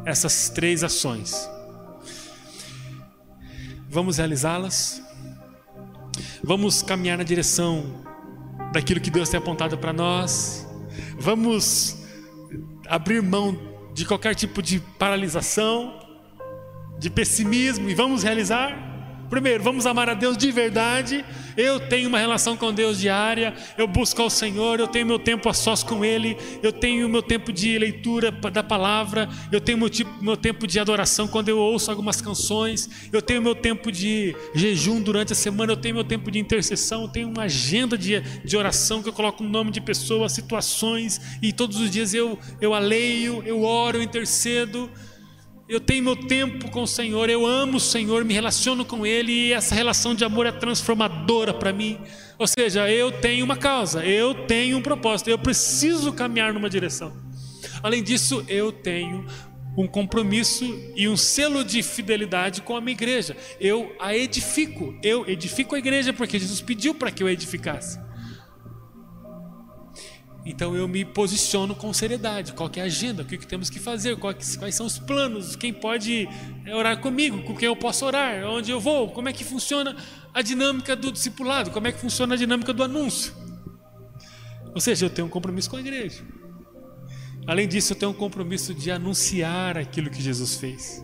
essas 0.04 0.48
três 0.48 0.84
ações. 0.84 1.50
Vamos 3.88 4.18
realizá-las? 4.18 5.02
Vamos 6.42 6.82
caminhar 6.82 7.18
na 7.18 7.24
direção 7.24 8.04
daquilo 8.72 9.00
que 9.00 9.10
Deus 9.10 9.28
tem 9.28 9.38
apontado 9.38 9.76
para 9.78 9.92
nós? 9.92 10.66
Vamos 11.18 11.96
abrir 12.86 13.22
mão 13.22 13.58
de 13.92 14.04
qualquer 14.04 14.34
tipo 14.34 14.62
de 14.62 14.78
paralisação, 14.98 16.03
de 16.98 17.10
pessimismo 17.10 17.88
e 17.88 17.94
vamos 17.94 18.22
realizar? 18.22 18.94
Primeiro, 19.34 19.64
vamos 19.64 19.86
amar 19.86 20.08
a 20.08 20.14
Deus 20.14 20.36
de 20.36 20.52
verdade. 20.52 21.24
Eu 21.56 21.80
tenho 21.80 22.08
uma 22.08 22.18
relação 22.18 22.56
com 22.56 22.72
Deus 22.72 23.00
diária. 23.00 23.54
Eu 23.76 23.88
busco 23.88 24.20
ao 24.20 24.28
Senhor. 24.30 24.78
Eu 24.78 24.86
tenho 24.86 25.06
meu 25.06 25.18
tempo 25.18 25.48
a 25.48 25.54
sós 25.54 25.82
com 25.82 26.04
Ele. 26.04 26.36
Eu 26.62 26.72
tenho 26.72 27.08
meu 27.08 27.22
tempo 27.22 27.52
de 27.52 27.76
leitura 27.78 28.30
da 28.30 28.62
palavra. 28.62 29.28
Eu 29.50 29.60
tenho 29.60 29.78
meu, 29.78 29.88
tipo, 29.88 30.22
meu 30.22 30.36
tempo 30.36 30.66
de 30.66 30.78
adoração 30.78 31.26
quando 31.26 31.48
eu 31.48 31.58
ouço 31.58 31.90
algumas 31.90 32.20
canções. 32.20 33.08
Eu 33.12 33.22
tenho 33.22 33.42
meu 33.42 33.54
tempo 33.54 33.90
de 33.90 34.36
jejum 34.54 35.00
durante 35.00 35.32
a 35.32 35.36
semana. 35.36 35.72
Eu 35.72 35.76
tenho 35.76 35.94
meu 35.94 36.04
tempo 36.04 36.30
de 36.30 36.38
intercessão. 36.38 37.02
Eu 37.02 37.08
tenho 37.08 37.28
uma 37.28 37.44
agenda 37.44 37.96
de, 37.96 38.20
de 38.20 38.56
oração 38.56 39.02
que 39.02 39.08
eu 39.08 39.12
coloco 39.12 39.42
o 39.42 39.48
nome 39.48 39.70
de 39.70 39.80
pessoas, 39.80 40.32
situações. 40.32 41.20
E 41.42 41.52
todos 41.52 41.80
os 41.80 41.90
dias 41.90 42.14
eu, 42.14 42.38
eu 42.60 42.74
a 42.74 42.78
leio, 42.78 43.42
eu 43.46 43.62
oro, 43.62 43.98
eu 43.98 44.02
intercedo. 44.02 44.90
Eu 45.66 45.80
tenho 45.80 46.04
meu 46.04 46.14
tempo 46.14 46.70
com 46.70 46.82
o 46.82 46.86
Senhor, 46.86 47.30
eu 47.30 47.46
amo 47.46 47.78
o 47.78 47.80
Senhor, 47.80 48.22
me 48.22 48.34
relaciono 48.34 48.84
com 48.84 49.06
Ele 49.06 49.32
e 49.32 49.52
essa 49.54 49.74
relação 49.74 50.14
de 50.14 50.22
amor 50.22 50.44
é 50.44 50.52
transformadora 50.52 51.54
para 51.54 51.72
mim. 51.72 51.98
Ou 52.38 52.46
seja, 52.46 52.90
eu 52.90 53.10
tenho 53.10 53.46
uma 53.46 53.56
causa, 53.56 54.04
eu 54.04 54.34
tenho 54.46 54.76
um 54.76 54.82
propósito, 54.82 55.30
eu 55.30 55.38
preciso 55.38 56.12
caminhar 56.12 56.52
numa 56.52 56.68
direção. 56.68 57.16
Além 57.82 58.02
disso, 58.02 58.44
eu 58.46 58.70
tenho 58.72 59.24
um 59.74 59.86
compromisso 59.86 60.64
e 60.94 61.08
um 61.08 61.16
selo 61.16 61.64
de 61.64 61.82
fidelidade 61.82 62.60
com 62.60 62.76
a 62.76 62.80
minha 62.80 62.92
igreja. 62.92 63.34
Eu 63.58 63.96
a 63.98 64.14
edifico, 64.14 64.94
eu 65.02 65.26
edifico 65.26 65.74
a 65.74 65.78
igreja 65.78 66.12
porque 66.12 66.38
Jesus 66.38 66.60
pediu 66.60 66.94
para 66.94 67.10
que 67.10 67.22
eu 67.22 67.28
edificasse. 67.28 67.98
Então 70.46 70.76
eu 70.76 70.86
me 70.86 71.04
posiciono 71.04 71.74
com 71.74 71.92
seriedade. 71.92 72.52
Qual 72.52 72.70
é 72.76 72.80
a 72.80 72.84
agenda? 72.84 73.22
O 73.22 73.24
que, 73.24 73.38
que 73.38 73.46
temos 73.46 73.70
que 73.70 73.80
fazer? 73.80 74.16
Quais, 74.16 74.56
quais 74.56 74.74
são 74.74 74.84
os 74.84 74.98
planos? 74.98 75.56
Quem 75.56 75.72
pode 75.72 76.28
é, 76.66 76.74
orar 76.74 77.00
comigo? 77.00 77.42
Com 77.42 77.56
quem 77.56 77.66
eu 77.66 77.74
posso 77.74 78.04
orar? 78.04 78.44
Onde 78.44 78.70
eu 78.70 78.78
vou? 78.78 79.10
Como 79.10 79.28
é 79.28 79.32
que 79.32 79.42
funciona 79.42 79.96
a 80.34 80.42
dinâmica 80.42 80.94
do 80.94 81.10
discipulado? 81.10 81.70
Como 81.70 81.86
é 81.86 81.92
que 81.92 81.98
funciona 81.98 82.34
a 82.34 82.36
dinâmica 82.36 82.74
do 82.74 82.82
anúncio? 82.82 83.32
Ou 84.74 84.80
seja, 84.80 85.06
eu 85.06 85.10
tenho 85.10 85.28
um 85.28 85.30
compromisso 85.30 85.70
com 85.70 85.76
a 85.76 85.80
igreja. 85.80 86.22
Além 87.46 87.66
disso, 87.66 87.92
eu 87.92 87.96
tenho 87.96 88.12
um 88.12 88.14
compromisso 88.14 88.74
de 88.74 88.90
anunciar 88.90 89.78
aquilo 89.78 90.10
que 90.10 90.20
Jesus 90.20 90.56
fez. 90.56 91.02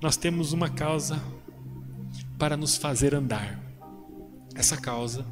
Nós 0.00 0.16
temos 0.16 0.52
uma 0.52 0.68
causa 0.68 1.20
para 2.38 2.56
nos 2.56 2.76
fazer 2.76 3.14
andar. 3.14 3.58
Essa 4.54 4.76
causa 4.76 5.24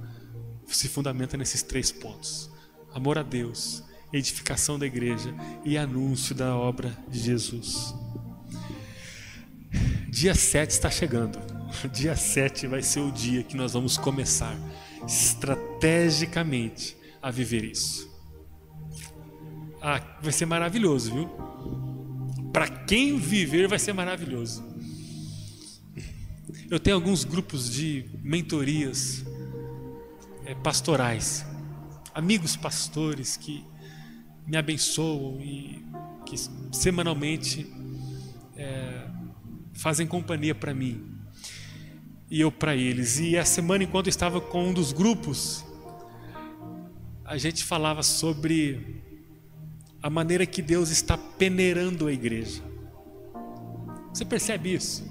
se 0.77 0.89
fundamenta 0.89 1.37
nesses 1.37 1.63
três 1.63 1.91
pontos: 1.91 2.51
amor 2.93 3.19
a 3.19 3.23
Deus, 3.23 3.83
edificação 4.13 4.79
da 4.79 4.87
igreja 4.87 5.35
e 5.65 5.79
anúncio 5.79 6.35
da 6.35 6.57
obra 6.57 6.97
de 7.09 7.19
Jesus. 7.19 7.95
Dia 10.09 10.35
7 10.35 10.71
está 10.71 10.91
chegando. 10.91 11.39
Dia 11.93 12.15
7 12.15 12.67
vai 12.67 12.83
ser 12.83 13.01
o 13.01 13.11
dia 13.11 13.43
que 13.43 13.57
nós 13.57 13.73
vamos 13.73 13.97
começar 13.97 14.57
estrategicamente 15.07 16.97
a 17.21 17.31
viver 17.31 17.65
isso. 17.65 18.11
Ah, 19.81 20.01
vai 20.21 20.33
ser 20.33 20.47
maravilhoso, 20.47 21.13
viu? 21.13 21.31
Para 22.53 22.69
quem 22.69 23.19
viver 23.19 23.67
vai 23.67 23.79
ser 23.79 23.93
maravilhoso. 23.93 24.63
eu 26.71 26.79
tenho 26.79 26.97
alguns 26.97 27.25
grupos 27.25 27.71
de 27.71 28.05
mentorias 28.23 29.25
pastorais, 30.63 31.45
amigos 32.15 32.57
pastores 32.57 33.37
que 33.37 33.65
me 34.47 34.57
abençoam 34.57 35.41
e 35.41 35.85
que 36.27 36.37
semanalmente 36.71 37.71
é, 38.57 39.09
fazem 39.73 40.07
companhia 40.07 40.55
para 40.55 40.75
mim 40.75 41.13
e 42.31 42.41
eu 42.41 42.51
para 42.51 42.75
eles. 42.75 43.19
E 43.19 43.37
a 43.37 43.45
semana, 43.45 43.85
enquanto 43.85 44.07
eu 44.07 44.11
estava 44.11 44.41
com 44.41 44.69
um 44.69 44.73
dos 44.73 44.93
grupos, 44.93 45.65
a 47.25 47.37
gente 47.37 47.63
falava 47.63 48.03
sobre 48.03 49.03
a 50.03 50.11
maneira 50.11 50.45
que 50.45 50.61
Deus 50.61 50.91
está 50.91 51.17
peneirando 51.17 52.07
a 52.07 52.13
igreja. 52.13 52.63
Você 54.13 54.25
percebe 54.25 54.75
isso? 54.75 55.11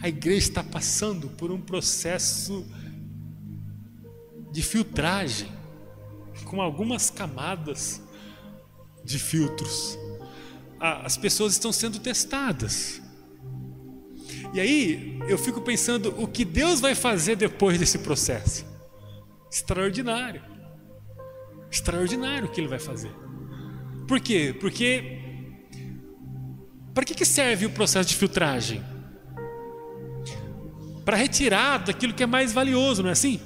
A 0.00 0.08
igreja 0.08 0.48
está 0.48 0.62
passando 0.62 1.28
por 1.28 1.50
um 1.50 1.60
processo 1.60 2.66
de 4.52 4.62
filtragem, 4.62 5.50
com 6.44 6.60
algumas 6.60 7.10
camadas 7.10 8.02
de 9.02 9.18
filtros. 9.18 9.98
As 10.78 11.16
pessoas 11.16 11.54
estão 11.54 11.72
sendo 11.72 11.98
testadas. 11.98 13.00
E 14.52 14.60
aí 14.60 15.18
eu 15.28 15.38
fico 15.38 15.60
pensando 15.62 16.14
o 16.22 16.28
que 16.28 16.44
Deus 16.44 16.80
vai 16.80 16.94
fazer 16.94 17.36
depois 17.36 17.78
desse 17.78 17.98
processo. 17.98 18.66
Extraordinário. 19.50 20.42
Extraordinário 21.70 22.46
o 22.46 22.50
que 22.50 22.60
Ele 22.60 22.68
vai 22.68 22.78
fazer. 22.78 23.12
Por 24.06 24.20
quê? 24.20 24.54
Porque 24.60 25.18
para 26.92 27.04
que, 27.04 27.14
que 27.14 27.24
serve 27.24 27.64
o 27.64 27.70
processo 27.70 28.10
de 28.10 28.16
filtragem? 28.16 28.84
Para 31.04 31.16
retirar 31.16 31.78
daquilo 31.78 32.12
que 32.12 32.22
é 32.22 32.26
mais 32.26 32.52
valioso, 32.52 33.02
não 33.02 33.08
é 33.08 33.12
assim? 33.12 33.40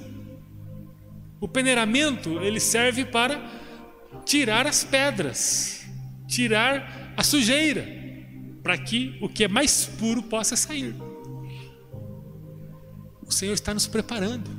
O 1.39 1.47
peneiramento 1.47 2.39
ele 2.41 2.59
serve 2.59 3.05
para 3.05 3.41
tirar 4.25 4.65
as 4.65 4.83
pedras, 4.83 5.85
tirar 6.27 7.13
a 7.15 7.23
sujeira, 7.23 7.85
para 8.63 8.77
que 8.77 9.17
o 9.21 9.29
que 9.29 9.43
é 9.43 9.47
mais 9.47 9.85
puro 9.85 10.23
possa 10.23 10.55
sair. 10.55 10.95
O 13.25 13.31
Senhor 13.31 13.53
está 13.53 13.73
nos 13.73 13.87
preparando. 13.87 14.49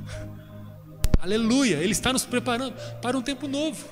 Aleluia, 1.19 1.77
Ele 1.77 1.91
está 1.91 2.13
nos 2.13 2.25
preparando 2.25 2.73
para 3.01 3.17
um 3.17 3.21
tempo 3.21 3.47
novo. 3.47 3.85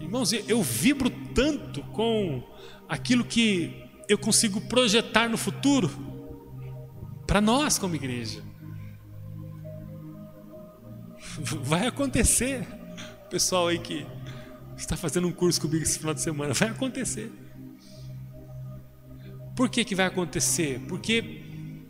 Irmãos, 0.00 0.32
eu 0.32 0.62
vibro 0.62 1.10
tanto 1.34 1.82
com 1.84 2.42
aquilo 2.88 3.24
que 3.24 3.84
eu 4.08 4.18
consigo 4.18 4.60
projetar 4.62 5.28
no 5.28 5.36
futuro 5.36 5.90
para 7.26 7.40
nós 7.40 7.78
como 7.78 7.94
igreja. 7.94 8.42
Vai 11.42 11.86
acontecer. 11.86 12.66
Pessoal 13.30 13.68
aí 13.68 13.78
que 13.78 14.06
está 14.76 14.96
fazendo 14.96 15.26
um 15.26 15.32
curso 15.32 15.60
comigo 15.60 15.82
esse 15.82 15.98
final 15.98 16.14
de 16.14 16.20
semana, 16.20 16.52
vai 16.54 16.68
acontecer. 16.68 17.30
Por 19.54 19.68
que, 19.68 19.84
que 19.84 19.94
vai 19.94 20.06
acontecer? 20.06 20.80
Porque 20.88 21.42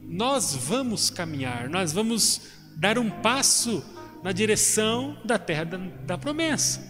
nós 0.02 0.54
vamos 0.54 1.08
caminhar, 1.08 1.68
nós 1.68 1.92
vamos 1.92 2.42
dar 2.76 2.98
um 2.98 3.08
passo 3.08 3.84
na 4.22 4.32
direção 4.32 5.16
da 5.24 5.38
terra 5.38 5.64
da, 5.64 5.76
da 5.78 6.18
promessa. 6.18 6.89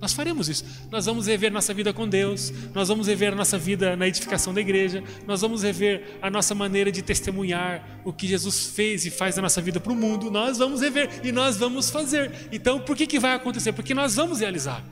Nós 0.00 0.12
faremos 0.12 0.48
isso. 0.48 0.64
Nós 0.90 1.06
vamos 1.06 1.26
rever 1.26 1.50
nossa 1.50 1.72
vida 1.72 1.92
com 1.92 2.08
Deus, 2.08 2.52
nós 2.74 2.88
vamos 2.88 3.06
rever 3.06 3.32
a 3.32 3.36
nossa 3.36 3.56
vida 3.56 3.96
na 3.96 4.06
edificação 4.06 4.52
da 4.52 4.60
igreja, 4.60 5.02
nós 5.26 5.40
vamos 5.40 5.62
rever 5.62 6.18
a 6.20 6.30
nossa 6.30 6.54
maneira 6.54 6.92
de 6.92 7.02
testemunhar 7.02 8.00
o 8.04 8.12
que 8.12 8.26
Jesus 8.26 8.66
fez 8.66 9.06
e 9.06 9.10
faz 9.10 9.36
na 9.36 9.42
nossa 9.42 9.60
vida 9.60 9.80
para 9.80 9.92
o 9.92 9.96
mundo. 9.96 10.30
Nós 10.30 10.58
vamos 10.58 10.82
rever 10.82 11.08
e 11.24 11.32
nós 11.32 11.56
vamos 11.56 11.90
fazer. 11.90 12.48
Então, 12.52 12.80
por 12.80 12.96
que, 12.96 13.06
que 13.06 13.18
vai 13.18 13.34
acontecer? 13.34 13.72
Porque 13.72 13.94
nós 13.94 14.14
vamos 14.14 14.40
realizar 14.40 14.84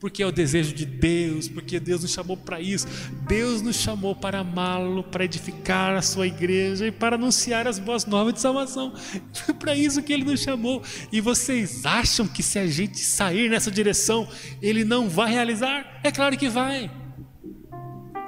porque 0.00 0.22
é 0.22 0.26
o 0.26 0.32
desejo 0.32 0.74
de 0.74 0.86
Deus, 0.86 1.48
porque 1.48 1.80
Deus 1.80 2.02
nos 2.02 2.12
chamou 2.12 2.36
para 2.36 2.60
isso. 2.60 2.86
Deus 3.26 3.62
nos 3.62 3.76
chamou 3.76 4.14
para 4.14 4.40
amá-lo, 4.40 5.02
para 5.02 5.24
edificar 5.24 5.96
a 5.96 6.02
sua 6.02 6.26
igreja 6.26 6.86
e 6.86 6.92
para 6.92 7.16
anunciar 7.16 7.66
as 7.66 7.78
boas 7.78 8.06
novas 8.06 8.34
de 8.34 8.40
salvação. 8.40 8.92
Foi 9.32 9.54
para 9.54 9.74
isso 9.74 10.02
que 10.02 10.12
ele 10.12 10.24
nos 10.24 10.40
chamou. 10.40 10.82
E 11.10 11.20
vocês 11.20 11.84
acham 11.84 12.26
que 12.26 12.42
se 12.42 12.58
a 12.58 12.66
gente 12.66 12.98
sair 12.98 13.50
nessa 13.50 13.70
direção, 13.70 14.28
ele 14.62 14.84
não 14.84 15.08
vai 15.08 15.32
realizar? 15.32 16.00
É 16.04 16.12
claro 16.12 16.36
que 16.36 16.48
vai. 16.48 16.90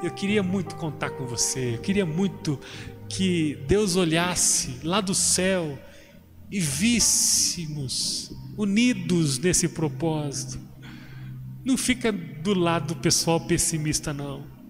Eu 0.03 0.11
queria 0.11 0.43
muito 0.43 0.77
contar 0.77 1.11
com 1.11 1.27
você, 1.27 1.75
eu 1.75 1.79
queria 1.79 2.07
muito 2.07 2.59
que 3.07 3.59
Deus 3.68 3.97
olhasse 3.97 4.79
lá 4.83 5.01
do 5.01 5.14
céu 5.14 5.79
e 6.51 6.59
víssemos 6.59 8.33
unidos 8.57 9.39
nesse 9.39 9.68
propósito 9.68 10.70
não 11.65 11.77
fica 11.77 12.11
do 12.11 12.55
lado 12.55 12.95
do 12.95 13.01
pessoal 13.01 13.41
pessimista, 13.41 14.13
não. 14.13 14.61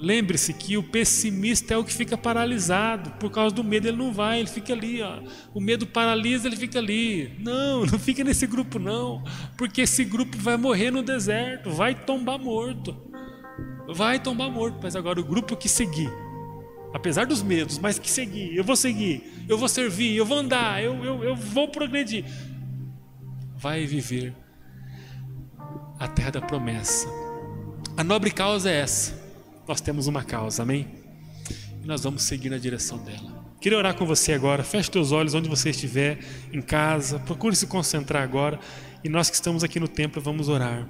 Lembre-se 0.00 0.52
que 0.52 0.76
o 0.76 0.82
pessimista 0.82 1.74
é 1.74 1.76
o 1.76 1.84
que 1.84 1.92
fica 1.92 2.16
paralisado. 2.16 3.10
Por 3.12 3.30
causa 3.30 3.54
do 3.54 3.64
medo, 3.64 3.88
ele 3.88 3.96
não 3.96 4.12
vai, 4.12 4.38
ele 4.38 4.48
fica 4.48 4.72
ali. 4.72 5.02
Ó. 5.02 5.20
O 5.54 5.60
medo 5.60 5.86
paralisa, 5.86 6.46
ele 6.46 6.56
fica 6.56 6.78
ali. 6.78 7.32
Não, 7.40 7.84
não 7.86 7.98
fica 7.98 8.22
nesse 8.22 8.46
grupo, 8.46 8.78
não. 8.78 9.24
Porque 9.56 9.82
esse 9.82 10.04
grupo 10.04 10.36
vai 10.38 10.56
morrer 10.56 10.90
no 10.90 11.02
deserto, 11.02 11.70
vai 11.70 11.94
tombar 11.94 12.38
morto. 12.38 12.96
Vai 13.88 14.20
tombar 14.20 14.50
morto. 14.50 14.78
Mas 14.82 14.94
agora 14.94 15.20
o 15.20 15.24
grupo 15.24 15.56
que 15.56 15.68
seguir, 15.68 16.10
apesar 16.92 17.24
dos 17.26 17.42
medos, 17.42 17.78
mas 17.78 17.98
que 17.98 18.10
seguir, 18.10 18.54
eu 18.54 18.62
vou 18.62 18.76
seguir, 18.76 19.44
eu 19.48 19.56
vou 19.56 19.68
servir, 19.68 20.14
eu 20.14 20.26
vou 20.26 20.38
andar, 20.38 20.82
eu, 20.82 21.02
eu, 21.04 21.24
eu 21.24 21.34
vou 21.34 21.68
progredir, 21.68 22.24
vai 23.56 23.86
viver 23.86 24.34
a 25.98 26.06
terra 26.06 26.30
da 26.30 26.40
promessa. 26.40 27.08
A 27.96 28.04
nobre 28.04 28.30
causa 28.30 28.70
é 28.70 28.80
essa. 28.80 29.12
Nós 29.66 29.80
temos 29.80 30.06
uma 30.06 30.22
causa, 30.22 30.62
amém? 30.62 30.86
E 31.82 31.86
nós 31.86 32.02
vamos 32.02 32.22
seguir 32.22 32.50
na 32.50 32.58
direção 32.58 32.98
dela. 32.98 33.44
Queria 33.60 33.76
orar 33.76 33.94
com 33.94 34.06
você 34.06 34.32
agora. 34.32 34.62
Feche 34.62 34.90
teus 34.90 35.10
olhos 35.10 35.34
onde 35.34 35.48
você 35.48 35.70
estiver, 35.70 36.18
em 36.52 36.62
casa. 36.62 37.18
Procure 37.18 37.56
se 37.56 37.66
concentrar 37.66 38.22
agora. 38.22 38.58
E 39.02 39.08
nós 39.08 39.28
que 39.28 39.34
estamos 39.34 39.64
aqui 39.64 39.80
no 39.80 39.88
templo 39.88 40.22
vamos 40.22 40.48
orar. 40.48 40.88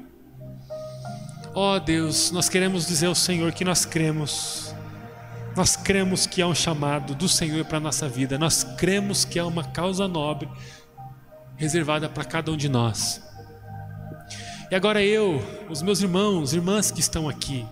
Ó 1.55 1.77
oh, 1.77 1.81
Deus, 1.81 2.31
nós 2.31 2.49
queremos 2.49 2.87
dizer 2.87 3.07
ao 3.07 3.15
Senhor 3.15 3.53
que 3.53 3.65
nós 3.65 3.85
cremos. 3.85 4.75
Nós 5.57 5.75
cremos 5.77 6.27
que 6.27 6.43
há 6.43 6.47
um 6.47 6.55
chamado 6.55 7.15
do 7.15 7.29
Senhor 7.29 7.65
para 7.65 7.79
a 7.79 7.81
nossa 7.81 8.09
vida. 8.09 8.39
Nós 8.39 8.63
cremos 8.63 9.25
que 9.25 9.39
há 9.39 9.47
uma 9.47 9.65
causa 9.65 10.07
nobre 10.07 10.49
reservada 11.57 12.09
para 12.09 12.25
cada 12.25 12.53
um 12.53 12.57
de 12.57 12.69
nós. 12.69 13.28
E 14.71 14.75
agora 14.75 15.03
eu, 15.03 15.43
os 15.71 15.81
meus 15.81 16.03
irmãos, 16.03 16.53
irmãs 16.53 16.91
que 16.91 17.01
estão 17.01 17.27
aqui, 17.27 17.67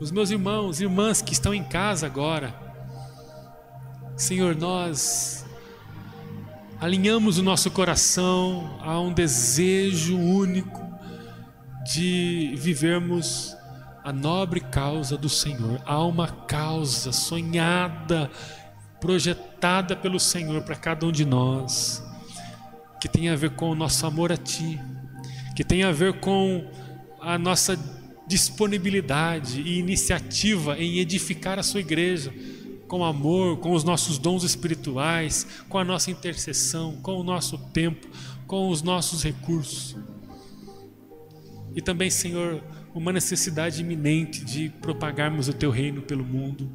os 0.00 0.10
meus 0.10 0.28
irmãos, 0.28 0.80
irmãs 0.80 1.22
que 1.22 1.32
estão 1.32 1.54
em 1.54 1.62
casa 1.62 2.04
agora, 2.04 2.52
Senhor, 4.16 4.56
nós 4.56 5.46
alinhamos 6.80 7.38
o 7.38 7.44
nosso 7.44 7.70
coração 7.70 8.76
a 8.82 8.98
um 8.98 9.12
desejo 9.12 10.18
único 10.18 10.82
de 11.84 12.54
vivermos 12.56 13.56
a 14.02 14.12
nobre 14.12 14.58
causa 14.60 15.16
do 15.16 15.28
Senhor. 15.28 15.80
Há 15.86 16.02
uma 16.02 16.26
causa 16.26 17.12
sonhada, 17.12 18.28
projetada 19.00 19.94
pelo 19.94 20.18
Senhor 20.18 20.62
para 20.62 20.74
cada 20.74 21.06
um 21.06 21.12
de 21.12 21.24
nós, 21.24 22.02
que 23.00 23.08
tem 23.08 23.28
a 23.28 23.36
ver 23.36 23.50
com 23.50 23.70
o 23.70 23.76
nosso 23.76 24.04
amor 24.04 24.32
a 24.32 24.36
Ti 24.36 24.80
que 25.56 25.64
tem 25.64 25.82
a 25.82 25.90
ver 25.90 26.20
com 26.20 26.70
a 27.18 27.38
nossa 27.38 27.78
disponibilidade 28.28 29.62
e 29.62 29.78
iniciativa 29.78 30.78
em 30.78 30.98
edificar 30.98 31.58
a 31.58 31.62
sua 31.62 31.80
igreja 31.80 32.32
com 32.86 33.02
amor, 33.02 33.56
com 33.58 33.72
os 33.72 33.82
nossos 33.82 34.18
dons 34.18 34.44
espirituais, 34.44 35.46
com 35.68 35.78
a 35.78 35.84
nossa 35.84 36.10
intercessão, 36.10 36.96
com 37.00 37.18
o 37.18 37.24
nosso 37.24 37.56
tempo, 37.72 38.06
com 38.46 38.68
os 38.68 38.82
nossos 38.82 39.24
recursos. 39.24 39.96
E 41.74 41.80
também, 41.80 42.10
Senhor, 42.10 42.62
uma 42.94 43.12
necessidade 43.12 43.80
iminente 43.80 44.44
de 44.44 44.68
propagarmos 44.68 45.48
o 45.48 45.54
teu 45.54 45.70
reino 45.70 46.02
pelo 46.02 46.24
mundo. 46.24 46.70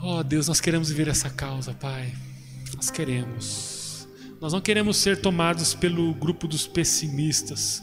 Oh, 0.00 0.22
Deus, 0.22 0.46
nós 0.46 0.60
queremos 0.60 0.88
viver 0.88 1.08
essa 1.08 1.28
causa, 1.28 1.74
Pai. 1.74 2.12
Nós 2.74 2.90
queremos. 2.90 3.73
Nós 4.44 4.52
não 4.52 4.60
queremos 4.60 4.98
ser 4.98 5.22
tomados 5.22 5.72
pelo 5.72 6.12
grupo 6.12 6.46
dos 6.46 6.66
pessimistas, 6.66 7.82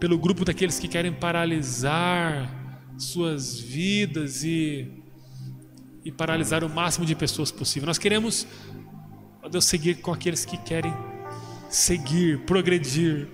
pelo 0.00 0.18
grupo 0.18 0.44
daqueles 0.44 0.80
que 0.80 0.88
querem 0.88 1.12
paralisar 1.12 2.82
suas 2.98 3.56
vidas 3.56 4.42
e, 4.42 4.90
e 6.04 6.10
paralisar 6.10 6.64
o 6.64 6.68
máximo 6.68 7.06
de 7.06 7.14
pessoas 7.14 7.52
possível. 7.52 7.86
Nós 7.86 7.96
queremos, 7.96 8.44
ó 9.40 9.48
Deus, 9.48 9.66
seguir 9.66 10.00
com 10.00 10.12
aqueles 10.12 10.44
que 10.44 10.56
querem 10.56 10.92
seguir, 11.70 12.40
progredir. 12.40 13.28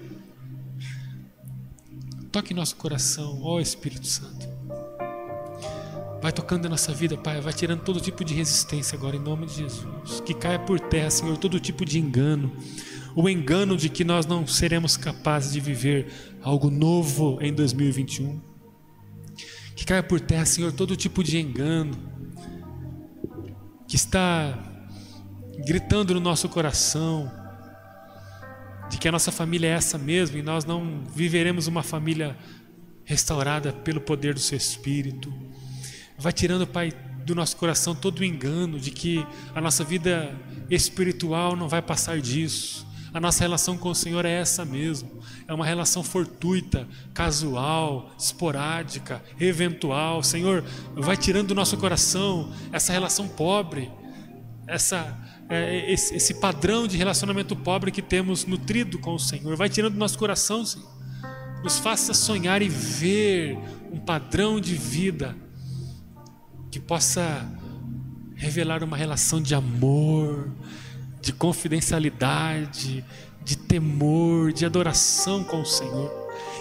Toque 2.31 2.53
nosso 2.53 2.77
coração, 2.77 3.41
ó 3.43 3.59
Espírito 3.59 4.07
Santo. 4.07 4.52
Vai 6.23 6.33
tocando 6.33 6.63
na 6.63 6.71
nossa 6.71 6.95
vida, 6.95 7.17
Pai. 7.17 7.41
Vai 7.41 7.53
tirando 7.53 7.81
todo 7.81 8.01
tipo 8.01 8.25
de 8.25 8.33
resistência 8.33 8.97
agora, 8.97 9.17
em 9.17 9.19
nome 9.19 9.45
de 9.45 9.55
Jesus. 9.55 10.21
Que 10.25 10.33
caia 10.33 10.59
por 10.59 10.79
terra, 10.79 11.11
Senhor, 11.11 11.37
todo 11.37 11.59
tipo 11.59 11.85
de 11.85 11.99
engano. 11.99 12.53
O 13.17 13.29
engano 13.29 13.77
de 13.77 13.89
que 13.89 14.05
nós 14.05 14.25
não 14.25 14.47
seremos 14.47 14.97
capazes 14.97 15.53
de 15.53 15.59
viver 15.59 16.07
algo 16.41 16.71
novo 16.71 17.39
em 17.41 17.53
2021. 17.53 18.41
Que 19.75 19.85
caia 19.85 20.03
por 20.03 20.21
terra, 20.21 20.47
Senhor, 20.47 20.73
todo 20.73 20.95
tipo 20.95 21.25
de 21.25 21.39
engano 21.41 21.99
que 23.89 23.97
está 23.97 24.57
gritando 25.67 26.15
no 26.15 26.21
nosso 26.21 26.49
coração 26.49 27.31
de 28.89 28.97
que 28.97 29.09
a 29.09 29.13
nossa 29.13 29.33
família 29.33 29.67
é 29.67 29.71
essa 29.73 29.99
mesmo 29.99 30.39
e 30.39 30.43
nós 30.43 30.65
não 30.65 31.03
viveremos 31.15 31.67
uma 31.67 31.83
família 31.83 32.37
restaurada 33.05 33.73
pelo 33.73 34.01
poder 34.01 34.35
do 34.35 34.41
Seu 34.41 34.57
Espírito. 34.57 35.33
Vai 36.23 36.33
tirando, 36.33 36.65
Pai, 36.69 36.93
do 37.27 37.35
nosso 37.35 37.57
coração 37.57 37.97
todo 37.97 38.21
o 38.21 38.25
engano 38.25 38.79
de 38.79 38.93
que 38.93 39.27
a 39.53 39.61
nossa 39.61 39.83
vida 39.83 40.33
espiritual 40.71 41.57
não 41.57 41.69
vai 41.69 41.83
passar 41.83 42.21
disso. 42.21 42.87
A 43.13 43.19
nossa 43.19 43.43
relação 43.43 43.77
com 43.77 43.89
o 43.89 43.95
Senhor 43.95 44.25
é 44.25 44.31
essa 44.31 44.65
mesmo. 44.65 45.19
É 45.49 45.53
uma 45.53 45.67
relação 45.67 46.01
fortuita, 46.05 46.87
casual, 47.13 48.13
esporádica, 48.17 49.21
eventual. 49.41 50.23
Senhor, 50.23 50.63
vai 50.95 51.17
tirando 51.17 51.49
do 51.49 51.57
nosso 51.57 51.77
coração 51.77 52.53
essa 52.71 52.93
relação 52.93 53.27
pobre, 53.27 53.91
essa, 54.69 55.19
é, 55.49 55.91
esse, 55.93 56.15
esse 56.15 56.35
padrão 56.35 56.87
de 56.87 56.97
relacionamento 56.97 57.57
pobre 57.57 57.91
que 57.91 58.01
temos 58.01 58.45
nutrido 58.45 58.97
com 59.01 59.15
o 59.15 59.19
Senhor. 59.19 59.57
Vai 59.57 59.69
tirando 59.69 59.95
do 59.95 59.99
nosso 59.99 60.17
coração, 60.17 60.65
Senhor. 60.65 60.89
Nos 61.65 61.81
faça 61.81 62.15
sonhar 62.15 62.63
e 62.63 62.69
ver 62.69 63.59
um 63.93 63.99
padrão 63.99 64.61
de 64.61 64.77
vida 64.77 65.42
que 66.73 66.81
possa 66.81 67.47
revelar 68.35 68.83
uma 68.83 68.97
relação 68.97 69.43
de 69.43 69.55
amor, 69.55 70.51
de 71.21 71.31
confidencialidade, 71.31 73.05
de 73.45 73.57
temor, 73.59 74.55
de 74.55 74.65
adoração 74.65 75.45
com 75.45 75.61
o 75.61 75.67
Senhor. 75.67 76.11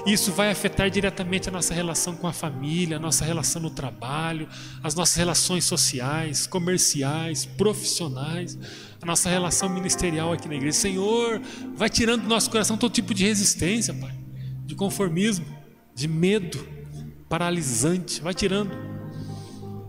Isso 0.06 0.34
vai 0.34 0.52
afetar 0.52 0.90
diretamente 0.90 1.48
a 1.48 1.52
nossa 1.52 1.74
relação 1.74 2.14
com 2.14 2.28
a 2.28 2.34
família, 2.34 2.98
a 2.98 3.00
nossa 3.00 3.24
relação 3.24 3.62
no 3.62 3.70
trabalho, 3.70 4.50
as 4.84 4.94
nossas 4.96 5.16
relações 5.16 5.64
sociais, 5.64 6.46
comerciais, 6.46 7.46
profissionais, 7.46 8.60
a 9.02 9.06
nossa 9.06 9.30
relação 9.30 9.70
ministerial 9.70 10.34
aqui 10.34 10.50
na 10.50 10.56
igreja. 10.56 10.78
Senhor, 10.78 11.42
vai 11.74 11.90
tirando 11.90 12.24
do 12.24 12.28
nosso 12.28 12.50
coração 12.50 12.78
todo 12.78 12.92
tipo 12.92 13.14
de 13.14 13.24
resistência, 13.24 13.94
Pai, 13.94 14.14
de 14.66 14.76
conformismo, 14.76 15.46
de 15.96 16.08
medo 16.08 16.68
paralisante, 17.30 18.20
vai 18.20 18.34
tirando 18.34 18.92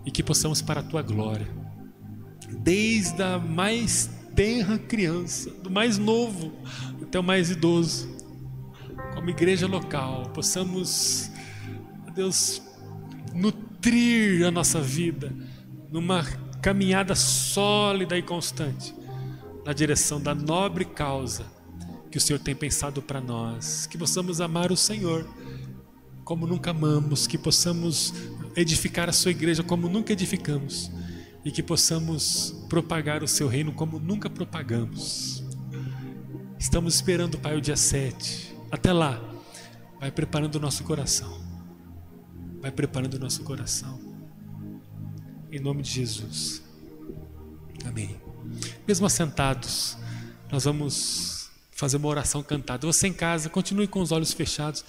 e 0.05 0.11
que 0.11 0.23
possamos 0.23 0.61
para 0.61 0.81
a 0.81 0.83
tua 0.83 1.03
glória, 1.03 1.49
desde 2.59 3.23
a 3.23 3.39
mais 3.39 4.11
tenra 4.35 4.79
criança, 4.79 5.51
do 5.51 5.71
mais 5.71 5.99
novo 5.99 6.53
até 7.03 7.19
o 7.19 7.23
mais 7.23 7.51
idoso, 7.51 8.09
como 9.15 9.31
igreja 9.31 9.67
local, 9.67 10.31
possamos, 10.31 11.31
Deus, 12.15 12.63
nutrir 13.35 14.47
a 14.47 14.51
nossa 14.51 14.81
vida 14.81 15.33
numa 15.91 16.25
caminhada 16.61 17.15
sólida 17.15 18.17
e 18.17 18.23
constante 18.23 18.95
na 19.65 19.73
direção 19.73 20.21
da 20.21 20.35
nobre 20.35 20.85
causa 20.85 21.45
que 22.11 22.19
o 22.19 22.21
Senhor 22.21 22.39
tem 22.39 22.55
pensado 22.55 23.01
para 23.01 23.21
nós, 23.21 23.87
que 23.87 23.97
possamos 23.97 24.41
amar 24.41 24.71
o 24.71 24.77
Senhor 24.77 25.27
como 26.25 26.47
nunca 26.47 26.71
amamos, 26.71 27.27
que 27.27 27.39
possamos 27.39 28.13
edificar 28.57 29.09
a 29.09 29.13
sua 29.13 29.31
igreja 29.31 29.63
como 29.63 29.89
nunca 29.89 30.13
edificamos 30.13 30.91
e 31.45 31.51
que 31.51 31.63
possamos 31.63 32.55
propagar 32.69 33.23
o 33.23 33.29
seu 33.29 33.49
reino 33.49 33.73
como 33.73 33.99
nunca 33.99 34.31
propagamos. 34.31 35.43
Estamos 36.59 36.95
esperando, 36.95 37.39
Pai, 37.39 37.57
o 37.57 37.61
dia 37.61 37.77
7. 37.77 38.57
Até 38.71 38.93
lá, 38.93 39.21
vai 39.99 40.11
preparando 40.11 40.57
o 40.57 40.61
nosso 40.61 40.85
coração. 40.85 41.43
Vai 42.61 42.71
preparando 42.71 43.15
o 43.15 43.19
nosso 43.19 43.43
coração. 43.43 43.99
Em 45.51 45.59
nome 45.59 45.83
de 45.83 45.91
Jesus. 45.91 46.63
Amém. 47.85 48.17
Mesmo 48.87 49.07
assentados, 49.07 49.97
nós 50.51 50.65
vamos 50.65 51.51
fazer 51.73 51.97
uma 51.97 52.09
oração 52.09 52.43
cantada. 52.43 52.87
Você 52.87 53.09
em 53.09 53.13
casa, 53.13 53.51
continue 53.51 53.89
com 53.89 54.01
os 54.01 54.13
olhos 54.13 54.33
fechados. 54.33 54.85